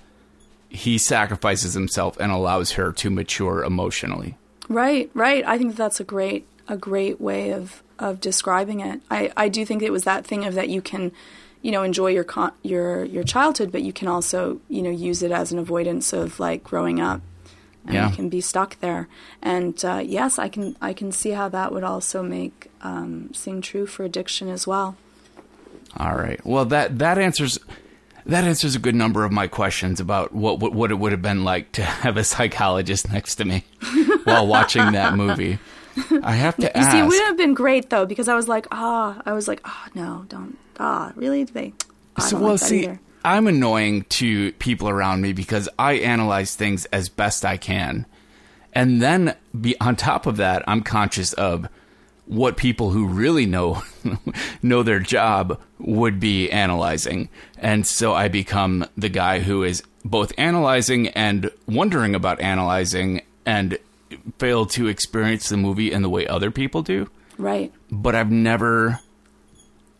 he 0.68 0.98
sacrifices 0.98 1.72
himself 1.74 2.18
and 2.20 2.30
allows 2.30 2.72
her 2.72 2.92
to 2.92 3.08
mature 3.10 3.64
emotionally 3.64 4.36
Right, 4.68 5.08
right. 5.14 5.44
I 5.46 5.58
think 5.58 5.76
that's 5.76 6.00
a 6.00 6.04
great 6.04 6.42
a 6.68 6.76
great 6.76 7.20
way 7.20 7.52
of 7.52 7.82
of 8.00 8.20
describing 8.20 8.80
it. 8.80 9.00
I 9.10 9.30
I 9.36 9.48
do 9.48 9.64
think 9.64 9.80
it 9.82 9.92
was 9.92 10.02
that 10.04 10.26
thing 10.26 10.44
of 10.44 10.54
that 10.54 10.68
you 10.68 10.82
can, 10.82 11.12
you 11.62 11.70
know, 11.70 11.84
enjoy 11.84 12.08
your 12.18 12.24
con- 12.24 12.52
your 12.62 13.04
your 13.04 13.22
childhood, 13.22 13.70
but 13.70 13.82
you 13.82 13.92
can 13.92 14.08
also 14.08 14.60
you 14.68 14.82
know 14.82 14.90
use 15.08 15.22
it 15.22 15.30
as 15.30 15.52
an 15.52 15.58
avoidance 15.60 16.12
of 16.12 16.40
like 16.40 16.60
growing 16.64 16.98
up, 17.00 17.20
and 17.86 17.94
Yeah. 17.94 18.10
you 18.10 18.16
can 18.16 18.28
be 18.28 18.40
stuck 18.40 18.78
there. 18.80 19.08
And 19.42 19.82
uh, 19.84 20.02
yes, 20.04 20.38
I 20.38 20.48
can 20.48 20.76
I 20.80 20.92
can 20.92 21.12
see 21.12 21.30
how 21.30 21.48
that 21.50 21.72
would 21.72 21.84
also 21.84 22.22
make 22.22 22.70
um, 22.82 23.32
sing 23.32 23.60
true 23.60 23.86
for 23.86 24.04
addiction 24.04 24.48
as 24.48 24.66
well. 24.66 24.96
All 25.96 26.14
right. 26.16 26.44
Well, 26.44 26.64
that 26.66 26.98
that 26.98 27.18
answers 27.18 27.58
that 28.26 28.44
answers 28.44 28.74
a 28.74 28.78
good 28.80 28.94
number 28.96 29.24
of 29.24 29.30
my 29.32 29.46
questions 29.46 30.00
about 30.00 30.34
what 30.34 30.58
what, 30.60 30.72
what 30.74 30.90
it 30.90 30.96
would 30.98 31.12
have 31.12 31.22
been 31.22 31.44
like 31.44 31.72
to 31.72 31.82
have 32.04 32.16
a 32.16 32.24
psychologist 32.24 33.10
next 33.12 33.36
to 33.36 33.44
me 33.44 33.64
while 34.24 34.46
watching 34.46 34.92
that 34.92 35.14
movie. 35.14 35.58
I 36.22 36.32
have 36.32 36.56
to 36.56 36.62
You 36.66 36.70
ask. 36.74 36.90
see, 36.90 36.98
it 36.98 37.06
would 37.06 37.22
have 37.22 37.36
been 37.38 37.54
great 37.54 37.88
though 37.88 38.04
because 38.04 38.28
I 38.28 38.34
was 38.34 38.48
like, 38.48 38.66
ah, 38.70 39.22
I 39.24 39.32
was 39.32 39.48
like, 39.48 39.60
ah, 39.64 39.88
no, 39.94 40.26
don't, 40.28 40.58
ah, 40.78 41.12
really? 41.16 41.44
They, 41.44 41.72
so 42.20 42.38
well, 42.38 42.50
like 42.52 42.60
see, 42.60 42.82
either. 42.82 43.00
I'm 43.26 43.48
annoying 43.48 44.04
to 44.10 44.52
people 44.52 44.88
around 44.88 45.20
me 45.20 45.32
because 45.32 45.68
I 45.78 45.94
analyze 45.94 46.54
things 46.54 46.84
as 46.86 47.08
best 47.08 47.44
I 47.44 47.56
can, 47.56 48.06
and 48.72 49.02
then 49.02 49.34
be 49.60 49.78
on 49.80 49.96
top 49.96 50.26
of 50.26 50.36
that, 50.36 50.62
I'm 50.68 50.82
conscious 50.82 51.32
of 51.32 51.68
what 52.26 52.56
people 52.56 52.90
who 52.90 53.06
really 53.06 53.46
know 53.46 53.82
know 54.62 54.82
their 54.82 55.00
job 55.00 55.60
would 55.78 56.20
be 56.20 56.50
analyzing, 56.50 57.28
and 57.58 57.84
so 57.86 58.14
I 58.14 58.28
become 58.28 58.86
the 58.96 59.08
guy 59.08 59.40
who 59.40 59.64
is 59.64 59.82
both 60.04 60.32
analyzing 60.38 61.08
and 61.08 61.50
wondering 61.66 62.14
about 62.14 62.40
analyzing, 62.40 63.22
and 63.44 63.76
fail 64.38 64.66
to 64.66 64.86
experience 64.86 65.48
the 65.48 65.56
movie 65.56 65.90
in 65.90 66.02
the 66.02 66.08
way 66.08 66.28
other 66.28 66.52
people 66.52 66.82
do 66.82 67.10
Right. 67.38 67.72
but 67.90 68.14
I've 68.14 68.30
never. 68.30 69.00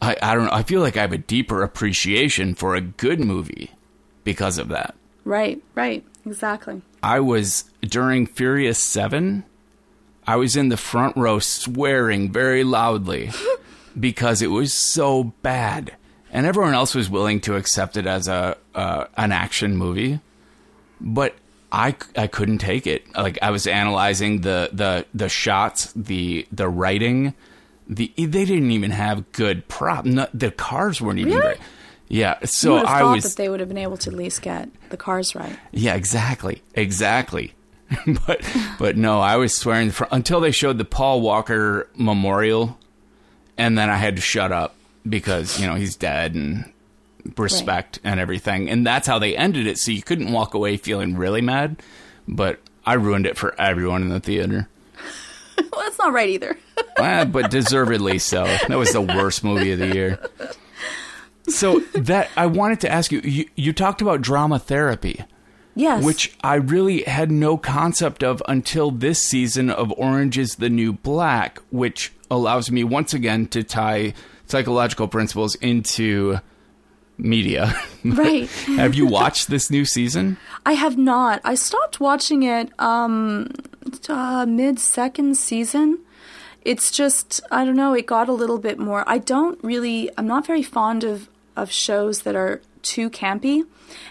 I, 0.01 0.17
I 0.23 0.35
don't 0.35 0.45
know. 0.45 0.53
I 0.53 0.63
feel 0.63 0.81
like 0.81 0.97
I 0.97 1.03
have 1.03 1.13
a 1.13 1.19
deeper 1.19 1.63
appreciation 1.63 2.55
for 2.55 2.75
a 2.75 2.81
good 2.81 3.21
movie 3.21 3.71
because 4.25 4.59
of 4.59 4.69
that. 4.69 4.95
Right. 5.25 5.63
Right. 5.75 6.05
Exactly. 6.25 6.83
I 7.03 7.21
was 7.21 7.65
during 7.83 8.27
Furious 8.27 8.79
7, 8.83 9.45
I 10.27 10.37
was 10.37 10.57
in 10.57 10.69
the 10.69 10.77
front 10.77 11.17
row 11.17 11.39
swearing 11.39 12.33
very 12.33 12.65
loudly 12.65 13.31
because 14.01 14.43
it 14.43 14.49
was 14.49 14.75
so 14.75 15.25
bad. 15.43 15.97
And 16.33 16.47
everyone 16.47 16.75
else 16.75 16.95
was 16.95 17.09
willing 17.09 17.41
to 17.43 17.55
accept 17.57 17.97
it 17.97 18.07
as 18.07 18.27
a 18.29 18.57
uh, 18.75 19.07
an 19.17 19.33
action 19.33 19.77
movie. 19.77 20.21
But 21.01 21.35
I, 21.71 21.95
I 22.17 22.27
couldn't 22.27 22.59
take 22.59 22.87
it. 22.87 23.05
Like 23.15 23.39
I 23.41 23.51
was 23.51 23.67
analyzing 23.67 24.41
the 24.41 24.71
the 24.73 25.07
the 25.15 25.29
shots, 25.29 25.93
the 25.95 26.47
the 26.51 26.69
writing, 26.69 27.35
the 27.89 28.13
they 28.17 28.45
didn't 28.45 28.71
even 28.71 28.91
have 28.91 29.31
good 29.33 29.67
prop. 29.69 30.05
No, 30.05 30.27
the 30.35 30.51
cars 30.51 31.01
weren't 31.01 31.19
even 31.19 31.33
Really? 31.33 31.43
great. 31.43 31.59
Yeah, 32.09 32.39
so 32.45 32.77
I 32.79 33.01
thought 33.01 33.15
was 33.17 33.25
that 33.25 33.37
they 33.37 33.49
would 33.49 33.59
have 33.59 33.69
been 33.69 33.79
able 33.79 33.97
to 33.97 34.11
at 34.11 34.17
least 34.17 34.41
get 34.41 34.69
the 34.91 34.97
cars 34.97 35.35
right. 35.35 35.59
yeah, 35.73 35.95
exactly, 35.95 36.63
exactly. 36.75 37.53
but 38.27 38.41
but 38.79 38.97
no, 38.97 39.21
I 39.21 39.37
was 39.37 39.57
swearing 39.57 39.91
fr- 39.91 40.05
until 40.13 40.41
they 40.41 40.53
showed 40.53 40.79
the 40.79 40.85
Paul 40.85 41.21
Walker 41.21 41.89
memorial, 41.97 42.79
and 43.59 43.77
then 43.77 43.91
I 43.91 43.97
had 43.97 44.17
to 44.17 44.23
shut 44.23 44.53
up 44.53 44.75
because 45.09 45.61
you 45.61 45.67
know 45.67 45.75
he's 45.75 45.97
dead 45.97 46.35
and 46.35 46.73
respect 47.37 47.99
and 48.05 48.21
everything, 48.21 48.71
and 48.71 48.87
that's 48.87 49.07
how 49.07 49.19
they 49.19 49.37
ended 49.37 49.67
it. 49.67 49.79
So 49.79 49.91
you 49.91 50.03
couldn't 50.03 50.33
walk 50.33 50.55
away 50.55 50.77
feeling 50.77 51.17
really 51.17 51.41
mad, 51.41 51.83
but 52.29 52.61
I 52.85 52.95
ruined 52.95 53.27
it 53.27 53.37
for 53.37 53.61
everyone 53.61 54.03
in 54.03 54.09
the 54.11 54.21
theater. 54.21 54.69
well, 55.73 55.83
that's 55.83 55.99
not 55.99 56.13
right 56.13 56.29
either. 56.29 56.57
Eh, 56.99 57.25
but 57.25 57.51
deservedly 57.51 58.19
so. 58.19 58.45
That 58.69 58.79
was 58.79 58.93
the 58.93 59.01
worst 59.01 59.45
movie 59.45 59.73
of 59.73 59.79
the 59.79 59.95
year. 59.95 60.19
So 61.49 61.81
that 61.95 62.31
I 62.37 62.47
wanted 62.47 62.81
to 62.81 62.91
ask 62.91 63.13
you, 63.13 63.21
you, 63.21 63.49
you 63.55 63.73
talked 63.73 64.01
about 64.01 64.21
drama 64.21 64.59
therapy. 64.59 65.23
yes. 65.75 66.03
which 66.03 66.37
I 66.43 66.55
really 66.55 67.03
had 67.03 67.31
no 67.31 67.57
concept 67.57 68.25
of 68.25 68.43
until 68.49 68.91
this 68.91 69.23
season 69.23 69.71
of 69.71 69.93
Orange 69.93 70.39
is 70.39 70.57
the 70.57 70.71
New 70.71 70.93
Black, 70.95 71.61
which 71.71 72.13
allows 72.31 72.71
me 72.71 72.83
once 72.83 73.15
again 73.15 73.47
to 73.49 73.63
tie 73.63 74.15
psychological 74.47 75.07
principles 75.07 75.55
into 75.57 76.39
media. 77.19 77.75
right. 78.05 78.49
Have 78.77 78.95
you 78.95 79.07
watched 79.07 79.49
this 79.49 79.71
new 79.71 79.85
season? 79.85 80.37
I 80.65 80.73
have 80.73 80.97
not. 80.99 81.41
I 81.45 81.55
stopped 81.55 82.01
watching 82.01 82.43
it 82.43 82.73
um, 82.81 83.51
uh, 84.09 84.47
mid 84.47 84.79
second 84.79 85.37
season. 85.37 85.99
It's 86.67 86.91
just 86.91 87.41
I 87.51 87.65
don't 87.65 87.77
know. 87.77 87.95
It 87.95 88.07
got 88.07 88.29
a 88.29 88.33
little 88.33 88.59
bit 88.59 88.79
more. 88.79 89.05
I 89.07 89.19
don't 89.19 89.63
really. 89.63 90.11
I'm 90.19 90.27
not 90.27 90.47
very 90.47 90.65
fond 90.65 91.05
of 91.05 91.29
of 91.57 91.71
shows 91.71 92.23
that 92.23 92.35
are 92.35 92.61
too 92.83 93.09
campy, 93.09 93.65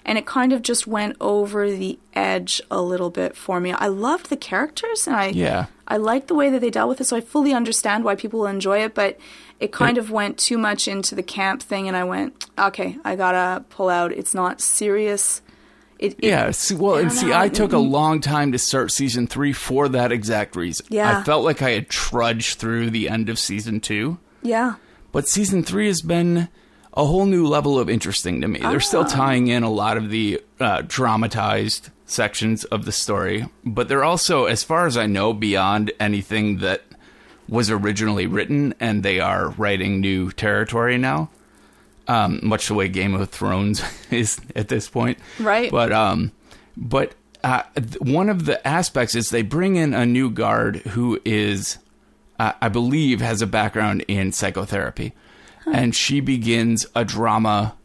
and 0.05 0.17
it 0.17 0.25
kind 0.25 0.53
of 0.53 0.61
just 0.61 0.87
went 0.87 1.17
over 1.19 1.69
the 1.69 1.99
edge 2.13 2.61
a 2.71 2.81
little 2.81 3.09
bit 3.09 3.35
for 3.35 3.59
me. 3.59 3.71
I 3.73 3.87
loved 3.87 4.29
the 4.29 4.37
characters, 4.37 5.05
and 5.05 5.15
I 5.15 5.27
Yeah. 5.27 5.65
I 5.87 5.97
liked 5.97 6.27
the 6.29 6.33
way 6.33 6.49
that 6.49 6.61
they 6.61 6.71
dealt 6.71 6.89
with 6.89 7.01
it. 7.01 7.05
So 7.05 7.17
I 7.17 7.21
fully 7.21 7.53
understand 7.53 8.03
why 8.05 8.15
people 8.15 8.47
enjoy 8.47 8.79
it, 8.83 8.95
but 8.95 9.17
it 9.59 9.71
kind 9.71 9.97
of 9.97 10.09
went 10.09 10.37
too 10.37 10.57
much 10.57 10.87
into 10.87 11.13
the 11.13 11.23
camp 11.23 11.61
thing, 11.61 11.87
and 11.87 11.95
I 11.95 12.03
went, 12.03 12.45
okay, 12.57 12.97
I 13.03 13.15
gotta 13.15 13.63
pull 13.69 13.89
out. 13.89 14.11
It's 14.11 14.33
not 14.33 14.61
serious. 14.61 15.41
It, 15.99 16.13
it- 16.19 16.23
Yeah. 16.27 16.51
See, 16.51 16.75
well, 16.75 16.95
and 16.95 17.11
see, 17.11 17.27
know. 17.27 17.37
I 17.39 17.49
took 17.49 17.73
a 17.73 17.77
long 17.77 18.19
time 18.21 18.51
to 18.51 18.57
start 18.57 18.91
season 18.91 19.27
three 19.27 19.53
for 19.53 19.87
that 19.89 20.11
exact 20.11 20.55
reason. 20.55 20.85
Yeah. 20.89 21.19
I 21.19 21.23
felt 21.23 21.43
like 21.45 21.61
I 21.61 21.71
had 21.71 21.89
trudged 21.89 22.59
through 22.59 22.89
the 22.89 23.09
end 23.09 23.29
of 23.29 23.39
season 23.39 23.79
two. 23.79 24.17
yeah. 24.41 24.75
But 25.11 25.29
season 25.29 25.63
three 25.63 25.87
has 25.87 26.01
been 26.01 26.49
a 26.93 27.05
whole 27.05 27.25
new 27.25 27.47
level 27.47 27.79
of 27.79 27.89
interesting 27.89 28.41
to 28.41 28.49
me. 28.49 28.59
They're 28.59 28.81
still 28.81 29.05
tying 29.05 29.47
in 29.47 29.63
a 29.63 29.69
lot 29.69 29.95
of 29.95 30.09
the 30.09 30.41
uh, 30.59 30.81
dramatized 30.85 31.89
sections 32.05 32.65
of 32.65 32.83
the 32.83 32.91
story, 32.91 33.45
but 33.63 33.87
they're 33.87 34.03
also, 34.03 34.43
as 34.45 34.63
far 34.63 34.85
as 34.87 34.97
I 34.97 35.05
know, 35.05 35.31
beyond 35.33 35.91
anything 36.01 36.57
that 36.57 36.81
was 37.47 37.69
originally 37.71 38.27
written, 38.27 38.73
and 38.79 39.03
they 39.03 39.19
are 39.21 39.49
writing 39.51 40.01
new 40.01 40.31
territory 40.31 40.97
now. 40.97 41.29
Um, 42.07 42.39
much 42.43 42.67
the 42.67 42.75
way 42.75 42.87
Game 42.87 43.15
of 43.15 43.29
Thrones 43.31 43.81
is 44.11 44.39
at 44.55 44.67
this 44.67 44.87
point, 44.89 45.17
Right. 45.39 45.71
But 45.71 45.91
um, 45.91 46.31
but 46.77 47.15
uh, 47.43 47.63
one 47.99 48.29
of 48.29 48.45
the 48.45 48.65
aspects 48.67 49.15
is 49.15 49.29
they 49.29 49.41
bring 49.41 49.75
in 49.75 49.93
a 49.93 50.05
new 50.05 50.29
guard 50.29 50.77
who 50.77 51.19
is, 51.25 51.77
uh, 52.39 52.51
I 52.61 52.69
believe, 52.69 53.21
has 53.21 53.41
a 53.41 53.47
background 53.47 54.03
in 54.07 54.31
psychotherapy, 54.31 55.13
and 55.65 55.95
she 55.95 56.19
begins 56.19 56.85
a 56.95 57.03
drama 57.05 57.75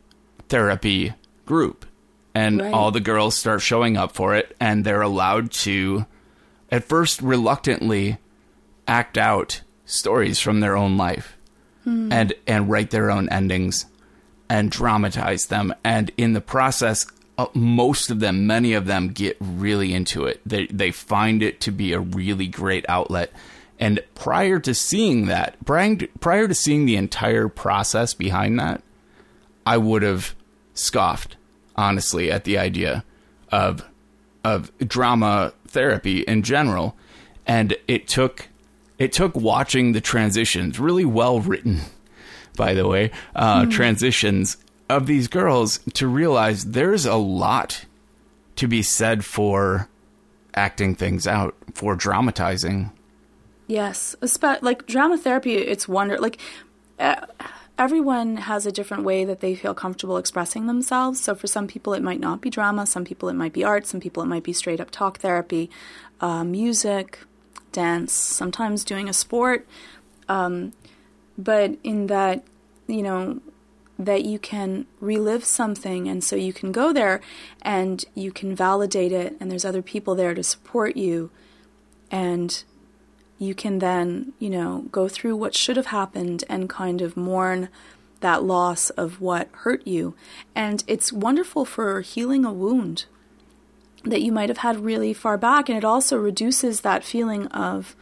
therapy 0.48 1.14
group, 1.46 1.86
and 2.34 2.60
Right. 2.60 2.72
all 2.74 2.90
the 2.90 3.00
girls 3.00 3.36
start 3.36 3.60
showing 3.62 3.96
up 3.96 4.12
for 4.12 4.34
it, 4.34 4.54
and 4.60 4.84
they're 4.84 5.02
allowed 5.02 5.50
to, 5.64 6.06
at 6.70 6.84
first 6.84 7.20
reluctantly, 7.22 8.18
act 8.88 9.16
out 9.18 9.62
stories 9.86 10.40
from 10.40 10.60
their 10.60 10.76
own 10.76 10.96
life, 10.96 11.36
and 11.86 12.32
and 12.46 12.70
write 12.70 12.90
their 12.90 13.10
own 13.10 13.28
endings, 13.30 13.86
and 14.50 14.70
dramatize 14.70 15.46
them, 15.46 15.72
and 15.82 16.10
in 16.18 16.34
the 16.34 16.42
process. 16.42 17.06
Uh, 17.38 17.46
most 17.54 18.10
of 18.10 18.20
them, 18.20 18.46
many 18.46 18.74
of 18.74 18.84
them, 18.84 19.08
get 19.08 19.34
really 19.40 19.94
into 19.94 20.26
it. 20.26 20.42
They 20.44 20.66
they 20.66 20.90
find 20.90 21.42
it 21.42 21.58
to 21.62 21.70
be 21.70 21.94
a 21.94 22.00
really 22.00 22.48
great 22.48 22.84
outlet. 22.86 23.32
And 23.78 24.00
prior 24.14 24.58
to 24.58 24.74
seeing 24.74 25.26
that, 25.26 25.56
prior 25.64 25.96
prior 26.18 26.46
to 26.46 26.54
seeing 26.54 26.84
the 26.84 26.96
entire 26.96 27.48
process 27.48 28.12
behind 28.12 28.58
that, 28.58 28.82
I 29.64 29.78
would 29.78 30.02
have 30.02 30.34
scoffed, 30.74 31.36
honestly, 31.76 32.30
at 32.30 32.44
the 32.44 32.58
idea 32.58 33.04
of 33.50 33.82
of 34.44 34.70
drama 34.78 35.54
therapy 35.66 36.20
in 36.20 36.42
general. 36.42 36.96
And 37.46 37.76
it 37.88 38.06
took 38.06 38.48
it 38.98 39.12
took 39.12 39.34
watching 39.34 39.92
the 39.92 40.00
transitions, 40.02 40.78
really 40.78 41.06
well 41.06 41.40
written, 41.40 41.80
by 42.56 42.74
the 42.74 42.86
way, 42.86 43.10
uh, 43.34 43.66
transitions 43.66 44.56
of 44.88 45.06
these 45.06 45.28
girls 45.28 45.80
to 45.94 46.06
realize 46.06 46.64
there's 46.64 47.06
a 47.06 47.14
lot 47.14 47.84
to 48.56 48.66
be 48.66 48.82
said 48.82 49.24
for 49.24 49.88
acting 50.54 50.94
things 50.94 51.26
out, 51.26 51.54
for 51.74 51.94
dramatizing. 51.94 52.90
Yes, 53.66 54.16
like 54.62 54.86
drama 54.86 55.16
therapy, 55.16 55.54
it's 55.54 55.86
wonder 55.86 56.18
like 56.18 56.38
uh, 56.98 57.26
everyone 57.78 58.36
has 58.36 58.66
a 58.66 58.72
different 58.72 59.04
way 59.04 59.24
that 59.24 59.40
they 59.40 59.54
feel 59.54 59.74
comfortable 59.74 60.18
expressing 60.18 60.66
themselves. 60.66 61.20
So 61.20 61.34
for 61.34 61.46
some 61.46 61.66
people, 61.66 61.94
it 61.94 62.02
might 62.02 62.20
not 62.20 62.42
be 62.42 62.50
drama. 62.50 62.84
Some 62.86 63.04
people, 63.04 63.28
it 63.30 63.34
might 63.34 63.54
be 63.54 63.64
art. 63.64 63.86
Some 63.86 64.00
people, 64.00 64.22
it 64.22 64.26
might 64.26 64.42
be 64.42 64.52
straight 64.52 64.80
up 64.80 64.90
talk 64.90 65.18
therapy, 65.18 65.70
uh, 66.20 66.44
music, 66.44 67.20
dance. 67.72 68.12
Sometimes 68.12 68.84
doing 68.84 69.08
a 69.08 69.14
sport. 69.14 69.66
Um, 70.28 70.72
but 71.42 71.76
in 71.82 72.06
that, 72.08 72.44
you 72.86 73.02
know, 73.02 73.40
that 73.98 74.24
you 74.24 74.38
can 74.38 74.86
relive 74.98 75.44
something 75.44 76.08
and 76.08 76.24
so 76.24 76.34
you 76.34 76.52
can 76.52 76.72
go 76.72 76.92
there 76.92 77.20
and 77.60 78.04
you 78.14 78.32
can 78.32 78.54
validate 78.54 79.12
it 79.12 79.36
and 79.38 79.50
there's 79.50 79.64
other 79.64 79.82
people 79.82 80.14
there 80.14 80.34
to 80.34 80.42
support 80.42 80.96
you 80.96 81.30
and 82.10 82.64
you 83.38 83.54
can 83.54 83.78
then, 83.78 84.32
you 84.38 84.50
know, 84.50 84.86
go 84.90 85.08
through 85.08 85.36
what 85.36 85.54
should 85.54 85.76
have 85.76 85.86
happened 85.86 86.44
and 86.48 86.68
kind 86.68 87.00
of 87.00 87.16
mourn 87.16 87.68
that 88.20 88.42
loss 88.42 88.90
of 88.90 89.20
what 89.20 89.48
hurt 89.52 89.86
you. 89.86 90.14
And 90.54 90.84
it's 90.86 91.12
wonderful 91.12 91.64
for 91.64 92.02
healing 92.02 92.44
a 92.44 92.52
wound 92.52 93.06
that 94.04 94.22
you 94.22 94.32
might 94.32 94.48
have 94.48 94.58
had 94.58 94.84
really 94.84 95.14
far 95.14 95.38
back. 95.38 95.68
And 95.68 95.78
it 95.78 95.84
also 95.84 96.16
reduces 96.16 96.80
that 96.80 97.04
feeling 97.04 97.46
of 97.48 97.96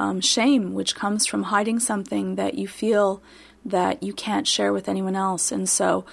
um, 0.00 0.20
shame, 0.22 0.72
which 0.72 0.94
comes 0.94 1.26
from 1.26 1.44
hiding 1.44 1.78
something 1.78 2.36
that 2.36 2.54
you 2.54 2.66
feel 2.66 3.22
that 3.66 4.02
you 4.02 4.14
can't 4.14 4.48
share 4.48 4.72
with 4.72 4.88
anyone 4.88 5.14
else. 5.14 5.52
And 5.52 5.68
so, 5.68 6.06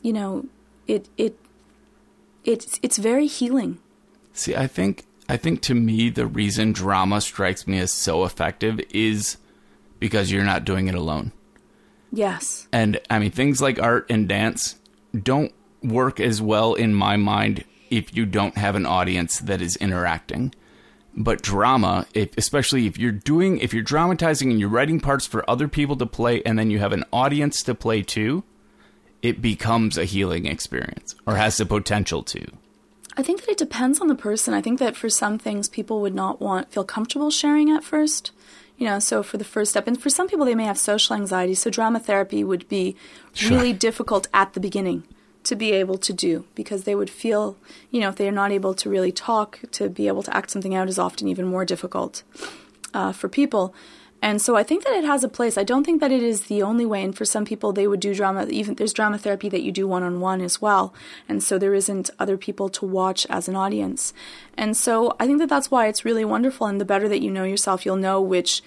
you 0.00 0.14
know, 0.14 0.46
it, 0.86 1.10
it, 1.18 1.38
it's, 2.44 2.80
it's 2.82 2.96
very 2.96 3.26
healing. 3.26 3.78
See, 4.32 4.56
I 4.56 4.66
think 4.66 5.04
I 5.28 5.36
think 5.36 5.60
to 5.62 5.74
me 5.74 6.10
the 6.10 6.26
reason 6.26 6.72
drama 6.72 7.20
strikes 7.20 7.66
me 7.66 7.78
as 7.78 7.92
so 7.92 8.24
effective 8.24 8.80
is 8.90 9.36
because 9.98 10.30
you're 10.30 10.44
not 10.44 10.64
doing 10.64 10.88
it 10.88 10.94
alone. 10.94 11.32
Yes. 12.12 12.66
And 12.72 12.98
I 13.10 13.18
mean 13.18 13.30
things 13.30 13.60
like 13.60 13.80
art 13.80 14.06
and 14.08 14.28
dance 14.28 14.76
don't 15.22 15.52
work 15.82 16.18
as 16.18 16.40
well 16.40 16.74
in 16.74 16.94
my 16.94 17.16
mind 17.16 17.64
if 17.90 18.16
you 18.16 18.26
don't 18.26 18.56
have 18.56 18.74
an 18.74 18.86
audience 18.86 19.38
that 19.40 19.60
is 19.60 19.76
interacting. 19.76 20.54
But 21.16 21.42
drama, 21.42 22.06
if, 22.12 22.36
especially 22.36 22.86
if 22.86 22.98
you're 22.98 23.12
doing 23.12 23.58
if 23.58 23.72
you're 23.72 23.84
dramatizing 23.84 24.50
and 24.50 24.58
you're 24.58 24.68
writing 24.68 24.98
parts 25.00 25.26
for 25.26 25.48
other 25.48 25.68
people 25.68 25.96
to 25.96 26.06
play 26.06 26.42
and 26.42 26.58
then 26.58 26.70
you 26.70 26.80
have 26.80 26.92
an 26.92 27.04
audience 27.12 27.62
to 27.64 27.74
play 27.74 28.02
too, 28.02 28.42
it 29.22 29.40
becomes 29.40 29.96
a 29.96 30.04
healing 30.04 30.46
experience 30.46 31.14
or 31.26 31.36
has 31.36 31.56
the 31.56 31.66
potential 31.66 32.22
to. 32.24 32.44
I 33.16 33.22
think 33.22 33.42
that 33.42 33.52
it 33.52 33.58
depends 33.58 34.00
on 34.00 34.08
the 34.08 34.16
person. 34.16 34.54
I 34.54 34.60
think 34.60 34.80
that 34.80 34.96
for 34.96 35.08
some 35.08 35.38
things, 35.38 35.68
people 35.68 36.00
would 36.00 36.14
not 36.14 36.40
want 36.40 36.72
feel 36.72 36.84
comfortable 36.84 37.30
sharing 37.30 37.70
at 37.70 37.84
first. 37.84 38.32
You 38.76 38.88
know, 38.88 38.98
so 38.98 39.22
for 39.22 39.36
the 39.36 39.44
first 39.44 39.70
step, 39.70 39.86
and 39.86 40.00
for 40.00 40.10
some 40.10 40.26
people, 40.26 40.44
they 40.44 40.56
may 40.56 40.64
have 40.64 40.78
social 40.78 41.14
anxiety. 41.14 41.54
So 41.54 41.70
drama 41.70 42.00
therapy 42.00 42.42
would 42.42 42.68
be 42.68 42.96
Sure. 43.32 43.50
really 43.50 43.72
difficult 43.72 44.26
at 44.34 44.54
the 44.54 44.60
beginning 44.60 45.04
to 45.44 45.54
be 45.54 45.72
able 45.72 45.98
to 45.98 46.12
do 46.12 46.44
because 46.54 46.84
they 46.84 46.94
would 46.94 47.10
feel, 47.10 47.56
you 47.90 48.00
know, 48.00 48.08
if 48.08 48.16
they 48.16 48.28
are 48.28 48.32
not 48.32 48.50
able 48.50 48.74
to 48.74 48.90
really 48.90 49.12
talk, 49.12 49.60
to 49.72 49.88
be 49.88 50.08
able 50.08 50.22
to 50.22 50.36
act 50.36 50.50
something 50.50 50.74
out 50.74 50.88
is 50.88 50.98
often 50.98 51.28
even 51.28 51.46
more 51.46 51.64
difficult 51.64 52.22
uh, 52.92 53.12
for 53.12 53.28
people. 53.28 53.74
And 54.24 54.40
so 54.40 54.56
I 54.56 54.62
think 54.62 54.84
that 54.84 54.94
it 54.94 55.04
has 55.04 55.22
a 55.22 55.28
place. 55.28 55.58
I 55.58 55.64
don't 55.64 55.84
think 55.84 56.00
that 56.00 56.10
it 56.10 56.22
is 56.22 56.46
the 56.46 56.62
only 56.62 56.86
way. 56.86 57.02
And 57.02 57.14
for 57.14 57.26
some 57.26 57.44
people, 57.44 57.74
they 57.74 57.86
would 57.86 58.00
do 58.00 58.14
drama. 58.14 58.46
Even 58.46 58.74
there's 58.74 58.94
drama 58.94 59.18
therapy 59.18 59.50
that 59.50 59.60
you 59.60 59.70
do 59.70 59.86
one 59.86 60.02
on 60.02 60.18
one 60.18 60.40
as 60.40 60.62
well. 60.62 60.94
And 61.28 61.42
so 61.42 61.58
there 61.58 61.74
isn't 61.74 62.08
other 62.18 62.38
people 62.38 62.70
to 62.70 62.86
watch 62.86 63.26
as 63.28 63.48
an 63.48 63.54
audience. 63.54 64.14
And 64.56 64.78
so 64.78 65.14
I 65.20 65.26
think 65.26 65.40
that 65.40 65.50
that's 65.50 65.70
why 65.70 65.88
it's 65.88 66.06
really 66.06 66.24
wonderful. 66.24 66.66
And 66.66 66.80
the 66.80 66.86
better 66.86 67.06
that 67.06 67.20
you 67.20 67.30
know 67.30 67.44
yourself, 67.44 67.84
you'll 67.84 67.96
know 67.96 68.18
which 68.18 68.62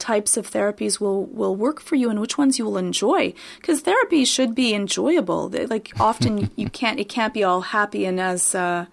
types 0.00 0.36
of 0.36 0.50
therapies 0.50 0.98
will 1.00 1.26
will 1.26 1.54
work 1.54 1.80
for 1.80 1.94
you 1.94 2.10
and 2.10 2.20
which 2.20 2.36
ones 2.38 2.58
you 2.58 2.64
will 2.64 2.78
enjoy. 2.78 3.32
Because 3.60 3.82
therapy 3.82 4.24
should 4.24 4.54
be 4.54 4.74
enjoyable. 4.74 5.48
Like 5.68 5.92
often 6.00 6.50
you 6.56 6.68
can't 6.70 6.98
it 6.98 7.08
can't 7.08 7.32
be 7.34 7.44
all 7.44 7.60
happy 7.60 8.04
and 8.06 8.18
as 8.18 8.54
uh, 8.54 8.86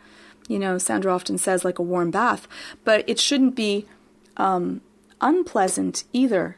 you 0.48 0.60
know 0.60 0.78
sandra 0.78 1.14
often 1.16 1.38
says 1.38 1.66
like 1.66 1.80
a 1.80 1.84
warm 1.84 2.12
bath. 2.12 2.48
But 2.84 3.04
it 3.08 3.20
shouldn't 3.20 3.56
be 3.56 3.86
um, 4.38 4.82
unpleasant 5.22 6.04
either. 6.14 6.58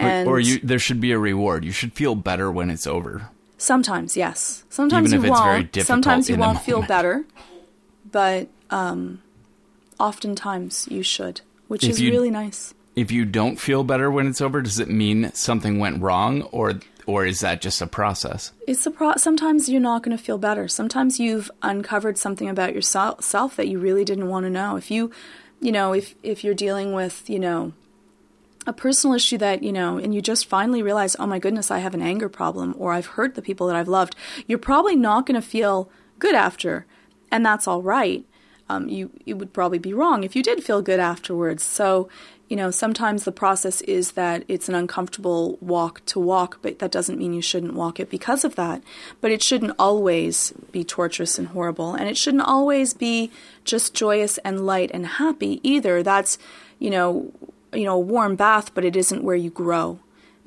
Or- 0.00 0.06
and 0.06 0.28
or 0.28 0.40
you 0.40 0.58
there 0.60 0.78
should 0.78 1.00
be 1.00 1.12
a 1.12 1.18
reward. 1.18 1.64
You 1.64 1.72
should 1.72 1.92
feel 1.92 2.14
better 2.14 2.50
when 2.50 2.70
it's 2.70 2.86
over. 2.86 3.28
sometimes 3.58 4.16
yes. 4.16 4.64
Sometimes 4.70 5.12
Even 5.12 5.24
you 5.26 5.30
won't. 5.30 5.76
sometimes 5.84 6.28
you 6.30 6.36
won't 6.36 6.62
feel 6.62 6.82
better. 6.82 7.24
But 8.10 8.48
um, 8.70 9.20
oftentimes 9.98 10.88
you 10.90 11.02
should 11.02 11.42
which 11.68 11.84
If 11.84 11.90
is 11.90 12.00
you- 12.00 12.10
really 12.10 12.30
nice 12.30 12.74
If 13.00 13.10
you 13.10 13.24
don't 13.24 13.56
feel 13.56 13.82
better 13.82 14.10
when 14.10 14.26
it's 14.26 14.42
over, 14.42 14.60
does 14.60 14.78
it 14.78 14.90
mean 14.90 15.32
something 15.32 15.78
went 15.78 16.02
wrong 16.02 16.42
or 16.42 16.80
or 17.06 17.24
is 17.24 17.40
that 17.40 17.62
just 17.62 17.80
a 17.80 17.86
process? 17.86 18.52
It's 18.66 18.84
a 18.84 18.90
pro- 18.90 19.16
sometimes 19.16 19.70
you're 19.70 19.80
not 19.80 20.02
going 20.02 20.14
to 20.14 20.22
feel 20.22 20.36
better. 20.36 20.68
Sometimes 20.68 21.18
you've 21.18 21.50
uncovered 21.62 22.18
something 22.18 22.46
about 22.46 22.74
yourself 22.74 23.56
that 23.56 23.68
you 23.68 23.78
really 23.78 24.04
didn't 24.04 24.28
want 24.28 24.44
to 24.44 24.50
know. 24.50 24.76
If 24.76 24.90
you, 24.90 25.10
you 25.62 25.72
know, 25.72 25.94
if 25.94 26.14
if 26.22 26.44
you're 26.44 26.52
dealing 26.52 26.92
with, 26.92 27.30
you 27.30 27.38
know, 27.38 27.72
a 28.66 28.74
personal 28.74 29.16
issue 29.16 29.38
that, 29.38 29.62
you 29.62 29.72
know, 29.72 29.96
and 29.96 30.14
you 30.14 30.20
just 30.20 30.46
finally 30.46 30.82
realize, 30.82 31.16
"Oh 31.18 31.26
my 31.26 31.38
goodness, 31.38 31.70
I 31.70 31.78
have 31.78 31.94
an 31.94 32.02
anger 32.02 32.28
problem 32.28 32.74
or 32.76 32.92
I've 32.92 33.14
hurt 33.16 33.34
the 33.34 33.40
people 33.48 33.66
that 33.68 33.76
I've 33.76 33.88
loved." 33.88 34.14
You're 34.46 34.58
probably 34.58 34.94
not 34.94 35.24
going 35.24 35.40
to 35.40 35.46
feel 35.56 35.90
good 36.18 36.34
after, 36.34 36.84
and 37.32 37.46
that's 37.46 37.66
all 37.66 37.80
right. 37.80 38.26
Um, 38.68 38.90
you 38.90 39.10
it 39.24 39.34
would 39.38 39.54
probably 39.54 39.78
be 39.78 39.94
wrong 39.94 40.22
if 40.22 40.36
you 40.36 40.42
did 40.42 40.62
feel 40.62 40.82
good 40.82 41.00
afterwards. 41.00 41.64
So, 41.64 42.10
you 42.50 42.56
know, 42.56 42.72
sometimes 42.72 43.22
the 43.22 43.30
process 43.30 43.80
is 43.82 44.12
that 44.12 44.42
it's 44.48 44.68
an 44.68 44.74
uncomfortable 44.74 45.56
walk 45.60 46.04
to 46.06 46.18
walk, 46.18 46.58
but 46.62 46.80
that 46.80 46.90
doesn't 46.90 47.16
mean 47.16 47.32
you 47.32 47.40
shouldn't 47.40 47.74
walk 47.74 48.00
it 48.00 48.10
because 48.10 48.44
of 48.44 48.56
that. 48.56 48.82
But 49.20 49.30
it 49.30 49.40
shouldn't 49.40 49.76
always 49.78 50.52
be 50.72 50.82
torturous 50.82 51.38
and 51.38 51.48
horrible, 51.48 51.94
and 51.94 52.08
it 52.08 52.16
shouldn't 52.16 52.42
always 52.42 52.92
be 52.92 53.30
just 53.64 53.94
joyous 53.94 54.38
and 54.38 54.66
light 54.66 54.90
and 54.92 55.06
happy 55.06 55.60
either. 55.62 56.02
That's, 56.02 56.38
you 56.80 56.90
know, 56.90 57.32
you 57.72 57.84
know, 57.84 57.94
a 57.94 58.00
warm 58.00 58.34
bath, 58.34 58.74
but 58.74 58.84
it 58.84 58.96
isn't 58.96 59.22
where 59.22 59.36
you 59.36 59.50
grow. 59.50 60.00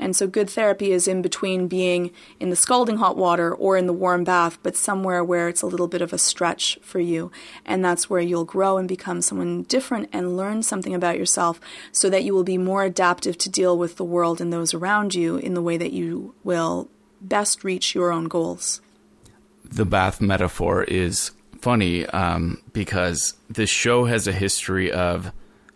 And 0.04 0.18
so 0.18 0.28
good 0.28 0.50
therapy 0.50 0.92
is 0.92 1.08
in 1.08 1.22
between 1.22 1.70
being 1.70 2.12
in 2.38 2.50
the 2.50 2.58
scalding 2.58 2.98
hot 2.98 3.16
water 3.16 3.56
or 3.56 3.78
in 3.78 3.88
the 3.88 3.94
warm 3.94 4.26
bath, 4.26 4.60
but 4.62 4.76
somewhere 4.76 5.24
where 5.24 5.48
it's 5.48 5.62
a 5.62 5.66
little 5.66 5.88
bit 5.88 6.02
of 6.02 6.12
a 6.12 6.18
stretch 6.18 6.78
for 6.82 7.00
you. 7.00 7.32
And 7.66 7.86
that's 7.86 8.10
where 8.10 8.20
you'll 8.20 8.44
grow 8.44 8.78
and 8.78 8.86
become 8.86 9.22
someone 9.22 9.64
different 9.64 10.10
and 10.12 10.36
learn 10.36 10.62
something 10.62 10.94
about 10.94 11.18
yourself 11.18 11.62
so 11.94 12.10
that 12.10 12.26
you 12.26 12.34
will 12.34 12.44
be 12.44 12.58
more 12.58 12.84
adaptive 12.84 13.38
to 13.38 13.50
deal 13.50 13.78
with 13.78 13.96
the 13.96 14.04
world 14.04 14.42
and 14.42 14.52
those 14.52 14.74
around 14.74 15.16
you 15.16 15.38
in 15.38 15.54
the 15.54 15.62
way 15.62 15.78
that 15.78 15.94
you 15.94 16.36
will 16.44 16.90
best 17.22 17.64
reach 17.64 17.96
your 17.96 18.12
own 18.12 18.26
goals. 18.26 18.82
The 19.64 19.86
bath 19.86 20.20
metaphor 20.20 20.84
is 20.84 21.32
funny 21.62 22.06
um, 22.08 22.62
because 22.74 23.36
this 23.50 23.70
show 23.70 24.04
has 24.04 24.28
a 24.28 24.34
history 24.34 24.92
of 24.92 25.32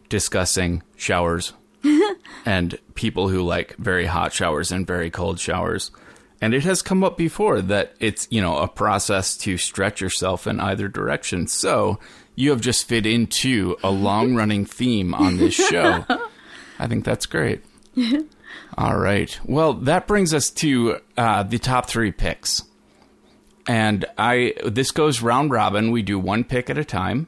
discussing 0.09 0.84
showers 0.97 1.53
and 2.45 2.78
people 2.95 3.30
who 3.30 3.41
like 3.41 3.75
very 3.78 4.05
hot 4.05 4.34
showers 4.34 4.71
and 4.71 4.86
very 4.86 5.09
cold 5.09 5.39
showers. 5.39 5.91
And 6.39 6.53
it 6.53 6.63
has 6.63 6.82
come 6.82 7.03
up 7.03 7.17
before 7.17 7.61
that 7.61 7.95
it's, 7.99 8.28
you 8.30 8.41
know, 8.41 8.57
a 8.57 8.67
process 8.67 9.36
to 9.38 9.57
stretch 9.57 10.01
yourself 10.01 10.45
in 10.45 10.59
either 10.59 10.88
direction. 10.88 11.47
So 11.47 11.99
you 12.36 12.51
have 12.51 12.61
just 12.61 12.88
fit 12.88 13.05
into 13.05 13.75
a 13.84 13.89
long 13.89 14.36
running 14.36 14.65
theme 14.65 15.13
on 15.13 15.38
this 15.38 15.55
show. 15.69 16.05
I 16.80 16.88
think 16.88 17.05
that's 17.05 17.25
great. 17.25 17.63
All 18.78 18.97
right. 18.97 19.39
Well, 19.43 19.73
that 19.73 20.07
brings 20.07 20.34
us 20.34 20.51
to 20.51 20.99
uh, 21.17 21.43
the 21.43 21.57
top 21.57 21.89
three 21.89 22.11
picks. 22.11 22.63
And 23.67 24.05
I 24.17 24.53
this 24.63 24.91
goes 24.91 25.21
round 25.21 25.51
robin. 25.51 25.91
We 25.91 26.01
do 26.01 26.17
one 26.19 26.45
pick 26.45 26.69
at 26.69 26.78
a 26.78 26.86
time, 26.86 27.28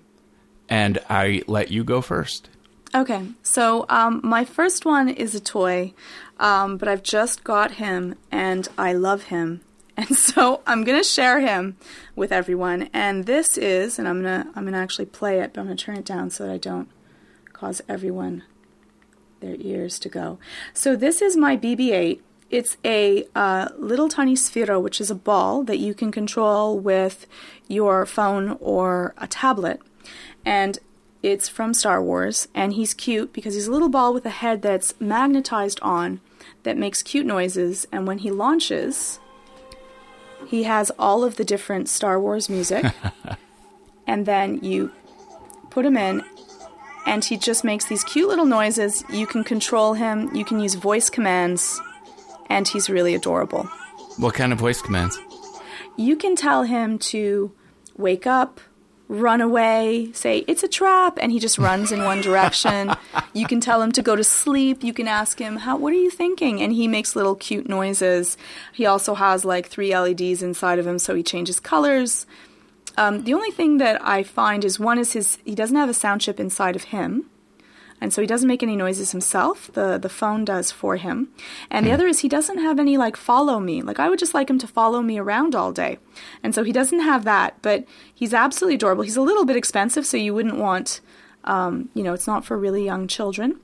and 0.70 1.00
I 1.10 1.42
let 1.48 1.70
you 1.70 1.84
go 1.84 2.02
first. 2.02 2.50
Okay, 2.94 3.28
so 3.44 3.86
um, 3.88 4.20
my 4.24 4.44
first 4.44 4.84
one 4.84 5.10
is 5.10 5.36
a 5.36 5.40
toy, 5.40 5.94
um, 6.40 6.78
but 6.78 6.88
I've 6.88 7.04
just 7.04 7.44
got 7.44 7.74
him 7.74 8.16
and 8.32 8.68
I 8.80 8.94
love 8.94 9.26
him, 9.26 9.62
and 9.98 10.16
so 10.18 10.62
I'm 10.66 10.84
gonna 10.84 11.04
share 11.04 11.40
him 11.40 11.78
with 12.16 12.32
everyone. 12.32 12.90
And 12.92 13.26
this 13.26 13.58
is, 13.60 14.00
and 14.00 14.08
I'm 14.08 14.24
gonna 14.24 14.52
I'm 14.56 14.66
gonna 14.66 14.80
actually 14.80 15.06
play 15.06 15.40
it, 15.40 15.54
but 15.54 15.62
I'm 15.62 15.68
gonna 15.68 15.76
turn 15.76 15.98
it 15.98 16.06
down 16.06 16.32
so 16.32 16.48
that 16.48 16.54
I 16.54 16.58
don't 16.58 16.90
cause 17.54 17.82
everyone 17.88 18.44
their 19.40 19.56
ears 19.60 20.00
to 20.00 20.10
go. 20.10 20.40
So 20.74 20.96
this 20.96 21.22
is 21.22 21.38
my 21.38 21.56
BB-8. 21.56 22.20
It's 22.50 22.78
a 22.84 23.26
uh, 23.36 23.70
little 23.78 24.10
tiny 24.10 24.34
Sphero, 24.34 24.82
which 24.82 25.00
is 25.00 25.12
a 25.12 25.16
ball 25.16 25.64
that 25.64 25.78
you 25.78 25.94
can 25.94 26.12
control 26.12 26.80
with 26.80 27.28
your 27.68 28.06
phone 28.06 28.58
or 28.60 29.14
a 29.18 29.28
tablet. 29.28 29.80
And 30.44 30.80
it's 31.22 31.50
from 31.50 31.74
Star 31.74 32.02
Wars, 32.02 32.48
and 32.56 32.74
he's 32.74 32.94
cute 32.94 33.34
because 33.34 33.54
he's 33.54 33.68
a 33.68 33.72
little 33.72 33.90
ball 33.90 34.14
with 34.14 34.26
a 34.26 34.30
head 34.30 34.62
that's 34.62 35.00
magnetized 35.02 35.80
on 35.82 36.22
that 36.64 36.78
makes 36.78 37.04
cute 37.04 37.26
noises. 37.26 37.86
And 37.92 38.08
when 38.08 38.20
he 38.20 38.32
launches, 38.32 39.20
he 40.48 40.64
has 40.64 40.92
all 40.98 41.24
of 41.24 41.36
the 41.36 41.44
different 41.44 41.90
Star 41.90 42.20
Wars 42.20 42.50
music. 42.50 42.86
and 44.08 44.26
then 44.26 44.64
you 44.64 44.92
put 45.70 45.86
him 45.86 45.98
in, 45.98 46.24
and 47.06 47.24
he 47.24 47.38
just 47.38 47.64
makes 47.64 47.86
these 47.86 48.04
cute 48.04 48.30
little 48.30 48.46
noises. 48.46 49.04
You 49.10 49.28
can 49.28 49.44
control 49.44 49.94
him, 49.94 50.34
you 50.34 50.46
can 50.46 50.60
use 50.60 50.76
voice 50.76 51.10
commands, 51.10 51.82
and 52.50 52.68
he's 52.68 52.90
really 52.90 53.14
adorable. 53.14 53.64
What 54.18 54.36
kind 54.36 54.54
of 54.54 54.60
voice 54.60 54.82
commands? 54.82 55.20
You 55.98 56.16
can 56.16 56.38
tell 56.38 56.64
him 56.64 56.98
to 57.00 57.52
wake 57.98 58.26
up, 58.26 58.62
run 59.10 59.42
away, 59.42 60.12
say, 60.14 60.46
it's 60.48 60.62
a 60.64 60.68
trap, 60.68 61.18
and 61.20 61.32
he 61.32 61.40
just 61.40 61.58
runs 61.58 61.92
in 61.92 62.04
one 62.04 62.22
direction. 62.22 62.94
You 63.32 63.46
can 63.46 63.62
tell 63.62 63.82
him 63.82 63.92
to 63.92 64.02
go 64.02 64.16
to 64.16 64.24
sleep. 64.24 64.84
You 64.84 64.92
can 64.92 65.08
ask 65.08 65.40
him, 65.40 65.58
How, 65.58 65.78
what 65.78 65.94
are 65.94 65.98
you 65.98 66.10
thinking? 66.10 66.62
And 66.62 66.74
he 66.74 66.88
makes 66.88 67.16
little 67.16 67.36
cute 67.36 67.70
noises. 67.70 68.38
He 68.74 68.88
also 68.88 69.14
has 69.14 69.46
like 69.46 69.68
three 69.68 69.96
LEDs 69.96 70.42
inside 70.42 70.80
of 70.80 70.88
him, 70.88 70.98
so 70.98 71.14
he 71.14 71.22
changes 71.22 71.60
colors. 71.60 72.26
Um, 72.98 73.24
the 73.24 73.36
only 73.36 73.52
thing 73.52 73.78
that 73.78 74.04
I 74.04 74.24
find 74.24 74.66
is 74.66 74.80
one 74.80 74.98
is 74.98 75.14
his, 75.14 75.38
he 75.46 75.54
doesn't 75.54 75.76
have 75.76 75.90
a 75.90 75.94
sound 75.94 76.22
chip 76.22 76.40
inside 76.40 76.76
of 76.76 76.86
him. 76.86 77.30
And 78.02 78.14
so 78.14 78.22
he 78.22 78.28
doesn't 78.28 78.48
make 78.48 78.64
any 78.64 78.76
noises 78.76 79.12
himself. 79.12 79.70
The 79.74 79.98
the 79.98 80.10
phone 80.10 80.46
does 80.46 80.72
for 80.72 80.96
him. 80.96 81.30
And 81.70 81.86
the 81.86 81.92
other 81.92 82.08
is 82.08 82.20
he 82.20 82.30
doesn't 82.30 82.60
have 82.60 82.80
any 82.80 82.98
like 82.98 83.18
follow 83.18 83.60
me. 83.60 83.82
Like 83.82 84.00
I 84.00 84.10
would 84.10 84.20
just 84.20 84.34
like 84.34 84.50
him 84.50 84.60
to 84.60 84.68
follow 84.68 85.02
me 85.02 85.18
around 85.18 85.56
all 85.56 85.72
day. 85.72 85.98
And 86.44 86.56
so 86.56 86.64
he 86.64 86.72
doesn't 86.72 87.02
have 87.02 87.24
that, 87.26 87.62
but 87.62 87.86
he's 88.14 88.34
absolutely 88.34 88.76
adorable. 88.76 89.04
He's 89.04 89.18
a 89.18 89.22
little 89.22 89.46
bit 89.46 89.58
expensive, 89.58 90.06
so 90.06 90.18
you 90.18 90.34
wouldn't 90.34 90.58
want 90.58 91.02
um, 91.44 91.90
you 91.94 92.04
know, 92.04 92.14
it's 92.14 92.28
not 92.28 92.46
for 92.46 92.58
really 92.58 92.86
young 92.86 93.08
children. 93.08 93.60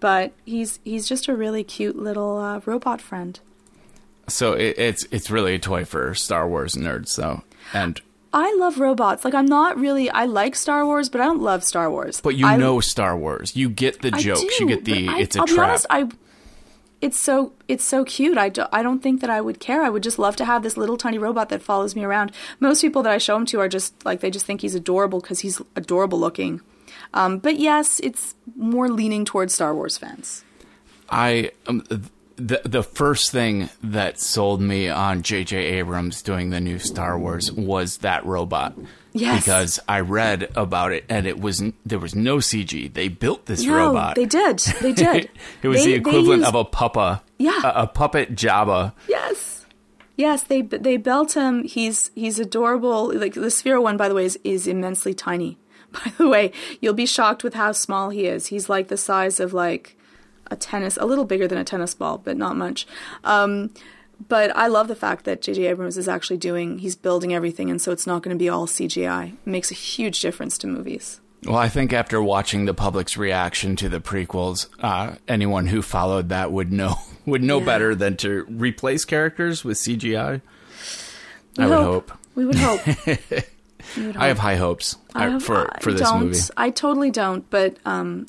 But 0.00 0.32
he's 0.44 0.80
he's 0.84 1.08
just 1.08 1.28
a 1.28 1.34
really 1.34 1.64
cute 1.64 1.96
little 1.96 2.38
uh, 2.38 2.60
robot 2.66 3.00
friend. 3.00 3.38
So 4.28 4.52
it, 4.52 4.78
it's 4.78 5.06
it's 5.10 5.30
really 5.30 5.54
a 5.54 5.58
toy 5.58 5.84
for 5.84 6.14
Star 6.14 6.48
Wars 6.48 6.74
nerds, 6.74 7.16
though. 7.16 7.42
And 7.72 8.00
I 8.34 8.52
love 8.58 8.80
robots. 8.80 9.24
Like 9.24 9.32
I'm 9.32 9.46
not 9.46 9.78
really. 9.78 10.10
I 10.10 10.24
like 10.24 10.56
Star 10.56 10.84
Wars, 10.84 11.08
but 11.08 11.20
I 11.20 11.24
don't 11.24 11.40
love 11.40 11.62
Star 11.62 11.88
Wars. 11.88 12.20
but 12.20 12.34
you 12.34 12.46
I, 12.46 12.56
know 12.56 12.80
Star 12.80 13.16
Wars. 13.16 13.54
You 13.54 13.68
get 13.68 14.02
the 14.02 14.10
jokes. 14.10 14.40
do, 14.40 14.64
you 14.64 14.66
get 14.66 14.84
the 14.84 15.08
I, 15.08 15.20
it's 15.20 15.36
a 15.36 15.40
I'll 15.40 15.46
trap. 15.46 15.56
be 15.56 15.70
honest. 15.70 15.86
I. 15.88 16.08
It's 17.00 17.20
so 17.20 17.52
it's 17.68 17.84
so 17.84 18.04
cute. 18.04 18.36
I, 18.38 18.48
do, 18.48 18.64
I 18.72 18.82
don't 18.82 19.02
think 19.02 19.20
that 19.20 19.28
I 19.30 19.40
would 19.40 19.60
care. 19.60 19.82
I 19.82 19.90
would 19.90 20.02
just 20.02 20.18
love 20.18 20.36
to 20.36 20.44
have 20.44 20.62
this 20.62 20.76
little 20.76 20.96
tiny 20.96 21.18
robot 21.18 21.48
that 21.50 21.62
follows 21.62 21.94
me 21.94 22.02
around. 22.02 22.32
Most 22.60 22.80
people 22.80 23.02
that 23.02 23.12
I 23.12 23.18
show 23.18 23.36
him 23.36 23.46
to 23.46 23.60
are 23.60 23.68
just 23.68 24.04
like 24.04 24.20
they 24.20 24.30
just 24.30 24.46
think 24.46 24.62
he's 24.62 24.74
adorable 24.74 25.20
because 25.20 25.40
he's 25.40 25.60
adorable 25.76 26.18
looking. 26.18 26.60
Um, 27.12 27.38
but 27.38 27.58
yes, 27.58 28.00
it's 28.00 28.34
more 28.56 28.88
leaning 28.88 29.24
towards 29.24 29.54
Star 29.54 29.74
Wars 29.74 29.96
fans. 29.98 30.44
I 31.10 31.50
um, 31.66 31.84
the 32.36 32.60
the 32.64 32.82
first 32.82 33.30
thing 33.30 33.68
that 33.82 34.18
sold 34.20 34.60
me 34.60 34.88
on 34.88 35.22
J.J. 35.22 35.56
Abrams 35.56 36.22
doing 36.22 36.50
the 36.50 36.60
new 36.60 36.78
Star 36.78 37.18
Wars 37.18 37.50
was 37.52 37.98
that 37.98 38.24
robot. 38.26 38.74
Yes. 39.12 39.44
Because 39.44 39.80
I 39.88 40.00
read 40.00 40.50
about 40.56 40.90
it 40.92 41.04
and 41.08 41.26
it 41.26 41.38
was 41.40 41.62
there 41.86 42.00
was 42.00 42.14
no 42.16 42.38
CG. 42.38 42.92
They 42.92 43.06
built 43.08 43.46
this 43.46 43.62
No, 43.62 43.76
robot. 43.76 44.16
they 44.16 44.26
did. 44.26 44.58
They 44.80 44.92
did. 45.06 45.30
it 45.62 45.68
was 45.68 45.84
They- 45.84 45.92
the 45.92 45.94
equivalent 45.94 46.40
used- 46.40 46.48
of 46.48 46.54
a 46.56 46.64
puppa. 46.64 47.20
Yeah. 47.38 47.60
A, 47.62 47.82
a 47.82 47.86
puppet 47.86 48.34
Jabba. 48.34 48.92
Yes. 49.08 49.66
Yes, 50.16 50.42
they 50.44 50.62
they 50.62 50.96
built 50.96 51.34
him. 51.34 51.64
He's 51.64 52.10
he's 52.14 52.38
adorable. 52.38 53.12
Like 53.18 53.34
the 53.34 53.40
Sphero 53.50 53.82
one, 53.82 53.96
by 53.96 54.08
the 54.08 54.14
way, 54.14 54.24
is, 54.24 54.38
is 54.44 54.66
immensely 54.66 55.12
tiny. 55.14 55.58
By 55.94 56.12
the 56.18 56.28
way, 56.28 56.50
you'll 56.80 56.92
be 56.94 57.06
shocked 57.06 57.44
with 57.44 57.54
how 57.54 57.70
small 57.70 58.10
he 58.10 58.26
is. 58.26 58.46
He's 58.48 58.68
like 58.68 58.88
the 58.88 58.96
size 58.96 59.38
of 59.38 59.52
like 59.54 59.96
a 60.50 60.56
tennis, 60.56 60.96
a 60.96 61.04
little 61.06 61.24
bigger 61.24 61.46
than 61.48 61.58
a 61.58 61.64
tennis 61.64 61.94
ball, 61.94 62.18
but 62.18 62.36
not 62.36 62.56
much. 62.56 62.86
Um, 63.24 63.70
but 64.28 64.54
I 64.56 64.68
love 64.68 64.88
the 64.88 64.94
fact 64.94 65.24
that 65.24 65.42
J.J. 65.42 65.66
Abrams 65.66 65.96
is 65.98 66.08
actually 66.08 66.36
doing. 66.36 66.78
He's 66.78 66.94
building 66.96 67.34
everything, 67.34 67.70
and 67.70 67.80
so 67.82 67.90
it's 67.92 68.06
not 68.06 68.22
going 68.22 68.34
to 68.34 68.38
be 68.38 68.48
all 68.48 68.66
CGI. 68.66 69.32
It 69.32 69.46
makes 69.46 69.70
a 69.70 69.74
huge 69.74 70.20
difference 70.20 70.56
to 70.58 70.66
movies. 70.66 71.20
Well, 71.44 71.56
I 71.56 71.68
think 71.68 71.92
after 71.92 72.22
watching 72.22 72.64
the 72.64 72.72
public's 72.72 73.16
reaction 73.18 73.76
to 73.76 73.88
the 73.88 74.00
prequels, 74.00 74.68
uh, 74.80 75.16
anyone 75.28 75.66
who 75.66 75.82
followed 75.82 76.28
that 76.30 76.52
would 76.52 76.72
know 76.72 76.94
would 77.26 77.42
know 77.42 77.58
Yeah. 77.58 77.66
better 77.66 77.94
than 77.94 78.16
to 78.18 78.44
replace 78.48 79.04
characters 79.04 79.64
with 79.64 79.76
CGI. 79.78 80.40
We 81.58 81.64
I 81.64 81.66
would 81.66 81.78
hope. 81.78 82.12
We 82.34 82.46
would 82.46 82.54
hope. 82.56 82.80
We 83.98 84.06
would 84.06 84.16
I 84.16 84.28
have 84.28 84.38
high 84.38 84.56
hopes 84.56 84.96
uh, 85.14 85.18
I 85.18 85.28
have- 85.28 85.42
for 85.42 85.70
I 85.76 85.80
for 85.80 85.92
this 85.92 86.10
movie. 86.14 86.38
I 86.56 86.70
totally 86.70 87.10
don't, 87.10 87.48
but 87.50 87.76
um, 87.84 88.26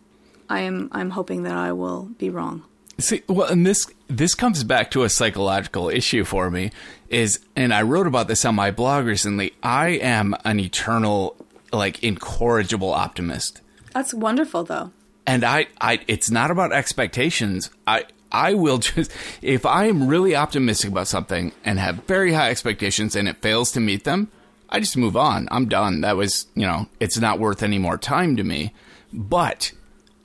I 0.50 0.62
am. 0.62 0.90
I'm 0.92 1.10
hoping 1.12 1.44
that 1.44 1.56
I 1.56 1.72
will 1.72 2.10
be 2.18 2.30
wrong. 2.30 2.64
See, 2.98 3.24
well, 3.28 3.48
and 3.52 3.66
this 3.66 3.88
this 4.08 4.36
comes 4.36 4.64
back 4.64 4.92
to 4.92 5.04
a 5.04 5.10
psychological 5.10 5.90
issue 5.90 6.24
for 6.24 6.50
me 6.50 6.72
is, 7.10 7.40
and 7.56 7.74
I 7.74 7.82
wrote 7.82 8.08
about 8.08 8.28
this 8.28 8.46
on 8.46 8.56
my 8.56 8.72
blog 8.72 9.06
recently. 9.06 9.54
I 9.62 9.90
am 9.90 10.36
an 10.46 10.60
eternal, 10.60 11.36
like, 11.74 12.02
incorrigible 12.04 12.94
optimist, 12.94 13.62
That's 13.94 14.14
wonderful, 14.14 14.64
though. 14.64 14.92
and 15.28 15.44
I, 15.44 15.68
I, 15.82 16.00
it's 16.08 16.32
not 16.32 16.52
about 16.52 16.72
expectations. 16.74 17.70
I, 17.86 18.06
I 18.32 18.54
will 18.54 18.78
just 18.90 19.12
if 19.42 19.66
I 19.66 19.86
am 19.86 20.08
really 20.08 20.36
optimistic 20.36 20.90
about 20.92 21.08
something 21.08 21.52
and 21.66 21.80
have 21.80 22.06
very 22.06 22.34
high 22.34 22.50
expectations 22.50 23.16
and 23.16 23.28
it 23.28 23.38
fails 23.42 23.72
to 23.74 23.80
meet 23.80 24.04
them, 24.06 24.32
I 24.70 24.80
just 24.80 24.96
move 24.98 25.16
on. 25.18 25.48
I'm 25.52 25.68
done. 25.68 26.02
That 26.02 26.16
was, 26.18 26.48
you 26.56 26.66
know, 26.66 26.88
it's 27.00 27.18
not 27.20 27.40
worth 27.40 27.62
any 27.62 27.78
more 27.78 27.98
time 27.98 28.36
to 28.38 28.44
me. 28.44 28.74
But 29.14 29.74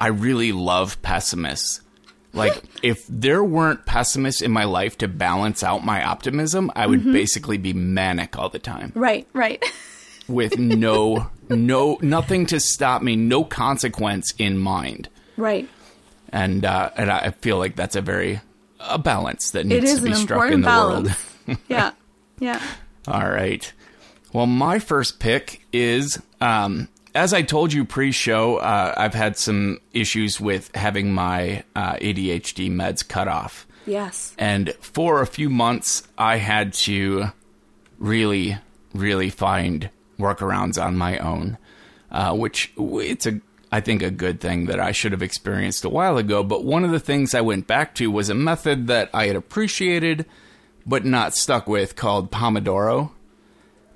I 0.00 0.08
really 0.08 0.50
love 0.52 1.00
pessimists. 1.02 1.82
Like, 2.32 2.62
if 2.82 3.04
there 3.08 3.44
weren't 3.44 3.86
pessimists 3.86 4.40
in 4.40 4.50
my 4.50 4.64
life 4.64 4.96
to 4.98 5.08
balance 5.08 5.62
out 5.62 5.84
my 5.84 6.02
optimism, 6.02 6.72
I 6.74 6.86
would 6.86 7.04
basically 7.04 7.58
be 7.58 7.72
manic 7.72 8.38
all 8.38 8.48
the 8.48 8.58
time 8.58 8.92
Right, 8.94 9.28
right. 9.32 9.62
with 10.28 10.58
no, 10.58 11.28
no, 11.48 11.98
nothing 12.00 12.46
to 12.46 12.58
stop 12.60 13.02
me, 13.02 13.14
no 13.16 13.44
consequence 13.44 14.32
in 14.38 14.58
mind. 14.58 15.08
right. 15.36 15.68
And, 16.32 16.64
uh, 16.64 16.90
and 16.96 17.10
I 17.10 17.30
feel 17.32 17.58
like 17.58 17.74
that's 17.74 17.96
a 17.96 18.00
very, 18.00 18.40
a 18.78 18.98
balance 18.98 19.50
that 19.50 19.66
needs 19.66 19.96
to 19.96 20.00
be 20.02 20.14
struck 20.14 20.52
in 20.52 20.60
the 20.60 20.66
balance. 20.66 21.08
world. 21.48 21.58
yeah. 21.68 21.90
Yeah. 22.38 22.62
All 23.08 23.28
right. 23.28 23.70
Well, 24.32 24.46
my 24.46 24.78
first 24.78 25.18
pick 25.18 25.66
is, 25.72 26.22
um, 26.40 26.88
as 27.14 27.32
I 27.32 27.42
told 27.42 27.72
you 27.72 27.84
pre-show, 27.84 28.56
uh, 28.56 28.94
I've 28.96 29.14
had 29.14 29.36
some 29.36 29.80
issues 29.92 30.40
with 30.40 30.74
having 30.74 31.12
my 31.12 31.64
uh, 31.74 31.94
ADHD 31.94 32.70
meds 32.70 33.06
cut 33.06 33.28
off, 33.28 33.66
Yes. 33.86 34.34
and 34.38 34.72
for 34.80 35.20
a 35.22 35.26
few 35.26 35.48
months, 35.50 36.02
I 36.18 36.36
had 36.36 36.72
to 36.74 37.26
really, 37.98 38.58
really 38.94 39.30
find 39.30 39.90
workarounds 40.18 40.82
on 40.82 40.96
my 40.96 41.18
own, 41.18 41.58
uh, 42.10 42.34
which 42.34 42.72
it's 42.76 43.26
a 43.26 43.40
I 43.72 43.80
think 43.80 44.02
a 44.02 44.10
good 44.10 44.40
thing 44.40 44.66
that 44.66 44.80
I 44.80 44.90
should 44.90 45.12
have 45.12 45.22
experienced 45.22 45.84
a 45.84 45.88
while 45.88 46.18
ago. 46.18 46.42
But 46.42 46.64
one 46.64 46.82
of 46.82 46.90
the 46.90 46.98
things 46.98 47.36
I 47.36 47.40
went 47.40 47.68
back 47.68 47.94
to 47.96 48.10
was 48.10 48.28
a 48.28 48.34
method 48.34 48.88
that 48.88 49.10
I 49.14 49.28
had 49.28 49.36
appreciated 49.36 50.26
but 50.84 51.04
not 51.04 51.36
stuck 51.36 51.68
with 51.68 51.94
called 51.94 52.32
Pomodoro. 52.32 53.12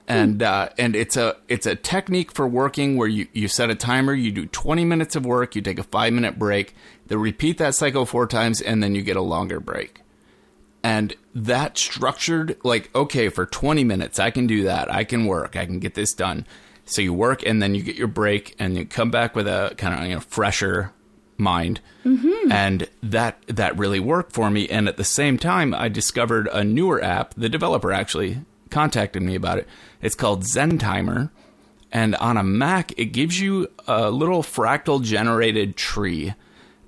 And 0.07 0.43
uh, 0.43 0.69
and 0.79 0.95
it's 0.95 1.17
a 1.17 1.37
it's 1.49 1.67
a 1.67 1.75
technique 1.75 2.33
for 2.33 2.47
working 2.47 2.97
where 2.97 3.09
you 3.09 3.27
you 3.33 3.49
set 3.49 3.71
a 3.71 3.75
timer, 3.75 4.13
you 4.13 4.31
do 4.31 4.47
20 4.47 4.85
minutes 4.85 5.17
of 5.17 5.25
work, 5.25 5.57
you 5.57 5.63
take 5.63 5.79
a 5.79 5.85
five 5.85 6.13
minute 6.13 6.39
break, 6.39 6.75
then 7.07 7.19
repeat 7.19 7.59
that 7.59 7.75
cycle 7.75 8.05
four 8.05 8.27
times, 8.27 8.61
and 8.61 8.83
then 8.83 8.95
you 8.95 9.03
get 9.03 9.17
a 9.17 9.23
longer 9.23 9.61
break. 9.61 10.01
And 10.83 11.17
that 11.35 11.79
structured, 11.79 12.59
like, 12.63 12.95
okay, 12.95 13.31
for 13.31 13.47
20 13.47 13.85
minutes, 13.85 14.19
I 14.19 14.31
can 14.31 14.47
do 14.47 14.65
that. 14.65 14.93
I 14.93 15.05
can 15.05 15.25
work. 15.25 15.57
I 15.57 15.65
can 15.65 15.79
get 15.79 15.95
this 15.95 16.13
done. 16.13 16.47
So 16.85 17.01
you 17.01 17.15
work 17.15 17.43
and 17.47 17.63
then 17.63 17.75
you 17.75 17.83
get 17.83 17.97
your 17.97 18.09
break 18.09 18.55
and 18.59 18.77
you 18.77 18.85
come 18.85 19.11
back 19.11 19.35
with 19.35 19.49
a 19.49 19.75
kind 19.79 19.99
of 19.99 20.07
you 20.07 20.15
know 20.15 20.21
fresher 20.21 20.93
mind. 21.39 21.81
Mm-hmm. 22.05 22.53
And 22.53 22.89
that 23.03 23.43
that 23.47 23.79
really 23.79 24.01
worked 24.01 24.33
for 24.33 24.51
me. 24.51 24.69
And 24.69 24.87
at 24.87 24.99
the 24.99 25.05
same 25.05 25.39
time, 25.39 25.75
I 25.75 25.89
discovered 25.89 26.49
a 26.53 26.63
newer 26.63 27.03
app. 27.03 27.33
The 27.35 27.49
developer 27.49 27.91
actually 27.91 28.43
contacted 28.75 29.23
me 29.23 29.37
about 29.37 29.59
it. 29.59 29.69
It's 30.03 30.17
called 30.17 30.45
Zen 30.45 30.79
Timer. 30.79 31.31
And 31.93 32.17
on 32.17 32.37
a 32.37 32.43
Mac, 32.43 32.93
it 32.99 33.07
gives 33.07 33.41
you 33.41 33.69
a 33.87 34.11
little 34.11 34.43
fractal 34.43 35.01
generated 35.01 35.77
tree. 35.77 36.35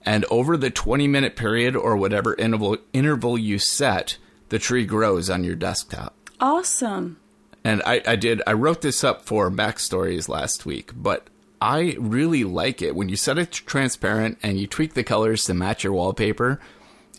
And 0.04 0.24
over 0.28 0.56
the 0.56 0.70
20 0.70 1.06
minute 1.06 1.36
period 1.36 1.76
or 1.76 1.96
whatever 1.96 2.34
interval, 2.34 2.78
interval 2.92 3.38
you 3.38 3.60
set, 3.60 4.18
the 4.48 4.58
tree 4.58 4.84
grows 4.84 5.30
on 5.30 5.44
your 5.44 5.54
desktop. 5.54 6.12
Awesome. 6.40 7.18
And 7.62 7.82
I, 7.86 8.02
I 8.04 8.16
did, 8.16 8.42
I 8.48 8.52
wrote 8.52 8.82
this 8.82 9.04
up 9.04 9.22
for 9.22 9.48
Mac 9.48 9.78
Stories 9.78 10.28
last 10.28 10.66
week, 10.66 10.90
but 10.94 11.28
I 11.60 11.96
really 12.00 12.42
like 12.42 12.82
it. 12.82 12.96
When 12.96 13.08
you 13.08 13.16
set 13.16 13.38
it 13.38 13.52
transparent 13.52 14.38
and 14.42 14.58
you 14.58 14.66
tweak 14.66 14.94
the 14.94 15.04
colors 15.04 15.44
to 15.44 15.54
match 15.54 15.84
your 15.84 15.92
wallpaper, 15.92 16.60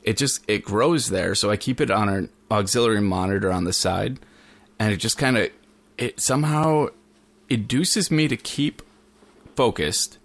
it 0.03 0.17
just, 0.17 0.43
it 0.45 0.65
grows 0.65 1.07
there. 1.07 1.35
So 1.35 1.49
I 1.49 1.55
keep 1.55 1.79
it 1.79 1.89
on 1.89 2.09
an 2.09 2.29
auxiliary 2.51 3.01
monitor 3.01 3.49
on 3.49 3.63
the 3.63 3.73
side 3.73 4.19
and 4.79 4.93
it 4.93 4.97
just 4.97 5.17
kind 5.17 5.37
of, 5.37 5.49
it 5.97 6.19
somehow 6.19 6.87
induces 7.49 8.11
me 8.11 8.27
to 8.27 8.37
keep 8.37 8.81
focused. 9.55 10.17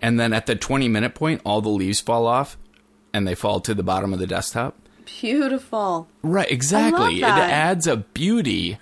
And 0.00 0.18
then 0.18 0.32
at 0.32 0.46
the 0.46 0.54
20 0.54 0.88
minute 0.88 1.14
point, 1.14 1.40
all 1.44 1.60
the 1.60 1.68
leaves 1.68 2.00
fall 2.00 2.26
off 2.26 2.56
and 3.12 3.26
they 3.26 3.34
fall 3.34 3.60
to 3.60 3.74
the 3.74 3.82
bottom 3.82 4.12
of 4.12 4.18
the 4.18 4.26
desktop. 4.26 4.76
Beautiful. 5.20 6.08
Right, 6.22 6.50
exactly. 6.50 7.18
It 7.18 7.24
adds 7.24 7.86
a 7.86 7.96
beauty 7.96 8.78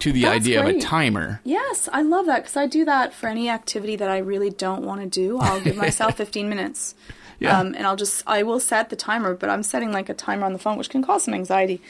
to 0.00 0.12
the 0.12 0.22
That's 0.22 0.36
idea 0.36 0.60
of 0.60 0.68
a 0.68 0.80
timer. 0.80 1.40
Yes, 1.44 1.88
I 1.92 2.02
love 2.02 2.26
that 2.26 2.42
because 2.42 2.56
I 2.56 2.66
do 2.66 2.84
that 2.84 3.12
for 3.12 3.28
any 3.28 3.48
activity 3.48 3.96
that 3.96 4.08
I 4.08 4.18
really 4.18 4.50
don't 4.50 4.82
want 4.82 5.00
to 5.00 5.06
do. 5.06 5.38
I'll 5.38 5.60
give 5.60 5.76
myself 5.76 6.16
15 6.16 6.48
minutes. 6.48 6.94
Yeah. 7.40 7.58
Um, 7.58 7.74
and 7.74 7.86
I'll 7.86 7.96
just, 7.96 8.22
I 8.26 8.42
will 8.42 8.60
set 8.60 8.90
the 8.90 8.96
timer, 8.96 9.34
but 9.34 9.48
I'm 9.48 9.62
setting 9.62 9.92
like 9.92 10.08
a 10.08 10.14
timer 10.14 10.44
on 10.44 10.52
the 10.52 10.58
phone, 10.58 10.76
which 10.76 10.90
can 10.90 11.02
cause 11.02 11.24
some 11.24 11.34
anxiety. 11.34 11.80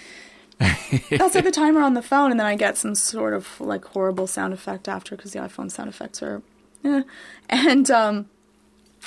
I'll 1.21 1.31
set 1.31 1.45
the 1.45 1.51
timer 1.51 1.81
on 1.81 1.95
the 1.95 2.03
phone 2.03 2.31
and 2.31 2.41
then 2.41 2.47
I 2.47 2.57
get 2.57 2.77
some 2.77 2.95
sort 2.95 3.35
of 3.35 3.61
like 3.61 3.85
horrible 3.85 4.27
sound 4.27 4.53
effect 4.53 4.89
after 4.89 5.17
because 5.17 5.33
the 5.33 5.39
iPhone 5.39 5.71
sound 5.71 5.89
effects 5.89 6.23
are, 6.23 6.43
eh. 6.85 7.03
And, 7.49 7.91
um, 7.91 8.29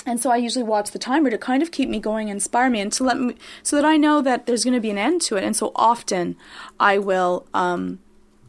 and 0.05 0.19
so 0.19 0.31
I 0.31 0.37
usually 0.37 0.63
watch 0.63 0.91
the 0.91 0.99
timer 0.99 1.29
to 1.29 1.37
kind 1.37 1.61
of 1.61 1.71
keep 1.71 1.89
me 1.89 1.99
going, 1.99 2.29
inspire 2.29 2.69
me, 2.69 2.79
and 2.79 2.91
to 2.93 3.03
let 3.03 3.19
me, 3.19 3.35
so 3.63 3.75
that 3.75 3.85
I 3.85 3.97
know 3.97 4.21
that 4.21 4.45
there's 4.45 4.63
going 4.63 4.73
to 4.73 4.79
be 4.79 4.89
an 4.89 4.97
end 4.97 5.21
to 5.23 5.35
it. 5.35 5.43
And 5.43 5.55
so 5.55 5.71
often 5.75 6.37
I 6.79 6.97
will, 6.97 7.45
um, 7.53 7.99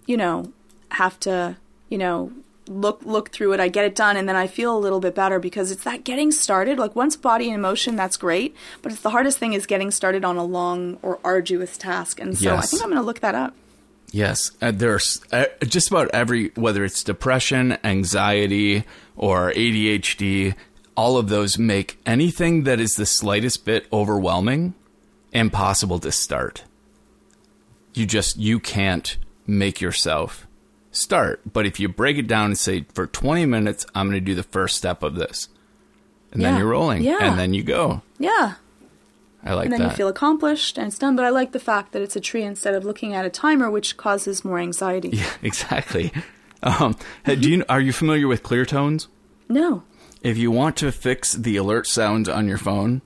you 0.06 0.16
know, 0.16 0.52
have 0.92 1.18
to, 1.20 1.56
you 1.88 1.98
know, 1.98 2.32
look 2.68 3.02
look 3.04 3.30
through 3.30 3.52
it. 3.52 3.60
I 3.60 3.68
get 3.68 3.84
it 3.84 3.94
done, 3.94 4.16
and 4.16 4.28
then 4.28 4.36
I 4.36 4.46
feel 4.46 4.76
a 4.76 4.78
little 4.78 5.00
bit 5.00 5.14
better 5.14 5.38
because 5.38 5.70
it's 5.70 5.84
that 5.84 6.04
getting 6.04 6.30
started. 6.30 6.78
Like 6.78 6.94
once 6.96 7.16
body 7.16 7.50
in 7.50 7.60
motion, 7.60 7.96
that's 7.96 8.16
great, 8.16 8.54
but 8.82 8.92
it's 8.92 9.02
the 9.02 9.10
hardest 9.10 9.38
thing 9.38 9.52
is 9.52 9.66
getting 9.66 9.90
started 9.90 10.24
on 10.24 10.36
a 10.36 10.44
long 10.44 10.98
or 11.02 11.18
arduous 11.24 11.76
task. 11.76 12.20
And 12.20 12.36
so 12.36 12.56
I 12.56 12.60
think 12.62 12.82
I'm 12.82 12.90
going 12.90 13.00
to 13.00 13.06
look 13.06 13.20
that 13.20 13.34
up. 13.34 13.54
Yes, 14.10 14.50
uh, 14.60 14.72
there's 14.72 15.22
uh, 15.32 15.46
just 15.64 15.90
about 15.90 16.10
every 16.12 16.48
whether 16.54 16.84
it's 16.84 17.02
depression, 17.02 17.78
anxiety, 17.82 18.84
or 19.16 19.52
ADHD, 19.52 20.54
all 20.96 21.16
of 21.16 21.28
those 21.28 21.58
make 21.58 21.98
anything 22.04 22.64
that 22.64 22.78
is 22.78 22.96
the 22.96 23.06
slightest 23.06 23.64
bit 23.64 23.86
overwhelming 23.92 24.74
impossible 25.32 25.98
to 26.00 26.12
start. 26.12 26.64
You 27.94 28.04
just 28.04 28.36
you 28.36 28.60
can't 28.60 29.16
make 29.46 29.80
yourself 29.80 30.46
start. 30.92 31.40
But 31.52 31.66
if 31.66 31.80
you 31.80 31.88
break 31.88 32.18
it 32.18 32.26
down 32.28 32.46
and 32.46 32.58
say 32.58 32.84
for 32.94 33.06
20 33.06 33.44
minutes 33.46 33.84
I'm 33.94 34.06
going 34.08 34.20
to 34.20 34.24
do 34.24 34.34
the 34.34 34.42
first 34.44 34.76
step 34.76 35.02
of 35.02 35.16
this. 35.16 35.48
And 36.32 36.40
then 36.42 36.56
you're 36.58 36.68
rolling 36.68 37.02
Yeah. 37.02 37.18
and 37.20 37.38
then 37.38 37.52
you 37.52 37.62
go. 37.62 38.02
Yeah. 38.18 38.54
I 39.44 39.54
like 39.54 39.64
that. 39.64 39.64
And 39.64 39.72
then 39.72 39.80
that. 39.80 39.90
you 39.90 39.96
feel 39.96 40.08
accomplished 40.08 40.78
and 40.78 40.86
it's 40.86 40.98
done. 40.98 41.16
But 41.16 41.24
I 41.24 41.30
like 41.30 41.52
the 41.52 41.58
fact 41.58 41.92
that 41.92 42.00
it's 42.02 42.14
a 42.16 42.20
tree 42.20 42.42
instead 42.44 42.74
of 42.74 42.84
looking 42.84 43.12
at 43.12 43.24
a 43.26 43.30
timer, 43.30 43.70
which 43.70 43.96
causes 43.96 44.44
more 44.44 44.58
anxiety. 44.58 45.10
yeah, 45.12 45.28
exactly. 45.42 46.12
Um, 46.62 46.96
do 47.26 47.50
you 47.50 47.64
are 47.68 47.80
you 47.80 47.92
familiar 47.92 48.28
with 48.28 48.42
clear 48.44 48.64
tones? 48.64 49.08
No. 49.48 49.82
If 50.22 50.38
you 50.38 50.50
want 50.52 50.76
to 50.76 50.92
fix 50.92 51.32
the 51.32 51.56
alert 51.56 51.86
sounds 51.88 52.28
on 52.28 52.46
your 52.46 52.56
phone, 52.58 53.02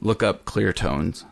look 0.00 0.22
up 0.22 0.44
clear 0.44 0.72
tones. 0.72 1.24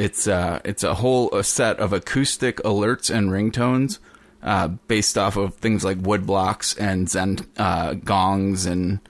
It's 0.00 0.26
uh, 0.26 0.60
it's 0.64 0.82
a 0.82 0.94
whole 0.94 1.30
a 1.36 1.44
set 1.44 1.78
of 1.78 1.92
acoustic 1.92 2.56
alerts 2.62 3.14
and 3.14 3.28
ringtones, 3.30 3.98
uh, 4.42 4.68
based 4.68 5.18
off 5.18 5.36
of 5.36 5.56
things 5.56 5.84
like 5.84 5.98
wood 6.00 6.26
blocks 6.26 6.74
and 6.78 7.06
zen 7.06 7.40
uh, 7.58 7.92
gongs 7.94 8.64
and 8.64 9.00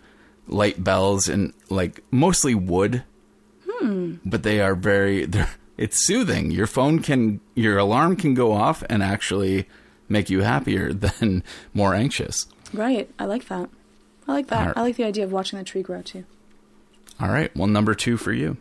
light 0.49 0.82
bells 0.82 1.28
and 1.28 1.53
like 1.68 2.03
mostly 2.11 2.57
wood. 2.57 3.05
But 4.26 4.43
they 4.43 4.61
are 4.61 4.74
very. 4.74 5.24
They're, 5.32 5.49
it's 5.78 6.05
soothing. 6.05 6.51
Your 6.51 6.66
phone 6.66 6.99
can 7.01 7.41
your 7.55 7.78
alarm 7.78 8.16
can 8.16 8.34
go 8.34 8.53
off 8.53 8.82
and 8.91 9.01
actually 9.01 9.68
make 10.09 10.28
you 10.28 10.41
happier 10.43 10.93
than 11.05 11.45
more 11.72 11.95
anxious. 11.95 12.47
Right. 12.74 13.09
I 13.16 13.26
like 13.26 13.47
that. 13.47 13.70
I 14.26 14.32
like 14.32 14.49
that. 14.49 14.59
Alright. 14.59 14.76
I 14.76 14.82
like 14.82 14.97
the 14.97 15.05
idea 15.05 15.24
of 15.24 15.30
watching 15.30 15.59
the 15.59 15.64
tree 15.64 15.82
grow 15.82 16.03
too. 16.03 16.24
All 17.20 17.28
right. 17.28 17.55
Well, 17.57 17.68
number 17.68 17.95
two 17.95 18.16
for 18.16 18.32
you. 18.32 18.57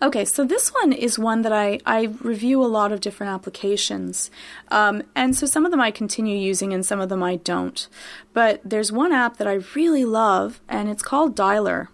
Okay, 0.00 0.24
so 0.24 0.44
this 0.44 0.68
one 0.70 0.92
is 0.92 1.18
one 1.18 1.42
that 1.42 1.52
I, 1.52 1.78
I 1.84 2.04
review 2.22 2.62
a 2.62 2.66
lot 2.66 2.92
of 2.92 3.00
different 3.00 3.32
applications. 3.32 4.30
Um, 4.70 5.02
and 5.14 5.36
so 5.36 5.46
some 5.46 5.64
of 5.64 5.70
them 5.70 5.80
I 5.80 5.90
continue 5.90 6.36
using 6.36 6.72
and 6.72 6.84
some 6.84 7.00
of 7.00 7.08
them 7.08 7.22
I 7.22 7.36
don't. 7.36 7.88
But 8.32 8.60
there's 8.64 8.92
one 8.92 9.12
app 9.12 9.36
that 9.38 9.46
I 9.46 9.60
really 9.74 10.04
love, 10.04 10.60
and 10.68 10.88
it's 10.88 11.02
called 11.02 11.36
Dialer. 11.36 11.88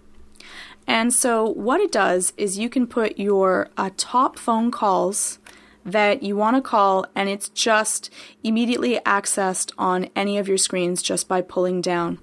And 0.86 1.12
so 1.12 1.44
what 1.48 1.80
it 1.80 1.90
does 1.92 2.32
is 2.36 2.58
you 2.58 2.68
can 2.68 2.86
put 2.86 3.18
your 3.18 3.68
uh, 3.76 3.90
top 3.96 4.38
phone 4.38 4.70
calls 4.70 5.38
that 5.84 6.22
you 6.22 6.36
want 6.36 6.56
to 6.56 6.62
call, 6.62 7.06
and 7.14 7.28
it's 7.28 7.48
just 7.50 8.10
immediately 8.42 8.98
accessed 9.04 9.72
on 9.76 10.08
any 10.16 10.38
of 10.38 10.48
your 10.48 10.58
screens 10.58 11.02
just 11.02 11.28
by 11.28 11.40
pulling 11.40 11.80
down. 11.80 12.18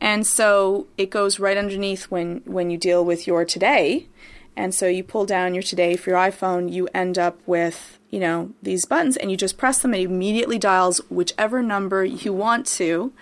And 0.00 0.26
so 0.26 0.88
it 0.98 1.10
goes 1.10 1.38
right 1.38 1.56
underneath 1.56 2.04
when, 2.04 2.42
when 2.44 2.70
you 2.70 2.78
deal 2.78 3.04
with 3.04 3.26
your 3.26 3.44
today. 3.44 4.08
And 4.56 4.74
so 4.74 4.86
you 4.86 5.02
pull 5.02 5.24
down 5.24 5.54
your 5.54 5.62
today 5.62 5.96
for 5.96 6.10
your 6.10 6.18
iPhone, 6.18 6.72
you 6.72 6.88
end 6.92 7.18
up 7.18 7.38
with, 7.46 7.98
you 8.10 8.20
know, 8.20 8.52
these 8.62 8.84
buttons 8.84 9.16
and 9.16 9.30
you 9.30 9.36
just 9.36 9.56
press 9.56 9.78
them 9.78 9.94
and 9.94 10.02
it 10.02 10.06
immediately 10.06 10.58
dials 10.58 11.00
whichever 11.08 11.62
number 11.62 12.04
you 12.04 12.32
want 12.32 12.66
to. 12.66 13.12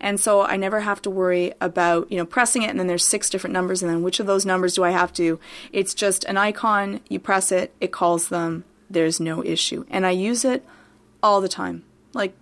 And 0.00 0.18
so 0.18 0.42
I 0.42 0.56
never 0.56 0.80
have 0.80 1.00
to 1.02 1.10
worry 1.10 1.52
about, 1.60 2.10
you 2.10 2.18
know, 2.18 2.26
pressing 2.26 2.62
it 2.62 2.70
and 2.70 2.80
then 2.80 2.88
there's 2.88 3.06
six 3.06 3.30
different 3.30 3.54
numbers 3.54 3.82
and 3.82 3.90
then 3.90 4.02
which 4.02 4.18
of 4.18 4.26
those 4.26 4.44
numbers 4.44 4.74
do 4.74 4.82
I 4.82 4.90
have 4.90 5.12
to? 5.14 5.38
It's 5.72 5.94
just 5.94 6.24
an 6.24 6.36
icon, 6.36 7.00
you 7.08 7.20
press 7.20 7.52
it, 7.52 7.72
it 7.80 7.92
calls 7.92 8.28
them, 8.28 8.64
there's 8.88 9.20
no 9.20 9.44
issue. 9.44 9.84
And 9.90 10.04
I 10.04 10.10
use 10.10 10.44
it 10.44 10.66
all 11.22 11.40
the 11.40 11.48
time. 11.48 11.84
Like 12.12 12.34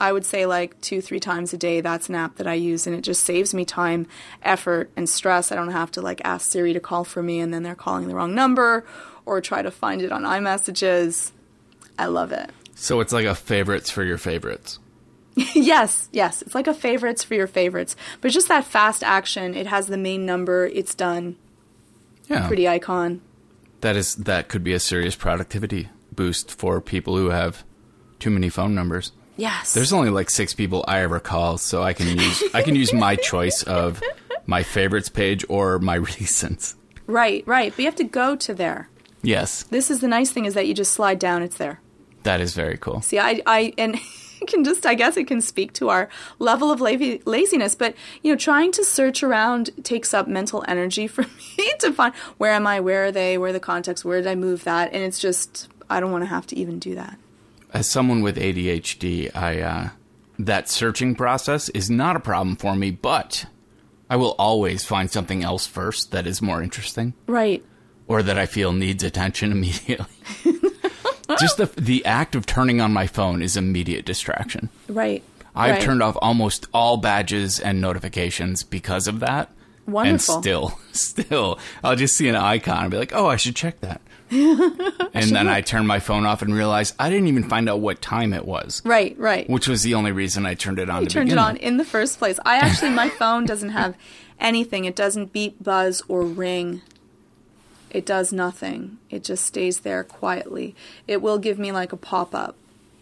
I 0.00 0.12
would 0.12 0.24
say 0.24 0.46
like 0.46 0.80
two, 0.80 1.00
three 1.00 1.20
times 1.20 1.52
a 1.52 1.56
day. 1.56 1.80
That's 1.80 2.08
an 2.08 2.14
app 2.14 2.36
that 2.36 2.46
I 2.46 2.54
use, 2.54 2.86
and 2.86 2.94
it 2.94 3.02
just 3.02 3.24
saves 3.24 3.52
me 3.52 3.64
time, 3.64 4.06
effort, 4.42 4.90
and 4.96 5.08
stress. 5.08 5.50
I 5.50 5.56
don't 5.56 5.72
have 5.72 5.90
to 5.92 6.00
like 6.02 6.20
ask 6.24 6.50
Siri 6.50 6.72
to 6.72 6.80
call 6.80 7.04
for 7.04 7.22
me, 7.22 7.40
and 7.40 7.52
then 7.52 7.62
they're 7.62 7.74
calling 7.74 8.08
the 8.08 8.14
wrong 8.14 8.34
number, 8.34 8.84
or 9.26 9.40
try 9.40 9.62
to 9.62 9.70
find 9.70 10.02
it 10.02 10.12
on 10.12 10.22
iMessages. 10.22 11.32
I 11.98 12.06
love 12.06 12.32
it. 12.32 12.50
So 12.74 13.00
it's 13.00 13.12
like 13.12 13.26
a 13.26 13.34
favorites 13.34 13.90
for 13.90 14.04
your 14.04 14.18
favorites. 14.18 14.78
yes, 15.54 16.08
yes, 16.12 16.42
it's 16.42 16.54
like 16.54 16.66
a 16.66 16.74
favorites 16.74 17.24
for 17.24 17.34
your 17.34 17.46
favorites, 17.46 17.96
but 18.20 18.30
just 18.30 18.48
that 18.48 18.64
fast 18.64 19.02
action. 19.02 19.54
It 19.54 19.66
has 19.66 19.86
the 19.86 19.96
main 19.96 20.24
number. 20.24 20.66
It's 20.66 20.94
done. 20.94 21.36
Yeah. 22.28 22.46
Pretty 22.46 22.68
icon. 22.68 23.20
That 23.80 23.96
is 23.96 24.16
that 24.16 24.48
could 24.48 24.62
be 24.62 24.72
a 24.72 24.80
serious 24.80 25.16
productivity 25.16 25.88
boost 26.12 26.50
for 26.50 26.80
people 26.80 27.16
who 27.16 27.30
have 27.30 27.64
too 28.18 28.30
many 28.30 28.48
phone 28.48 28.74
numbers. 28.74 29.12
Yes. 29.38 29.72
There's 29.72 29.92
only 29.92 30.10
like 30.10 30.28
six 30.28 30.52
people 30.52 30.84
I 30.86 31.00
ever 31.00 31.20
call, 31.20 31.56
so 31.56 31.82
I 31.82 31.94
can 31.94 32.08
use 32.18 32.42
I 32.52 32.60
can 32.62 32.74
use 32.76 32.92
my 32.92 33.16
choice 33.16 33.62
of 33.62 34.02
my 34.46 34.62
favorites 34.62 35.08
page 35.08 35.44
or 35.48 35.78
my 35.78 35.98
recents. 36.10 36.74
right, 37.06 37.42
right. 37.46 37.70
But 37.72 37.78
you 37.78 37.84
have 37.86 37.96
to 37.96 38.04
go 38.04 38.36
to 38.36 38.52
there. 38.52 38.88
Yes, 39.22 39.62
This 39.64 39.90
is 39.90 40.00
the 40.00 40.08
nice 40.08 40.30
thing 40.30 40.44
is 40.44 40.54
that 40.54 40.66
you 40.68 40.74
just 40.74 40.92
slide 40.92 41.18
down. 41.18 41.42
It's 41.42 41.56
there. 41.56 41.80
that 42.24 42.40
is 42.40 42.54
very 42.54 42.76
cool. 42.78 43.00
See, 43.00 43.18
I, 43.18 43.40
I, 43.46 43.72
and 43.76 43.96
can 44.46 44.62
just, 44.62 44.86
I 44.86 44.94
guess 44.94 45.16
it 45.16 45.26
can 45.26 45.40
speak 45.40 45.72
to 45.74 45.88
our 45.88 46.08
level 46.38 46.70
of 46.70 46.80
lazy, 46.80 47.20
laziness, 47.24 47.74
but, 47.74 47.94
you 48.22 48.30
know, 48.32 48.36
trying 48.38 48.70
to 48.72 48.84
search 48.84 49.24
around 49.24 49.70
takes 49.82 50.14
up 50.14 50.28
mental 50.28 50.64
energy 50.68 51.06
for 51.14 51.22
me 51.22 51.72
to 51.80 51.92
find 51.92 52.14
where 52.38 52.52
am 52.52 52.66
I, 52.66 52.78
where 52.78 53.06
are 53.06 53.12
they, 53.12 53.36
where 53.38 53.50
are 53.50 53.52
the 53.52 53.58
context, 53.60 54.04
where 54.04 54.18
did 54.18 54.28
I 54.28 54.36
move 54.36 54.62
that, 54.64 54.92
and 54.92 55.02
it's 55.02 55.18
just, 55.18 55.68
I 55.90 55.98
don't 55.98 56.12
want 56.12 56.22
to 56.22 56.28
have 56.30 56.46
to 56.48 56.56
even 56.56 56.78
do 56.78 56.94
that. 56.94 57.18
As 57.72 57.88
someone 57.88 58.22
with 58.22 58.36
ADHD, 58.36 59.34
I 59.34 59.60
uh, 59.60 59.88
that 60.38 60.68
searching 60.68 61.14
process 61.14 61.68
is 61.70 61.90
not 61.90 62.16
a 62.16 62.20
problem 62.20 62.56
for 62.56 62.74
me, 62.76 62.90
but 62.90 63.46
I 64.08 64.16
will 64.16 64.34
always 64.38 64.84
find 64.84 65.10
something 65.10 65.42
else 65.42 65.66
first 65.66 66.12
that 66.12 66.26
is 66.26 66.40
more 66.40 66.62
interesting 66.62 67.14
Right. 67.26 67.64
or 68.06 68.22
that 68.22 68.38
I 68.38 68.46
feel 68.46 68.72
needs 68.72 69.02
attention 69.02 69.52
immediately. 69.58 70.06
Just 71.38 71.58
the 71.58 71.66
the 71.76 72.04
act 72.06 72.34
of 72.34 72.46
turning 72.46 72.80
on 72.80 72.92
my 72.92 73.06
phone 73.06 73.42
is 73.42 73.56
immediate 73.56 74.06
distraction. 74.06 74.70
Right. 74.88 75.22
I've 75.54 75.72
right. 75.72 75.82
turned 75.82 76.02
off 76.02 76.16
almost 76.22 76.66
all 76.72 76.96
badges 76.96 77.58
and 77.60 77.80
notifications 77.80 78.62
because 78.62 79.06
of 79.08 79.20
that. 79.20 79.50
Wonderful. 79.86 80.36
And 80.36 80.42
still, 80.44 80.78
still, 80.92 81.58
I'll 81.82 81.96
just 81.96 82.16
see 82.16 82.28
an 82.28 82.36
icon 82.36 82.82
and 82.84 82.90
be 82.90 82.96
like, 82.96 83.12
"Oh, 83.14 83.26
I 83.26 83.36
should 83.36 83.56
check 83.56 83.80
that." 83.80 84.00
and 85.14 85.30
then 85.30 85.48
I 85.48 85.60
turned 85.60 85.86
my 85.88 86.00
phone 86.00 86.26
off 86.26 86.42
and 86.42 86.54
realized 86.54 86.94
I 86.98 87.08
didn't 87.10 87.28
even 87.28 87.48
find 87.48 87.68
out 87.68 87.80
what 87.80 88.00
time 88.02 88.32
it 88.32 88.44
was, 88.44 88.82
Right, 88.84 89.16
right. 89.18 89.48
which 89.48 89.68
was 89.68 89.82
the 89.82 89.94
only 89.94 90.12
reason 90.12 90.44
I 90.46 90.54
turned 90.54 90.78
it 90.78 90.90
on. 90.90 91.02
You 91.02 91.08
turned 91.08 91.32
it 91.32 91.38
on 91.38 91.54
with. 91.54 91.62
in 91.62 91.76
the 91.76 91.84
first 91.84 92.18
place. 92.18 92.38
I 92.44 92.56
actually, 92.56 92.90
my 92.90 93.08
phone 93.20 93.46
doesn't 93.46 93.70
have 93.70 93.94
anything. 94.40 94.84
It 94.84 94.94
doesn't 94.96 95.32
beep, 95.32 95.62
buzz, 95.62 96.02
or 96.08 96.22
ring. 96.22 96.82
It 97.90 98.04
does 98.04 98.32
nothing. 98.32 98.98
It 99.10 99.24
just 99.24 99.46
stays 99.46 99.80
there 99.80 100.04
quietly. 100.04 100.74
It 101.06 101.22
will 101.22 101.38
give 101.38 101.58
me 101.58 101.72
like 101.72 101.92
a 101.92 101.96
pop 101.96 102.34
up 102.34 102.54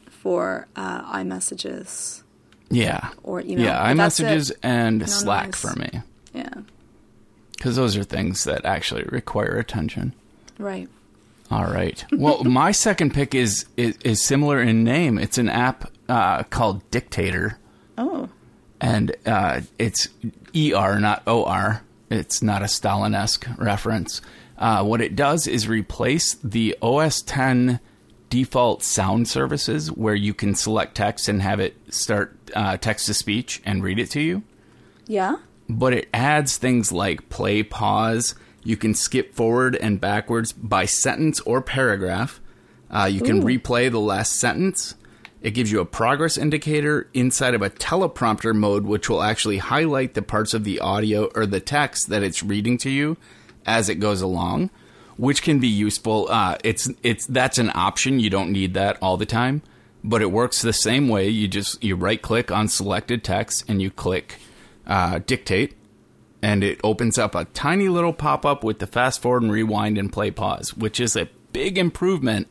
for 0.09 0.69
uh, 0.77 1.03
iMessages 1.17 2.23
Yeah, 2.71 3.11
or 3.25 3.41
you 3.41 3.57
know. 3.57 3.65
yeah, 3.65 3.93
iMessages 3.93 4.53
and 4.63 5.09
Slack 5.11 5.47
noise. 5.47 5.55
for 5.57 5.77
me 5.79 6.03
Yeah, 6.33 6.55
because 7.57 7.75
those 7.77 7.97
are 7.97 8.05
things 8.05 8.45
that 8.45 8.65
actually 8.65 9.03
require 9.05 9.57
attention. 9.59 10.15
right. 10.59 10.89
All 11.51 11.67
right. 11.67 12.05
Well, 12.13 12.45
my 12.45 12.73
second 12.73 13.15
pick 13.15 13.35
is, 13.35 13.67
is 13.77 13.97
is 14.05 14.25
similar 14.25 14.61
in 14.61 14.85
name. 14.85 15.19
It's 15.19 15.39
an 15.39 15.49
app 15.49 15.91
uh, 16.09 16.43
called 16.45 16.89
Dictater, 16.91 17.59
Oh, 17.99 18.29
and 18.81 19.15
uh, 19.25 19.61
it's 19.79 20.09
ER, 20.55 20.99
not 21.01 21.23
OR. 21.27 21.83
It's 22.11 22.43
not 22.43 22.63
a 22.63 22.69
Stalin-esque 22.69 23.47
reference. 23.59 24.21
Uh, 24.59 24.85
what 24.85 25.01
it 25.01 25.17
does 25.17 25.47
is 25.47 25.69
replace 25.69 26.35
the 26.35 26.77
OS 26.81 27.21
10 27.23 27.81
default 28.31 28.83
sound 28.83 29.29
services, 29.29 29.91
where 29.91 30.15
you 30.15 30.33
can 30.33 30.55
select 30.55 30.95
text 30.95 31.29
and 31.29 31.43
have 31.43 31.61
it 31.61 31.77
start 31.93 32.39
uh, 32.55 32.77
text 32.77 33.07
to 33.07 33.15
speech 33.15 33.61
and 33.65 33.83
read 33.83 33.99
it 33.99 34.11
to 34.11 34.21
you 34.21 34.43
yeah. 35.07 35.37
but 35.69 35.93
it 35.93 36.09
adds 36.13 36.57
things 36.57 36.93
like 36.93 37.29
play 37.29 37.63
pause. 37.63 38.35
You 38.67 38.77
can 38.77 38.95
skip 38.95 39.33
forward 39.33 39.77
and 39.77 40.01
backwards 40.01 40.53
by 40.53 40.87
sentence 40.87 41.39
or 41.41 41.63
paragraph. 41.63 42.41
Uh, 42.91 43.09
you 43.11 43.21
can 43.21 43.39
Ooh. 43.39 43.45
replay 43.45 43.89
the 43.89 44.01
last 44.01 44.33
sentence. 44.33 44.97
It 45.41 45.53
gives 45.53 45.71
you 45.71 45.79
a 45.79 45.85
progress 45.85 46.37
indicator 46.37 47.09
inside 47.15 47.55
of 47.55 47.63
a 47.63 47.71
teleprompter 47.71 48.53
mode, 48.53 48.85
which 48.85 49.09
will 49.09 49.23
actually 49.23 49.59
highlight 49.59 50.15
the 50.15 50.23
parts 50.23 50.53
of 50.53 50.65
the 50.65 50.81
audio 50.81 51.27
or 51.37 51.47
the 51.47 51.61
text 51.61 52.09
that 52.09 52.25
it's 52.25 52.43
reading 52.43 52.77
to 52.79 52.91
you 52.91 53.17
as 53.65 53.89
it 53.89 53.97
goes 53.97 54.21
along, 54.21 54.71
which 55.17 55.43
can 55.43 55.61
be 55.61 55.69
useful. 55.69 56.27
Uh, 56.29 56.57
it's 56.65 56.91
it's 57.05 57.25
that's 57.27 57.59
an 57.59 57.71
option. 57.73 58.19
You 58.19 58.31
don't 58.31 58.51
need 58.51 58.75
that 58.75 58.99
all 59.01 59.17
the 59.17 59.27
time, 59.27 59.63
but 60.03 60.23
it 60.23 60.33
works 60.33 60.61
the 60.61 60.73
same 60.73 61.09
way. 61.09 61.29
You 61.29 61.47
just 61.47 61.85
you 61.85 61.95
right 61.95 62.21
click 62.21 62.51
on 62.51 62.67
selected 62.67 63.23
text 63.23 63.65
and 63.69 63.81
you 63.81 63.93
click 63.93 64.41
uh, 64.89 65.21
dictate, 65.25 65.76
and 66.47 66.63
it 66.63 66.79
opens 66.85 67.19
up 67.19 67.35
a 67.35 67.45
tiny 67.47 67.89
little 67.89 68.13
pop 68.13 68.47
up 68.47 68.63
with 68.63 68.79
the 68.79 68.87
fast 68.87 69.21
forward 69.21 69.43
and 69.43 69.51
rewind 69.51 69.99
and 69.99 70.13
play 70.13 70.31
pause, 70.31 70.73
which 70.75 71.01
is 71.01 71.17
a 71.17 71.29
big 71.53 71.77
improvement 71.77 72.49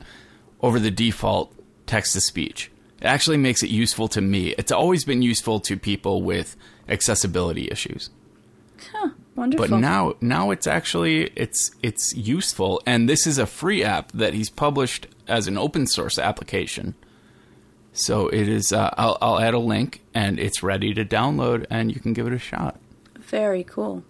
over 0.60 0.82
the 0.82 0.92
default 0.92 1.56
text 1.88 2.12
to 2.12 2.20
speech. 2.20 2.70
It 3.00 3.06
actually 3.06 3.38
makes 3.38 3.64
it 3.64 3.70
useful 3.70 4.10
to 4.10 4.20
me. 4.20 4.50
It's 4.58 4.74
always 4.74 5.06
been 5.06 5.22
useful 5.22 5.62
to 5.62 5.78
people 5.78 6.24
with 6.24 6.58
accessibility 6.90 7.70
issues. 7.72 8.10
Huh, 8.92 9.12
Wonderful. 9.34 9.70
But 9.70 9.80
now 9.80 10.16
now 10.20 10.52
it's 10.52 10.68
actually 10.68 11.32
it's 11.38 11.72
it's 11.82 12.14
useful 12.18 12.82
and 12.86 13.08
this 13.08 13.26
is 13.26 13.38
a 13.38 13.46
free 13.46 13.82
app 13.82 14.12
that 14.12 14.34
he's 14.34 14.50
published 14.50 15.08
as 15.26 15.48
an 15.48 15.58
open 15.58 15.88
source 15.88 16.20
application. 16.20 16.96
So 17.94 18.28
it 18.28 18.50
is 18.50 18.74
uh, 18.74 18.94
I'll, 18.98 19.18
I'll 19.22 19.40
add 19.40 19.54
a 19.54 19.60
link 19.60 20.02
and 20.14 20.38
it's 20.38 20.62
ready 20.62 20.94
to 20.96 21.06
download 21.06 21.66
and 21.70 21.94
you 21.94 22.02
can 22.02 22.12
give 22.12 22.28
it 22.28 22.34
a 22.34 22.40
shot. 22.40 22.78
Very 23.28 23.64
cool. 23.64 24.04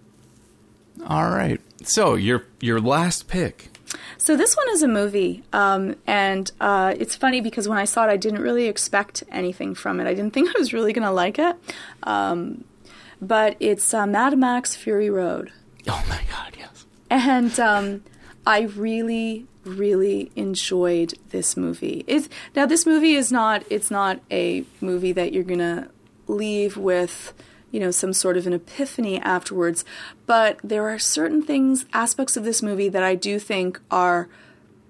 All 1.07 1.29
right. 1.29 1.59
So 1.83 2.15
your 2.15 2.45
your 2.61 2.79
last 2.79 3.27
pick. 3.27 3.69
So 4.17 4.35
this 4.35 4.55
one 4.55 4.67
is 4.71 4.81
a 4.81 4.87
movie, 4.87 5.43
um, 5.53 5.95
and 6.07 6.51
uh, 6.59 6.95
it's 6.97 7.15
funny 7.15 7.41
because 7.41 7.67
when 7.67 7.77
I 7.77 7.85
saw 7.85 8.05
it, 8.07 8.09
I 8.09 8.17
didn't 8.17 8.41
really 8.41 8.65
expect 8.67 9.23
anything 9.31 9.75
from 9.75 9.99
it. 9.99 10.07
I 10.07 10.13
didn't 10.13 10.31
think 10.33 10.49
I 10.49 10.59
was 10.59 10.73
really 10.73 10.93
going 10.93 11.05
to 11.05 11.11
like 11.11 11.37
it, 11.37 11.55
um, 12.03 12.63
but 13.21 13.55
it's 13.59 13.93
uh, 13.93 14.07
Mad 14.07 14.37
Max 14.37 14.75
Fury 14.75 15.09
Road, 15.09 15.51
Oh 15.87 16.03
my 16.09 16.21
god, 16.31 16.55
yes. 16.57 16.85
and 17.09 17.57
um, 17.59 18.03
I 18.47 18.61
really, 18.61 19.45
really 19.63 20.31
enjoyed 20.35 21.13
this 21.29 21.55
movie. 21.55 22.03
It's, 22.07 22.27
now 22.55 22.65
this 22.65 22.85
movie 22.85 23.13
is 23.15 23.31
not 23.31 23.63
it's 23.69 23.91
not 23.91 24.19
a 24.31 24.63
movie 24.81 25.11
that 25.11 25.31
you're 25.31 25.43
gonna 25.43 25.89
leave 26.27 26.75
with 26.77 27.33
you 27.75 27.81
know 27.81 27.91
some 27.91 28.13
sort 28.13 28.37
of 28.37 28.47
an 28.47 28.53
epiphany 28.53 29.19
afterwards 29.19 29.83
but 30.25 30.57
there 30.63 30.87
are 30.87 30.97
certain 30.97 31.41
things 31.41 31.85
aspects 31.91 32.37
of 32.37 32.45
this 32.45 32.63
movie 32.63 32.87
that 32.87 33.03
I 33.03 33.15
do 33.15 33.37
think 33.37 33.81
are 33.91 34.29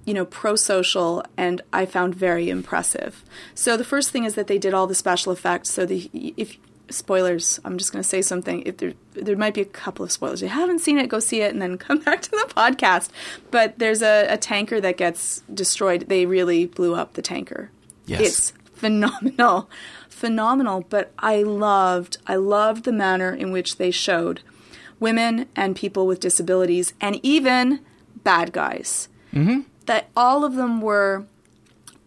you 0.05 0.13
know 0.13 0.23
pro-social 0.23 1.25
and 1.36 1.63
I 1.73 1.88
found 1.88 2.13
very 2.13 2.47
impressive. 2.47 3.23
So 3.55 3.75
the 3.75 3.83
first 3.83 4.11
thing 4.11 4.23
is 4.23 4.36
that 4.36 4.45
they 4.45 4.59
did 4.59 4.75
all 4.75 4.86
the 4.86 4.93
special 4.93 5.31
effects 5.31 5.71
so 5.71 5.88
the 5.88 6.11
if 6.13 6.57
spoilers 6.91 7.59
I'm 7.65 7.79
just 7.79 7.91
going 7.91 8.03
to 8.03 8.07
say 8.07 8.21
something 8.21 8.61
if 8.67 8.77
there 8.77 8.93
there 9.13 9.36
might 9.36 9.55
be 9.55 9.61
a 9.61 9.65
couple 9.65 10.05
of 10.05 10.11
spoilers. 10.11 10.43
If 10.43 10.51
you 10.51 10.55
haven't 10.55 10.79
seen 10.79 10.99
it 10.99 11.09
go 11.09 11.17
see 11.17 11.41
it 11.41 11.51
and 11.51 11.59
then 11.59 11.77
come 11.88 11.97
back 11.97 12.21
to 12.21 12.29
the 12.29 12.53
podcast. 12.55 13.09
But 13.49 13.79
there's 13.79 14.03
a, 14.03 14.27
a 14.29 14.38
tanker 14.38 14.79
that 14.79 14.95
gets 14.97 15.41
destroyed. 15.51 16.01
They 16.07 16.27
really 16.27 16.67
blew 16.67 16.93
up 16.93 17.13
the 17.13 17.23
tanker. 17.23 17.71
Yes. 18.05 18.21
It's 18.21 18.53
phenomenal. 18.75 19.67
Phenomenal, 20.16 20.86
but 20.88 21.11
I 21.20 21.43
loved 21.43 22.20
I 22.26 22.38
loved 22.38 22.86
the 22.86 22.93
manner 22.93 23.34
in 23.34 23.51
which 23.51 23.76
they 23.76 23.91
showed 23.91 24.39
women 24.97 25.47
and 25.57 25.76
people 25.76 26.07
with 26.07 26.22
disabilities 26.22 26.93
and 27.01 27.20
even 27.22 27.82
bad 28.24 28.53
guys. 28.53 29.09
Mm-hmm. 29.34 29.63
That 29.88 30.07
all 30.16 30.45
of 30.45 30.55
them 30.55 30.80
were 30.80 31.26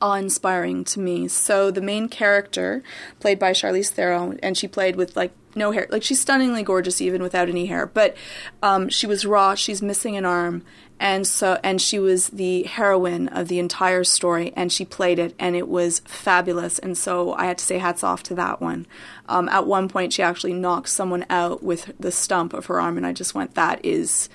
awe-inspiring 0.00 0.84
to 0.84 1.00
me. 1.00 1.28
So 1.28 1.70
the 1.70 1.82
main 1.82 2.08
character, 2.08 2.82
played 3.20 3.38
by 3.38 3.52
Charlize 3.52 3.90
Theron, 3.90 4.40
and 4.42 4.56
she 4.56 4.66
played 4.66 4.96
with 4.96 5.14
like 5.14 5.32
no 5.54 5.70
hair, 5.70 5.86
like 5.90 6.02
she's 6.02 6.20
stunningly 6.20 6.62
gorgeous 6.62 7.00
even 7.00 7.22
without 7.22 7.48
any 7.48 7.66
hair. 7.66 7.86
But 7.86 8.16
um, 8.62 8.88
she 8.88 9.06
was 9.06 9.26
raw. 9.26 9.54
She's 9.54 9.82
missing 9.82 10.16
an 10.16 10.24
arm, 10.24 10.64
and 11.00 11.26
so 11.26 11.58
and 11.62 11.80
she 11.80 11.98
was 11.98 12.28
the 12.28 12.64
heroine 12.64 13.28
of 13.28 13.48
the 13.48 13.58
entire 13.58 14.04
story, 14.04 14.52
and 14.56 14.72
she 14.72 14.84
played 14.84 15.18
it, 15.18 15.34
and 15.38 15.56
it 15.56 15.68
was 15.68 16.00
fabulous. 16.00 16.78
And 16.78 16.96
so 16.96 17.32
I 17.34 17.46
had 17.46 17.58
to 17.58 17.64
say 17.64 17.78
hats 17.78 18.04
off 18.04 18.22
to 18.24 18.34
that 18.36 18.60
one. 18.60 18.86
Um, 19.28 19.48
at 19.48 19.66
one 19.66 19.88
point, 19.88 20.12
she 20.12 20.22
actually 20.22 20.54
knocked 20.54 20.88
someone 20.88 21.24
out 21.30 21.62
with 21.62 21.92
the 21.98 22.12
stump 22.12 22.52
of 22.52 22.66
her 22.66 22.80
arm, 22.80 22.96
and 22.96 23.06
I 23.06 23.12
just 23.12 23.34
went, 23.34 23.54
"That 23.54 23.84
is." 23.84 24.28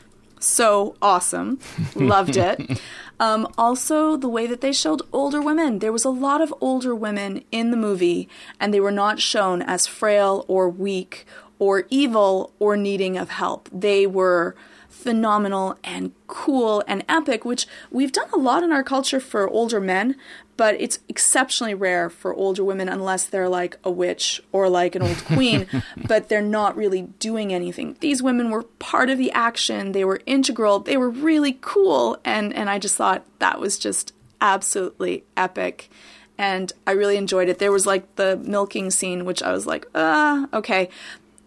So 0.43 0.95
awesome. 1.01 1.59
Loved 1.95 2.37
it. 2.37 2.79
Um, 3.19 3.47
also, 3.57 4.17
the 4.17 4.27
way 4.27 4.47
that 4.47 4.59
they 4.59 4.73
showed 4.73 5.01
older 5.13 5.39
women. 5.39 5.79
There 5.79 5.93
was 5.93 6.03
a 6.03 6.09
lot 6.09 6.41
of 6.41 6.53
older 6.59 6.93
women 6.93 7.45
in 7.51 7.71
the 7.71 7.77
movie, 7.77 8.27
and 8.59 8.73
they 8.73 8.81
were 8.81 8.91
not 8.91 9.19
shown 9.19 9.61
as 9.61 9.87
frail 9.87 10.43
or 10.49 10.67
weak 10.67 11.25
or 11.59 11.85
evil 11.89 12.53
or 12.59 12.75
needing 12.75 13.17
of 13.17 13.29
help. 13.29 13.69
They 13.71 14.05
were 14.05 14.55
phenomenal 14.89 15.77
and 15.83 16.11
cool 16.27 16.83
and 16.87 17.03
epic, 17.07 17.45
which 17.45 17.67
we've 17.91 18.11
done 18.11 18.29
a 18.33 18.37
lot 18.37 18.63
in 18.63 18.71
our 18.71 18.83
culture 18.83 19.19
for 19.19 19.49
older 19.49 19.79
men, 19.79 20.15
but 20.57 20.75
it's 20.79 20.99
exceptionally 21.09 21.73
rare 21.73 22.09
for 22.09 22.33
older 22.33 22.63
women 22.63 22.89
unless 22.89 23.27
they're 23.27 23.49
like 23.49 23.77
a 23.83 23.91
witch 23.91 24.41
or 24.51 24.69
like 24.69 24.95
an 24.95 25.01
old 25.01 25.17
queen, 25.25 25.67
but 26.07 26.29
they're 26.29 26.41
not 26.41 26.75
really 26.75 27.03
doing 27.19 27.53
anything. 27.53 27.95
These 27.99 28.21
women 28.21 28.49
were 28.49 28.63
part 28.63 29.09
of 29.09 29.17
the 29.17 29.31
action, 29.31 29.91
they 29.91 30.05
were 30.05 30.21
integral, 30.25 30.79
they 30.79 30.97
were 30.97 31.09
really 31.09 31.57
cool, 31.61 32.17
and, 32.23 32.53
and 32.53 32.69
I 32.69 32.79
just 32.79 32.95
thought 32.95 33.25
that 33.39 33.59
was 33.59 33.77
just 33.77 34.13
absolutely 34.41 35.23
epic. 35.37 35.89
And 36.35 36.73
I 36.87 36.91
really 36.91 37.17
enjoyed 37.17 37.47
it. 37.47 37.59
There 37.59 37.71
was 37.71 37.85
like 37.85 38.15
the 38.15 38.37
milking 38.37 38.89
scene, 38.89 39.23
which 39.23 39.43
I 39.43 39.51
was 39.51 39.67
like, 39.67 39.85
ah, 39.93 40.47
okay 40.53 40.89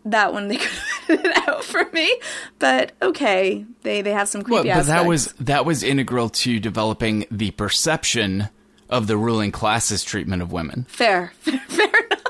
that 0.06 0.32
one 0.32 0.48
they 0.48 0.56
could 1.06 1.20
have 1.20 1.24
it 1.24 1.48
out 1.48 1.64
for 1.64 1.84
me, 1.92 2.16
but 2.58 2.92
okay, 3.02 3.66
they 3.82 4.02
they 4.02 4.12
have 4.12 4.28
some 4.28 4.42
Well, 4.42 4.62
creepy 4.62 4.74
but 4.74 4.86
that 4.86 5.06
was 5.06 5.32
that 5.40 5.66
was 5.66 5.82
integral 5.82 6.28
to 6.30 6.58
developing 6.58 7.26
the 7.30 7.50
perception 7.50 8.48
of 8.88 9.06
the 9.06 9.16
ruling 9.16 9.52
class's 9.52 10.02
treatment 10.04 10.42
of 10.42 10.52
women. 10.52 10.86
fair, 10.88 11.32
fair, 11.40 11.58
fair 11.68 11.86
enough. 11.86 12.22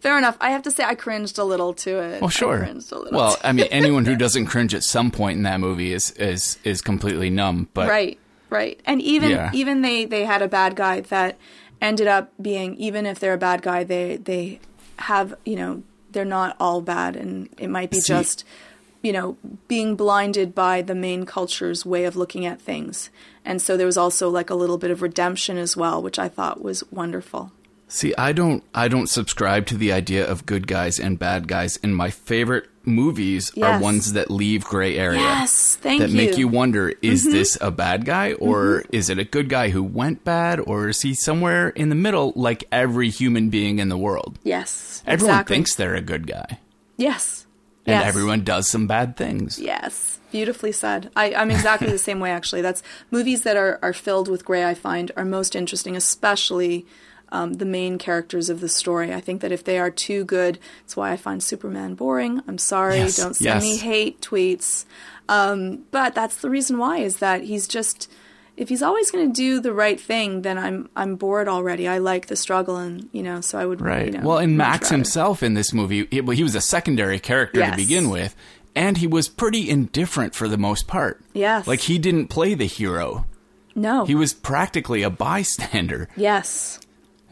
Fair 0.00 0.16
enough. 0.16 0.36
I 0.40 0.50
have 0.52 0.62
to 0.62 0.70
say, 0.70 0.82
I 0.82 0.94
cringed 0.94 1.36
a 1.38 1.44
little 1.44 1.74
to 1.74 1.98
it. 2.00 2.20
Well, 2.22 2.30
sure. 2.30 2.62
I 2.62 2.66
cringed 2.66 2.90
a 2.90 2.98
little. 2.98 3.18
Well, 3.18 3.36
I 3.44 3.52
mean, 3.52 3.66
anyone 3.70 4.06
who 4.06 4.16
doesn't 4.16 4.46
cringe 4.46 4.74
at 4.74 4.82
some 4.82 5.10
point 5.10 5.36
in 5.36 5.42
that 5.42 5.60
movie 5.60 5.92
is 5.92 6.10
is 6.12 6.58
is 6.64 6.80
completely 6.80 7.28
numb. 7.28 7.68
But 7.74 7.88
right, 7.88 8.18
right, 8.48 8.80
and 8.86 9.02
even 9.02 9.30
Yeah. 9.30 9.50
even 9.52 9.82
they 9.82 10.06
they 10.06 10.24
had 10.24 10.40
a 10.40 10.48
bad 10.48 10.74
guy 10.74 11.02
that 11.02 11.36
ended 11.82 12.06
up 12.06 12.32
being 12.40 12.76
even 12.76 13.04
if 13.04 13.18
they're 13.20 13.34
a 13.34 13.38
bad 13.38 13.60
guy, 13.60 13.84
they 13.84 14.16
they 14.16 14.60
have 15.00 15.34
you 15.44 15.56
know 15.56 15.82
they're 16.12 16.24
not 16.24 16.56
all 16.58 16.80
bad, 16.80 17.14
and 17.14 17.50
it 17.58 17.68
might 17.68 17.90
be 17.90 18.00
See- 18.00 18.08
just 18.14 18.44
you 19.02 19.12
know 19.12 19.36
being 19.68 19.96
blinded 19.96 20.54
by 20.54 20.80
the 20.80 20.94
main 20.94 21.26
culture's 21.26 21.84
way 21.84 22.04
of 22.06 22.16
looking 22.16 22.46
at 22.46 22.58
things. 22.60 23.10
And 23.44 23.60
so 23.60 23.76
there 23.76 23.86
was 23.86 23.96
also 23.96 24.28
like 24.28 24.50
a 24.50 24.54
little 24.54 24.78
bit 24.78 24.90
of 24.90 25.02
redemption 25.02 25.58
as 25.58 25.76
well, 25.76 26.02
which 26.02 26.18
I 26.18 26.28
thought 26.28 26.62
was 26.62 26.84
wonderful. 26.90 27.52
See, 27.88 28.14
I 28.16 28.32
don't 28.32 28.62
I 28.72 28.86
don't 28.86 29.08
subscribe 29.08 29.66
to 29.66 29.76
the 29.76 29.92
idea 29.92 30.24
of 30.24 30.46
good 30.46 30.68
guys 30.68 31.00
and 31.00 31.18
bad 31.18 31.48
guys 31.48 31.76
and 31.82 31.96
my 31.96 32.10
favorite 32.10 32.68
movies 32.84 33.50
are 33.58 33.80
ones 33.80 34.12
that 34.12 34.30
leave 34.30 34.64
gray 34.64 34.96
area. 34.96 35.18
Yes, 35.18 35.74
thank 35.74 36.00
that 36.00 36.10
you. 36.10 36.16
make 36.16 36.38
you 36.38 36.46
wonder 36.46 36.94
is 37.02 37.24
mm-hmm. 37.24 37.32
this 37.32 37.58
a 37.60 37.72
bad 37.72 38.04
guy 38.04 38.34
or 38.34 38.82
mm-hmm. 38.82 38.94
is 38.94 39.10
it 39.10 39.18
a 39.18 39.24
good 39.24 39.48
guy 39.48 39.70
who 39.70 39.82
went 39.82 40.24
bad 40.24 40.60
or 40.60 40.88
is 40.88 41.02
he 41.02 41.14
somewhere 41.14 41.70
in 41.70 41.88
the 41.88 41.96
middle 41.96 42.32
like 42.36 42.62
every 42.70 43.10
human 43.10 43.50
being 43.50 43.80
in 43.80 43.88
the 43.88 43.98
world? 43.98 44.38
Yes, 44.44 45.02
Everyone 45.04 45.34
exactly. 45.34 45.56
thinks 45.56 45.74
they're 45.74 45.96
a 45.96 46.00
good 46.00 46.28
guy 46.28 46.60
yes, 47.00 47.46
and 47.86 47.94
yes. 47.94 48.06
everyone 48.06 48.44
does 48.44 48.70
some 48.70 48.86
bad 48.86 49.16
things. 49.16 49.58
Yes, 49.58 50.19
beautifully 50.30 50.72
said. 50.72 51.10
I, 51.16 51.34
I'm 51.34 51.50
exactly 51.50 51.90
the 51.90 51.98
same 51.98 52.20
way. 52.20 52.30
Actually, 52.30 52.62
that's 52.62 52.82
movies 53.10 53.42
that 53.42 53.56
are 53.56 53.78
are 53.82 53.92
filled 53.92 54.28
with 54.28 54.44
gray. 54.44 54.64
I 54.64 54.74
find 54.74 55.10
are 55.16 55.24
most 55.24 55.54
interesting, 55.54 55.96
especially 55.96 56.86
um, 57.32 57.54
the 57.54 57.64
main 57.64 57.98
characters 57.98 58.50
of 58.50 58.60
the 58.60 58.68
story. 58.68 59.12
I 59.12 59.20
think 59.20 59.40
that 59.40 59.52
if 59.52 59.64
they 59.64 59.78
are 59.78 59.90
too 59.90 60.24
good, 60.24 60.58
it's 60.84 60.96
why 60.96 61.12
I 61.12 61.16
find 61.16 61.42
Superman 61.42 61.94
boring. 61.94 62.42
I'm 62.48 62.58
sorry, 62.58 62.98
Yes, 62.98 63.16
don't 63.16 63.34
send 63.34 63.62
me 63.62 63.76
hate 63.76 64.20
tweets. 64.20 64.84
Um, 65.28 65.84
but 65.92 66.14
that's 66.14 66.36
the 66.36 66.50
reason 66.50 66.78
why 66.78 66.98
is 66.98 67.18
that 67.18 67.42
he's 67.42 67.68
just. 67.68 68.10
If 68.56 68.68
he's 68.68 68.82
always 68.82 69.10
going 69.10 69.26
to 69.26 69.32
do 69.32 69.58
the 69.60 69.72
right 69.72 69.98
thing, 69.98 70.42
then 70.42 70.58
I'm 70.58 70.90
I'm 70.94 71.16
bored 71.16 71.48
already. 71.48 71.88
I 71.88 71.96
like 71.96 72.26
the 72.26 72.36
struggle, 72.36 72.76
and 72.76 73.08
you 73.10 73.22
know, 73.22 73.40
so 73.40 73.58
I 73.58 73.64
would 73.64 73.80
Right. 73.80 74.06
You 74.06 74.18
know, 74.18 74.26
well, 74.26 74.38
and 74.38 74.58
Max 74.58 74.86
rather. 74.86 74.96
himself 74.96 75.42
in 75.42 75.54
this 75.54 75.72
movie, 75.72 76.06
he, 76.10 76.20
well, 76.20 76.36
he 76.36 76.42
was 76.42 76.54
a 76.54 76.60
secondary 76.60 77.18
character 77.20 77.64
to 77.64 77.76
begin 77.76 78.10
with, 78.10 78.36
and 78.74 78.98
he 78.98 79.06
was 79.06 79.28
pretty 79.28 79.68
indifferent 79.68 80.34
for 80.34 80.48
the 80.48 80.58
most 80.58 80.86
part. 80.86 81.22
Yes. 81.32 81.66
Like 81.66 81.80
he 81.80 81.98
didn't 81.98 82.28
play 82.28 82.54
the 82.54 82.66
hero. 82.66 83.26
no, 83.74 84.04
He 84.04 84.14
was 84.14 84.32
practically 84.32 85.02
a 85.02 85.10
bystander. 85.10 86.08
yes, 86.16 86.80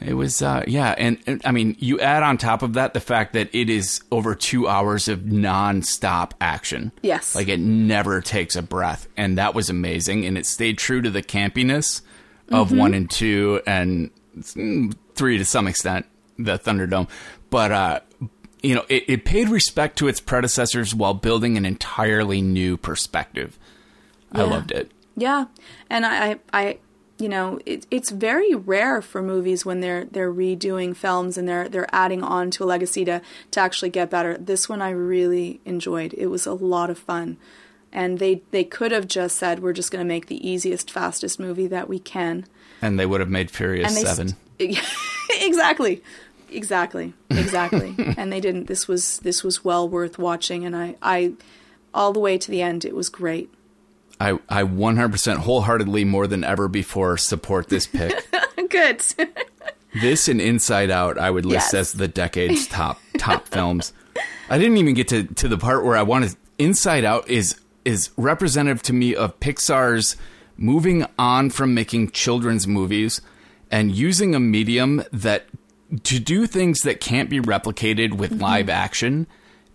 It 0.00 0.14
was, 0.14 0.40
uh, 0.42 0.62
yeah, 0.66 0.94
and, 0.96 1.18
and 1.26 1.42
I 1.44 1.50
mean, 1.52 1.76
you 1.80 1.98
add 2.00 2.22
on 2.22 2.38
top 2.38 2.62
of 2.62 2.74
that 2.74 2.94
the 2.94 3.00
fact 3.00 3.32
that 3.32 3.48
it 3.52 3.68
is 3.68 4.00
over 4.12 4.34
two 4.34 4.68
hours 4.68 5.08
of 5.08 5.26
non-stop 5.26 6.34
action. 6.40 6.92
Yes. 7.02 7.34
like 7.34 7.48
it 7.48 7.58
never 7.60 8.20
takes 8.20 8.54
a 8.56 8.62
breath, 8.62 9.08
and 9.16 9.36
that 9.38 9.54
was 9.54 9.68
amazing, 9.70 10.24
and 10.24 10.38
it 10.38 10.46
stayed 10.46 10.78
true 10.78 11.02
to 11.02 11.10
the 11.10 11.22
campiness 11.22 12.00
of 12.50 12.68
Mm-hmm. 12.68 12.78
one 12.78 12.94
and 12.94 13.10
two, 13.10 13.60
and 13.66 14.10
mm, 14.38 14.94
three 15.14 15.36
to 15.38 15.44
some 15.44 15.66
extent, 15.66 16.06
the 16.38 16.58
Thunderdome, 16.58 17.08
but 17.50 17.72
uh, 17.72 18.00
you 18.62 18.74
know, 18.74 18.84
it, 18.88 19.04
it 19.08 19.24
paid 19.24 19.48
respect 19.48 19.98
to 19.98 20.08
its 20.08 20.20
predecessors 20.20 20.94
while 20.94 21.14
building 21.14 21.56
an 21.56 21.64
entirely 21.64 22.42
new 22.42 22.76
perspective. 22.76 23.58
I 24.32 24.42
loved 24.42 24.72
it. 24.72 24.90
Yeah, 25.16 25.46
and 25.88 26.04
I, 26.04 26.30
I, 26.30 26.38
I 26.52 26.78
you 27.18 27.28
know, 27.28 27.58
it, 27.66 27.86
it's 27.90 28.10
very 28.10 28.54
rare 28.54 29.02
for 29.02 29.22
movies 29.22 29.66
when 29.66 29.80
they're 29.80 30.04
they're 30.04 30.32
redoing 30.32 30.94
films 30.94 31.36
and 31.36 31.48
they're 31.48 31.68
they're 31.68 31.92
adding 31.92 32.22
on 32.22 32.50
to 32.52 32.64
a 32.64 32.66
legacy 32.66 33.04
to 33.04 33.20
to 33.50 33.60
actually 33.60 33.90
get 33.90 34.10
better. 34.10 34.36
This 34.38 34.68
one 34.68 34.80
I 34.80 34.90
really 34.90 35.60
enjoyed. 35.64 36.14
It 36.14 36.26
was 36.26 36.46
a 36.46 36.52
lot 36.52 36.90
of 36.90 36.98
fun, 36.98 37.36
and 37.92 38.18
they 38.18 38.42
they 38.52 38.64
could 38.64 38.92
have 38.92 39.08
just 39.08 39.36
said 39.36 39.60
we're 39.60 39.72
just 39.72 39.90
going 39.90 40.04
to 40.04 40.08
make 40.08 40.26
the 40.26 40.48
easiest, 40.48 40.90
fastest 40.90 41.40
movie 41.40 41.66
that 41.66 41.88
we 41.88 41.98
can, 41.98 42.46
And 42.80 42.98
they 42.98 43.06
would 43.06 43.20
have 43.20 43.30
made 43.30 43.50
Furious 43.50 44.00
Seven. 44.00 44.36
st- 44.60 44.78
exactly. 45.40 46.02
Exactly, 46.50 47.14
exactly, 47.30 47.94
and 48.16 48.32
they 48.32 48.40
didn't. 48.40 48.66
This 48.66 48.88
was 48.88 49.18
this 49.20 49.42
was 49.44 49.64
well 49.64 49.88
worth 49.88 50.18
watching, 50.18 50.64
and 50.64 50.74
I, 50.76 50.96
I, 51.02 51.32
all 51.92 52.12
the 52.12 52.20
way 52.20 52.38
to 52.38 52.50
the 52.50 52.62
end, 52.62 52.84
it 52.84 52.94
was 52.94 53.08
great. 53.08 53.52
I, 54.20 54.32
I 54.48 54.64
100% 54.64 55.36
wholeheartedly 55.36 56.04
more 56.04 56.26
than 56.26 56.42
ever 56.42 56.66
before 56.66 57.16
support 57.18 57.68
this 57.68 57.86
pick. 57.86 58.26
Good. 58.68 59.00
this 60.02 60.26
and 60.28 60.40
Inside 60.40 60.90
Out 60.90 61.18
I 61.18 61.30
would 61.30 61.46
list 61.46 61.72
Yes. 61.72 61.74
as 61.74 61.92
the 61.92 62.08
decade's 62.08 62.66
top 62.66 62.98
top 63.16 63.46
films. 63.46 63.92
I 64.50 64.58
didn't 64.58 64.78
even 64.78 64.94
get 64.94 65.08
to, 65.08 65.22
to 65.24 65.46
the 65.48 65.56
part 65.58 65.84
where 65.84 65.96
I 65.96 66.02
wanted 66.02 66.34
Inside 66.58 67.04
Out 67.04 67.28
is 67.28 67.60
is 67.84 68.10
representative 68.16 68.82
to 68.82 68.92
me 68.92 69.14
of 69.14 69.38
Pixar's 69.40 70.16
moving 70.56 71.06
on 71.18 71.48
from 71.50 71.72
making 71.72 72.10
children's 72.10 72.66
movies 72.66 73.20
and 73.70 73.92
using 73.94 74.34
a 74.34 74.40
medium 74.40 75.04
that 75.12 75.46
to 76.04 76.18
do 76.18 76.46
things 76.46 76.80
that 76.82 77.00
can't 77.00 77.30
be 77.30 77.40
replicated 77.40 78.14
with 78.18 78.32
Mm-hmm. 78.32 78.42
live 78.42 78.68
action 78.68 79.26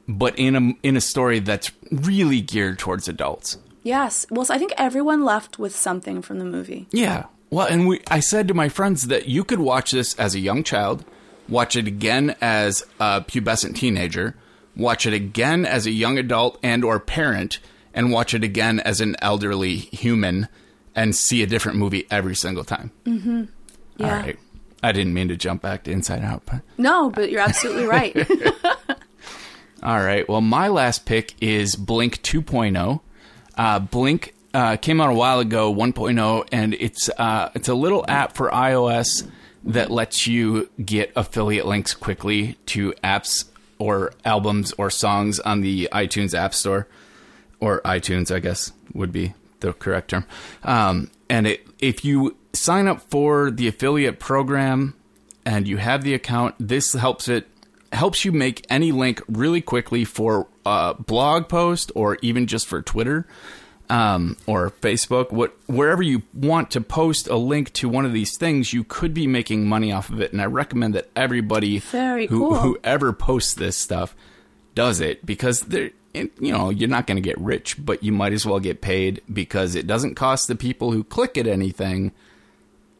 but 0.07 0.37
in 0.37 0.55
a 0.55 0.73
in 0.85 0.97
a 0.97 1.01
story 1.01 1.39
that's 1.39 1.71
really 1.89 2.41
geared 2.41 2.77
towards 2.77 3.07
adults. 3.07 3.57
Yes. 3.83 4.25
Well, 4.29 4.43
so 4.45 4.53
I 4.53 4.57
think 4.57 4.73
everyone 4.77 5.23
left 5.23 5.57
with 5.59 5.73
something 5.75 6.21
from 6.21 6.39
the 6.39 6.45
movie. 6.45 6.87
Yeah. 6.91 7.25
Well, 7.49 7.67
and 7.67 7.87
we, 7.87 8.01
I 8.09 8.19
said 8.19 8.47
to 8.49 8.53
my 8.53 8.67
friends 8.67 9.07
that 9.07 9.27
you 9.29 9.43
could 9.45 9.59
watch 9.59 9.91
this 9.91 10.13
as 10.15 10.35
a 10.35 10.39
young 10.39 10.63
child, 10.63 11.05
watch 11.47 11.75
it 11.77 11.87
again 11.87 12.35
as 12.41 12.85
a 12.99 13.21
pubescent 13.21 13.75
teenager, 13.75 14.35
watch 14.75 15.05
it 15.05 15.13
again 15.13 15.65
as 15.65 15.85
a 15.85 15.91
young 15.91 16.17
adult 16.17 16.59
and 16.63 16.83
or 16.83 16.99
parent, 16.99 17.59
and 17.93 18.11
watch 18.11 18.33
it 18.33 18.43
again 18.43 18.79
as 18.81 18.99
an 18.99 19.15
elderly 19.21 19.75
human, 19.77 20.49
and 20.95 21.15
see 21.15 21.41
a 21.43 21.47
different 21.47 21.77
movie 21.77 22.07
every 22.11 22.35
single 22.35 22.63
time. 22.65 22.91
Yeah. 23.05 23.45
All 24.01 24.09
right. 24.11 24.37
I 24.83 24.91
didn't 24.91 25.13
mean 25.13 25.29
to 25.29 25.37
jump 25.37 25.61
back 25.61 25.85
to 25.85 25.91
Inside 25.91 26.23
Out, 26.23 26.43
but 26.45 26.61
No, 26.77 27.09
but 27.09 27.31
you're 27.31 27.41
absolutely 27.41 27.85
right. 27.85 28.15
All 29.83 29.99
right. 29.99 30.27
Well, 30.27 30.41
my 30.41 30.67
last 30.67 31.05
pick 31.05 31.33
is 31.41 31.75
Blink 31.75 32.21
2.0. 32.21 33.01
Uh, 33.55 33.79
Blink 33.79 34.33
uh, 34.53 34.77
came 34.77 35.01
out 35.01 35.09
a 35.09 35.13
while 35.13 35.39
ago, 35.39 35.73
1.0, 35.73 36.47
and 36.51 36.73
it's 36.75 37.09
uh, 37.17 37.49
it's 37.55 37.67
a 37.69 37.73
little 37.73 38.05
app 38.07 38.35
for 38.35 38.49
iOS 38.51 39.27
that 39.63 39.89
lets 39.89 40.27
you 40.27 40.69
get 40.83 41.11
affiliate 41.15 41.65
links 41.65 41.93
quickly 41.93 42.57
to 42.67 42.93
apps 43.03 43.45
or 43.79 44.13
albums 44.25 44.73
or 44.77 44.89
songs 44.89 45.39
on 45.39 45.61
the 45.61 45.89
iTunes 45.91 46.33
App 46.37 46.53
Store 46.53 46.87
or 47.59 47.81
iTunes, 47.81 48.33
I 48.33 48.39
guess 48.39 48.71
would 48.93 49.11
be 49.11 49.33
the 49.61 49.73
correct 49.73 50.09
term. 50.09 50.25
Um, 50.63 51.09
and 51.29 51.47
it, 51.47 51.65
if 51.79 52.03
you 52.05 52.35
sign 52.53 52.87
up 52.87 53.01
for 53.01 53.51
the 53.51 53.67
affiliate 53.67 54.19
program 54.19 54.95
and 55.45 55.67
you 55.67 55.77
have 55.77 56.03
the 56.03 56.13
account, 56.13 56.55
this 56.59 56.93
helps 56.93 57.27
it 57.27 57.47
helps 57.91 58.25
you 58.25 58.31
make 58.31 58.65
any 58.69 58.91
link 58.91 59.21
really 59.27 59.61
quickly 59.61 60.03
for 60.05 60.47
a 60.65 60.95
blog 60.95 61.47
post 61.47 61.91
or 61.95 62.17
even 62.21 62.47
just 62.47 62.67
for 62.67 62.81
Twitter 62.81 63.27
um, 63.89 64.37
or 64.47 64.71
Facebook, 64.81 65.31
what 65.31 65.55
wherever 65.67 66.01
you 66.01 66.23
want 66.33 66.71
to 66.71 66.81
post 66.81 67.27
a 67.27 67.35
link 67.35 67.71
to 67.73 67.89
one 67.89 68.05
of 68.05 68.13
these 68.13 68.37
things, 68.37 68.73
you 68.73 68.83
could 68.83 69.13
be 69.13 69.27
making 69.27 69.67
money 69.67 69.91
off 69.91 70.09
of 70.09 70.21
it. 70.21 70.31
And 70.31 70.41
I 70.41 70.45
recommend 70.45 70.95
that 70.95 71.09
everybody 71.15 71.79
Very 71.79 72.27
who 72.27 72.39
cool. 72.39 72.55
whoever 72.55 73.13
posts 73.13 73.53
this 73.53 73.77
stuff 73.77 74.15
does 74.75 74.99
it 74.99 75.25
because 75.25 75.61
they're 75.61 75.91
you 76.13 76.29
know 76.39 76.69
you're 76.69 76.89
not 76.89 77.07
going 77.07 77.17
to 77.17 77.21
get 77.21 77.37
rich, 77.39 77.75
but 77.83 78.03
you 78.03 78.11
might 78.11 78.33
as 78.33 78.45
well 78.45 78.59
get 78.59 78.81
paid 78.81 79.21
because 79.31 79.75
it 79.75 79.85
doesn't 79.85 80.15
cost 80.15 80.47
the 80.47 80.55
people 80.55 80.91
who 80.91 81.03
click 81.03 81.37
it 81.37 81.45
anything, 81.47 82.11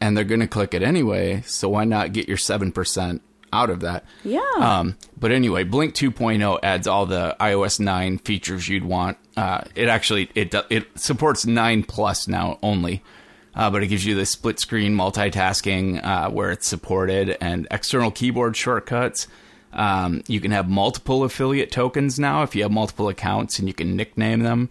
and 0.04 0.18
they're 0.18 0.26
going 0.26 0.42
to 0.42 0.48
click 0.48 0.74
it 0.74 0.84
anyway. 0.84 1.42
So 1.46 1.70
why 1.70 1.86
not 1.86 2.12
get 2.12 2.28
your 2.28 2.36
seven 2.36 2.74
percent 2.74 3.22
out 3.54 3.70
of 3.70 3.80
that? 3.80 4.04
Yeah. 4.26 4.42
Um, 4.58 4.98
but 5.18 5.32
anyway, 5.32 5.64
Blink 5.64 5.96
2.0 5.96 6.60
adds 6.62 6.88
all 6.88 7.06
the 7.06 7.38
iOS 7.40 7.80
9 7.80 8.18
features 8.18 8.68
you'd 8.68 8.84
want. 8.84 9.18
Uh, 9.38 9.62
it 9.76 9.88
actually 9.88 10.30
it 10.36 10.54
it 10.70 10.88
supports 11.00 11.46
9 11.46 11.84
plus 11.84 12.28
now 12.28 12.60
only. 12.62 13.02
Uh, 13.56 13.70
but 13.70 13.84
it 13.84 13.88
gives 13.88 14.04
you 14.04 14.16
the 14.16 14.26
split 14.26 14.60
screen 14.60 14.94
multitasking 14.94 16.04
uh, 16.04 16.30
where 16.30 16.52
it's 16.52 16.68
supported 16.68 17.38
and 17.40 17.68
external 17.72 18.12
keyboard 18.12 18.58
shortcuts. 18.58 19.28
Um, 19.72 20.24
you 20.28 20.42
can 20.42 20.52
have 20.52 20.68
multiple 20.68 21.24
affiliate 21.24 21.72
tokens 21.72 22.20
now 22.20 22.44
if 22.44 22.56
you 22.56 22.64
have 22.64 22.72
multiple 22.72 23.08
accounts 23.08 23.60
and 23.60 23.70
you 23.70 23.74
can 23.74 23.96
nickname 23.96 24.42
them. 24.42 24.70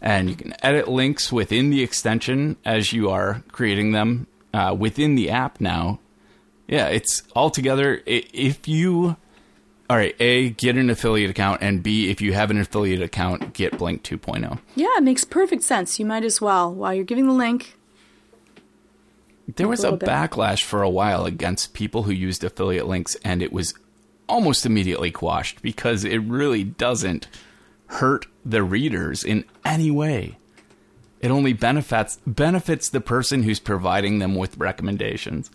And 0.00 0.28
you 0.28 0.34
can 0.34 0.54
edit 0.64 0.88
links 0.88 1.30
within 1.30 1.70
the 1.70 1.82
extension 1.82 2.56
as 2.64 2.92
you 2.92 3.10
are 3.10 3.44
creating 3.52 3.92
them 3.92 4.26
uh, 4.52 4.74
within 4.78 5.14
the 5.14 5.30
app 5.30 5.60
now. 5.60 5.98
Yeah, 6.68 6.86
it's 6.88 7.22
all 7.34 7.50
together. 7.50 8.02
If 8.06 8.66
you, 8.68 9.16
all 9.90 9.96
right, 9.96 10.14
A, 10.20 10.50
get 10.50 10.76
an 10.76 10.88
affiliate 10.90 11.30
account, 11.30 11.60
and 11.60 11.82
B, 11.82 12.10
if 12.10 12.20
you 12.20 12.32
have 12.32 12.50
an 12.50 12.58
affiliate 12.58 13.02
account, 13.02 13.52
get 13.52 13.76
Blink 13.78 14.08
oh. 14.12 14.16
2.0. 14.16 14.58
yeah, 14.76 14.86
it 14.96 15.02
makes 15.02 15.24
perfect 15.24 15.62
sense. 15.64 15.98
You 15.98 16.06
might 16.06 16.24
as 16.24 16.40
well. 16.40 16.72
While 16.72 16.94
you're 16.94 17.04
giving 17.04 17.26
the 17.26 17.32
link, 17.34 17.76
There 19.56 19.68
was 19.68 19.84
a 19.84 19.92
bit. 19.92 20.08
backlash 20.08 20.62
for 20.62 20.82
a 20.82 20.88
while 20.88 21.26
against 21.26 21.74
people 21.74 22.04
who 22.04 22.12
used 22.12 22.42
affiliate 22.44 22.86
links, 22.86 23.16
and 23.24 23.42
it 23.42 23.52
was 23.52 23.74
almost 24.28 24.64
immediately 24.64 25.10
quashed 25.10 25.60
because 25.60 26.04
it 26.04 26.18
really 26.18 26.64
doesn't 26.64 27.28
hurt 27.86 28.26
the 28.46 28.62
readers 28.62 29.24
in 29.24 29.44
any 29.64 29.90
way. 29.90 30.38
It 31.22 31.30
only 31.30 31.52
benefits 31.52 32.18
benefits 32.26 32.88
the 32.88 33.00
person 33.00 33.44
who's 33.44 33.60
providing 33.60 34.18
them 34.18 34.34
with 34.34 34.58
recommendations. 34.58 35.50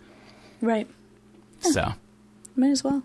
Right. 0.61 0.87
So, 1.59 1.93
Might 2.55 2.71
as 2.71 2.83
well. 2.83 3.03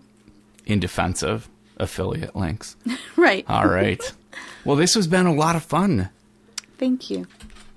in 0.65 0.79
defense 0.79 1.21
of 1.23 1.49
affiliate 1.77 2.35
links. 2.35 2.75
Right. 3.15 3.45
All 3.47 3.67
right. 3.67 4.01
well, 4.65 4.75
this 4.75 4.95
has 4.95 5.07
been 5.07 5.27
a 5.27 5.33
lot 5.33 5.55
of 5.55 5.63
fun. 5.63 6.09
Thank 6.77 7.09
you. 7.09 7.27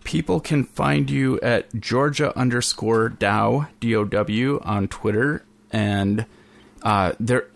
People 0.02 0.40
can 0.40 0.64
find 0.64 1.10
you 1.10 1.38
at 1.40 1.72
Georgia 1.78 2.36
underscore 2.38 3.08
Dow 3.10 3.68
D 3.80 3.94
O 3.94 4.04
W 4.04 4.60
on 4.64 4.88
Twitter, 4.88 5.44
and 5.70 6.24
uh, 6.82 7.12
there 7.20 7.48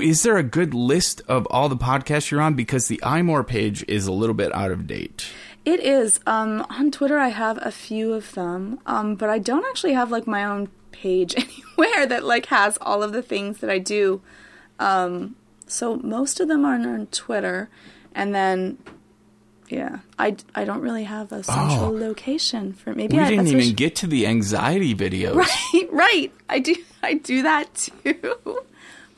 is 0.00 0.22
there 0.22 0.36
a 0.38 0.42
good 0.42 0.72
list 0.74 1.20
of 1.28 1.46
all 1.50 1.68
the 1.68 1.76
podcasts 1.76 2.30
you're 2.30 2.40
on 2.40 2.54
because 2.54 2.88
the 2.88 3.00
iMore 3.04 3.46
page 3.46 3.84
is 3.86 4.06
a 4.06 4.12
little 4.12 4.34
bit 4.34 4.52
out 4.54 4.70
of 4.72 4.86
date. 4.86 5.26
It 5.66 5.80
is. 5.80 6.20
Um, 6.26 6.64
on 6.70 6.90
Twitter, 6.92 7.18
I 7.18 7.28
have 7.28 7.58
a 7.60 7.70
few 7.72 8.12
of 8.14 8.32
them, 8.34 8.78
um, 8.86 9.16
but 9.16 9.28
I 9.28 9.38
don't 9.38 9.66
actually 9.66 9.92
have 9.94 10.10
like 10.12 10.26
my 10.26 10.44
own 10.44 10.68
page 10.92 11.34
anywhere 11.36 12.06
that 12.06 12.22
like 12.24 12.46
has 12.46 12.78
all 12.80 13.02
of 13.02 13.12
the 13.12 13.20
things 13.22 13.58
that 13.58 13.68
I 13.68 13.78
do. 13.78 14.22
Um, 14.78 15.34
so 15.66 15.96
most 15.96 16.38
of 16.40 16.46
them 16.48 16.64
are 16.64 16.74
on 16.74 17.06
Twitter, 17.08 17.68
and 18.14 18.32
then 18.34 18.78
yeah, 19.68 19.98
I, 20.16 20.36
I 20.54 20.62
don't 20.64 20.80
really 20.80 21.02
have 21.02 21.32
a 21.32 21.42
central 21.42 21.86
Oh. 21.86 21.90
location 21.90 22.72
for 22.72 22.94
maybe 22.94 23.16
We 23.16 23.22
I, 23.24 23.30
didn't 23.30 23.48
even 23.48 23.74
get 23.74 23.96
to 23.96 24.06
the 24.06 24.24
anxiety 24.28 24.94
videos. 24.94 25.34
right 25.34 25.88
right. 25.90 26.32
I 26.48 26.60
do 26.60 26.76
I 27.02 27.14
do 27.14 27.42
that 27.42 27.74
too. 27.74 28.60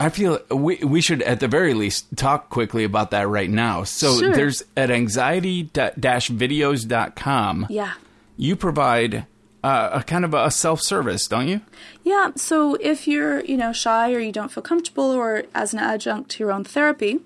I 0.00 0.08
feel 0.10 0.38
we 0.50 0.76
we 0.76 1.00
should 1.00 1.22
at 1.22 1.40
the 1.40 1.48
very 1.48 1.74
least 1.74 2.06
talk 2.16 2.50
quickly 2.50 2.84
about 2.84 3.10
that 3.10 3.26
right 3.28 3.50
now. 3.50 3.82
So 3.84 4.18
Sure. 4.18 4.32
there's 4.32 4.62
at 4.76 4.90
anxiety-videos.com. 4.90 7.66
yeah. 7.68 7.92
You 8.36 8.54
provide 8.54 9.26
uh, 9.64 9.90
a 9.94 10.02
kind 10.04 10.24
of 10.24 10.34
a 10.34 10.50
self-service, 10.52 11.26
don't 11.26 11.48
you? 11.48 11.60
Yeah, 12.04 12.30
so 12.36 12.76
if 12.76 13.08
you're, 13.08 13.40
you 13.44 13.56
know, 13.56 13.72
shy 13.72 14.12
or 14.14 14.20
you 14.20 14.30
don't 14.30 14.52
feel 14.52 14.62
comfortable 14.62 15.10
or 15.10 15.42
as 15.56 15.72
an 15.72 15.80
adjunct 15.80 16.30
to 16.32 16.44
your 16.44 16.52
own 16.52 16.62
therapy, 16.62 17.18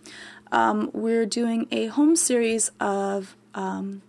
um, 0.50 0.88
we're 0.94 1.26
doing 1.26 1.66
a 1.70 1.88
home 1.88 2.16
series 2.16 2.70
of, 2.80 3.36
um, 3.54 4.00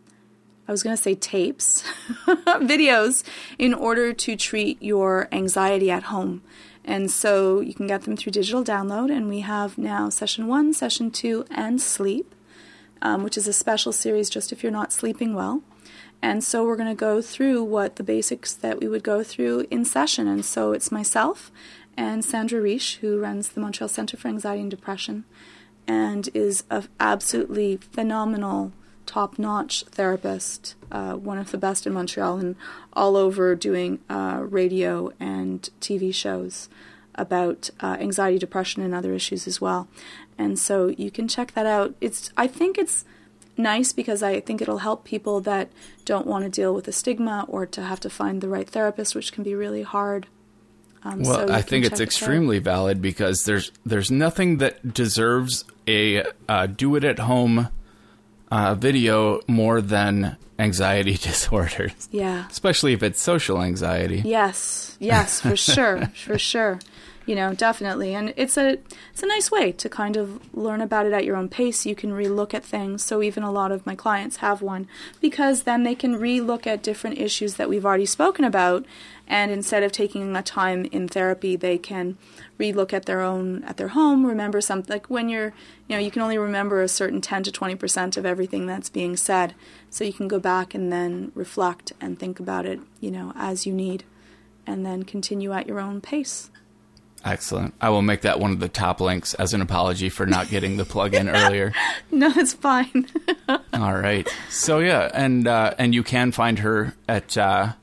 I 0.66 0.72
was 0.72 0.84
going 0.84 0.96
to 0.96 1.02
say 1.02 1.16
tapes, 1.16 1.84
videos, 2.26 3.24
in 3.60 3.74
order 3.74 4.14
to 4.14 4.38
treat 4.38 4.82
your 4.82 5.28
anxiety 5.34 5.92
at 5.92 6.04
home. 6.04 6.42
And 6.86 7.10
so 7.10 7.60
you 7.62 7.74
can 7.74 7.88
get 7.88 8.02
them 8.04 8.18
through 8.18 8.34
digital 8.34 8.64
download, 8.64 9.16
and 9.16 9.30
we 9.30 9.40
have 9.40 9.78
now 9.78 10.10
session 10.10 10.48
one, 10.48 10.74
session 10.74 11.12
two, 11.12 11.46
and 11.50 11.82
sleep, 11.82 12.36
um, 13.02 13.24
which 13.24 13.38
is 13.38 13.48
a 13.48 13.54
special 13.54 13.92
series 13.92 14.30
just 14.30 14.52
if 14.52 14.64
you're 14.64 14.72
not 14.72 14.92
sleeping 14.92 15.34
well. 15.34 15.62
And 16.22 16.44
so 16.44 16.66
we're 16.66 16.78
going 16.78 16.90
to 16.90 16.96
go 16.96 17.22
through 17.22 17.64
what 17.64 17.98
the 17.98 18.04
basics 18.04 18.54
that 18.54 18.80
we 18.80 18.88
would 18.88 19.04
go 19.04 19.24
through 19.24 19.68
in 19.70 19.84
session. 19.84 20.28
And 20.28 20.46
so 20.46 20.72
it's 20.72 20.92
myself 20.92 21.52
and 21.98 22.24
Sandra 22.24 22.62
Reish, 22.62 22.98
who 22.98 23.20
runs 23.20 23.50
the 23.50 23.60
Montreal 23.60 23.90
Center 23.90 24.18
for 24.18 24.30
Anxiety 24.30 24.62
and 24.62 24.72
Depression 24.72 25.26
and 25.88 26.30
is 26.34 26.64
a 26.70 26.86
absolutely 27.00 27.78
phenomenal, 27.78 28.72
top 29.06 29.38
notch 29.38 29.84
therapist, 29.84 30.76
uh, 30.92 31.14
one 31.14 31.38
of 31.38 31.52
the 31.52 31.58
best 31.58 31.86
in 31.86 31.94
Montreal 31.94 32.38
and 32.38 32.56
all 32.94 33.16
over 33.16 33.56
doing 33.56 34.00
uh, 34.10 34.44
radio 34.44 35.12
and 35.20 35.70
TV 35.82 36.14
shows 36.14 36.70
about 37.16 37.70
uh, 37.80 37.98
anxiety, 38.00 38.40
depression, 38.40 38.82
and 38.82 38.94
other 38.94 39.14
issues 39.14 39.48
as 39.48 39.62
well. 39.62 39.88
And 40.38 40.58
so 40.58 40.88
you 40.88 41.12
can 41.12 41.28
check 41.28 41.54
that 41.54 41.66
out. 41.66 41.96
It's 42.02 42.32
I 42.36 42.48
think 42.48 42.78
it's 42.78 43.06
nice 43.58 43.94
because 43.94 44.24
I 44.24 44.40
think 44.40 44.62
it'll 44.62 44.80
help 44.80 45.04
people 45.04 45.40
that 45.42 45.70
don't 46.06 46.26
want 46.26 46.44
to 46.44 46.50
deal 46.50 46.74
with 46.74 46.86
the 46.86 46.92
stigma 46.92 47.46
or 47.48 47.66
to 47.68 47.82
have 47.84 48.00
to 48.02 48.10
find 48.10 48.42
the 48.42 48.50
right 48.50 48.68
therapist, 48.68 49.16
which 49.16 49.32
can 49.32 49.44
be 49.44 49.54
really 49.54 49.84
hard. 49.84 50.28
Um, 51.04 51.22
Well, 51.22 51.48
so 51.48 51.54
I 51.54 51.62
think 51.62 51.86
it's 51.86 52.00
check 52.00 52.00
it 52.00 52.04
extremely 52.04 52.60
valid 52.60 53.02
because 53.02 53.44
there's 53.44 53.72
there's 53.86 54.10
nothing 54.10 54.58
that 54.58 54.94
deserves 54.94 55.66
a 55.88 56.24
uh, 56.48 56.68
do 56.68 56.96
it 56.96 57.04
at 57.04 57.20
home 57.20 57.70
uh, 58.54 58.76
video 58.76 59.40
more 59.48 59.82
than 59.82 60.38
anxiety 60.60 61.18
disorders, 61.30 62.08
Yeah. 62.12 62.46
especially 62.52 62.94
if 62.94 63.02
it's 63.02 63.20
social 63.22 63.58
anxiety. 63.62 64.22
Yes, 64.24 64.96
yes, 65.00 65.42
for 65.42 65.56
sure, 65.58 66.06
for 66.26 66.38
sure. 66.38 66.78
You 67.26 67.36
know, 67.36 67.54
definitely, 67.54 68.14
and 68.14 68.34
it's 68.36 68.58
a 68.58 68.80
it's 69.14 69.24
a 69.24 69.28
nice 69.28 69.50
way 69.50 69.72
to 69.72 69.88
kind 69.88 70.18
of 70.18 70.54
learn 70.54 70.82
about 70.82 71.06
it 71.06 71.14
at 71.14 71.24
your 71.24 71.38
own 71.38 71.48
pace. 71.48 71.86
You 71.86 71.96
can 71.96 72.12
relook 72.12 72.54
at 72.54 72.66
things. 72.66 73.02
So 73.02 73.22
even 73.22 73.44
a 73.44 73.52
lot 73.52 73.72
of 73.72 73.86
my 73.86 73.96
clients 73.96 74.38
have 74.38 74.62
one 74.62 74.90
because 75.22 75.64
then 75.64 75.84
they 75.84 75.96
can 75.96 76.20
relook 76.20 76.68
at 76.68 76.84
different 76.84 77.18
issues 77.18 77.54
that 77.54 77.70
we've 77.70 77.86
already 77.86 78.06
spoken 78.06 78.44
about, 78.44 78.86
and 79.26 79.54
instead 79.54 79.84
of 79.84 79.94
taking 79.94 80.36
a 80.36 80.44
time 80.44 80.84
in 80.92 81.08
therapy, 81.08 81.56
they 81.56 81.78
can 81.78 82.18
relook 82.60 82.92
at 82.92 83.06
their 83.06 83.22
own 83.22 83.64
at 83.64 83.78
their 83.78 83.90
home. 83.90 84.26
Remember 84.26 84.60
something 84.60 84.94
like 84.94 85.10
when 85.10 85.30
you're 85.30 85.54
you 85.88 85.96
know 85.96 86.00
you 86.00 86.12
can 86.12 86.22
only 86.22 86.38
remember 86.38 86.82
a 86.82 86.90
certain 86.90 87.22
ten 87.22 87.42
to 87.44 87.54
twenty 87.54 87.76
percent 87.76 88.18
of 88.18 88.26
everything 88.26 88.66
that's 88.66 88.90
being 88.90 89.16
said. 89.16 89.56
So 89.90 90.04
you 90.04 90.12
can 90.12 90.28
go 90.28 90.40
back 90.40 90.74
and 90.74 90.92
then 90.92 91.32
reflect 91.36 91.94
and 92.02 92.20
think 92.20 92.42
about 92.42 92.66
it. 92.66 92.82
You 93.00 93.12
know, 93.12 93.32
as 93.38 93.66
you 93.66 93.72
need 93.72 94.04
and 94.68 94.86
then 94.86 95.04
continue 95.04 95.54
at 95.54 95.68
your 95.68 95.80
own 95.80 96.02
pace. 96.02 96.50
Excellent. 97.26 97.74
I 97.80 97.90
will 97.90 98.02
make 98.02 98.22
that 98.22 98.40
one 98.40 98.52
of 98.52 98.60
the 98.60 98.68
top 98.68 99.00
links 99.00 99.34
as 99.36 99.54
an 99.54 99.62
apology 99.62 100.10
for 100.10 100.26
not 100.26 100.50
getting 100.50 100.76
the 100.78 100.84
plug 100.86 101.14
in 101.14 101.30
earlier. 101.30 101.74
No, 102.12 102.32
it's 102.36 102.54
fine. 102.54 103.08
All 103.74 103.96
right. 103.98 104.28
So 104.50 104.80
yeah, 104.80 105.10
and 105.14 105.48
uh, 105.48 105.74
and 105.80 105.96
you 105.96 106.04
can 106.04 106.32
find 106.32 106.60
her 106.60 106.94
at 107.08 107.36
uh, 107.38 107.74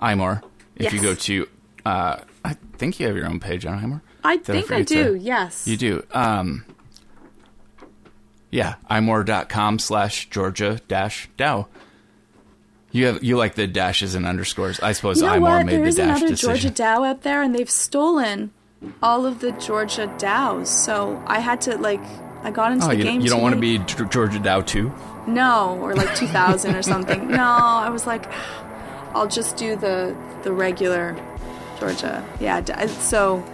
iMore 0.00 0.42
if 0.76 0.92
you 0.92 1.00
go 1.00 1.14
to. 1.14 1.46
Uh, 1.86 2.16
I 2.44 2.54
think 2.78 2.98
you 2.98 3.06
have 3.06 3.14
your 3.16 3.26
own 3.26 3.38
page 3.40 3.64
on 3.66 3.78
iMore. 3.80 4.00
I 4.24 4.36
Did 4.38 4.46
think 4.46 4.72
I 4.72 4.82
to- 4.82 4.84
do, 4.84 5.14
yes. 5.14 5.66
You 5.68 5.76
do. 5.76 6.04
Um, 6.12 6.64
yeah, 8.50 8.76
imore.com 8.90 9.78
slash 9.78 10.28
Georgia 10.30 10.80
dash 10.88 11.28
Dow. 11.36 11.68
You 12.90 13.06
have 13.06 13.22
you 13.22 13.36
like 13.36 13.54
the 13.54 13.66
dashes 13.66 14.14
and 14.14 14.26
underscores. 14.26 14.80
I 14.80 14.92
suppose 14.92 15.20
You 15.20 15.26
know 15.26 15.34
iMore 15.34 15.40
what? 15.58 15.66
made 15.66 15.72
There 15.74 15.82
the 15.82 15.88
is 15.88 15.96
dash 15.96 16.08
another 16.18 16.28
decision. 16.28 16.50
Georgia 16.62 16.70
Dow 16.70 17.04
out 17.04 17.22
there, 17.22 17.42
and 17.42 17.54
they've 17.54 17.70
stolen 17.70 18.50
all 19.02 19.26
of 19.26 19.40
the 19.40 19.52
Georgia 19.52 20.12
Dows. 20.18 20.68
So 20.70 21.22
I 21.26 21.40
had 21.40 21.60
to, 21.62 21.76
like, 21.78 22.02
I 22.42 22.50
got 22.50 22.72
into 22.72 22.86
oh, 22.86 22.88
the 22.88 22.96
you, 22.96 23.02
game 23.02 23.20
you 23.20 23.28
don't 23.28 23.42
want 23.42 23.54
to 23.54 23.60
be 23.60 23.78
G- 23.78 24.04
Georgia 24.10 24.38
Dow 24.38 24.60
too? 24.60 24.92
No, 25.26 25.78
or 25.80 25.94
like 25.94 26.14
2000 26.14 26.74
or 26.74 26.82
something. 26.82 27.28
No, 27.38 27.44
I 27.44 27.90
was 27.90 28.06
like, 28.06 28.26
I'll 29.14 29.28
just 29.28 29.56
do 29.56 29.76
the 29.76 30.16
the 30.42 30.52
regular 30.52 31.16
Georgia. 31.78 32.24
Yeah, 32.40 32.64
so 32.86 33.44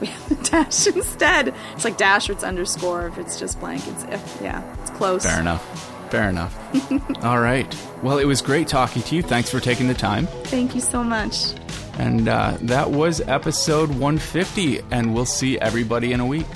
we 0.00 0.08
have 0.08 0.28
the 0.28 0.34
dash 0.36 0.86
instead. 0.94 1.54
It's 1.74 1.84
like 1.84 1.96
dash 1.96 2.28
or 2.28 2.32
it's 2.32 2.44
underscore 2.44 3.08
if 3.08 3.18
it's 3.18 3.38
just 3.38 3.60
blank. 3.60 3.86
It's 3.86 4.04
if, 4.04 4.38
yeah, 4.42 4.62
it's 4.80 4.90
close. 4.90 5.24
Fair 5.24 5.40
enough. 5.40 6.10
Fair 6.10 6.28
enough. 6.28 6.58
All 7.24 7.40
right. 7.40 7.74
Well, 8.02 8.18
it 8.18 8.26
was 8.26 8.42
great 8.42 8.68
talking 8.68 9.02
to 9.02 9.16
you. 9.16 9.22
Thanks 9.22 9.50
for 9.50 9.60
taking 9.60 9.88
the 9.88 9.94
time. 9.94 10.26
Thank 10.44 10.74
you 10.74 10.80
so 10.80 11.02
much. 11.02 11.54
And 11.98 12.28
uh, 12.28 12.56
that 12.62 12.90
was 12.90 13.20
episode 13.20 13.90
150, 13.90 14.80
and 14.90 15.14
we'll 15.14 15.26
see 15.26 15.58
everybody 15.58 16.12
in 16.12 16.20
a 16.20 16.26
week. 16.26 16.46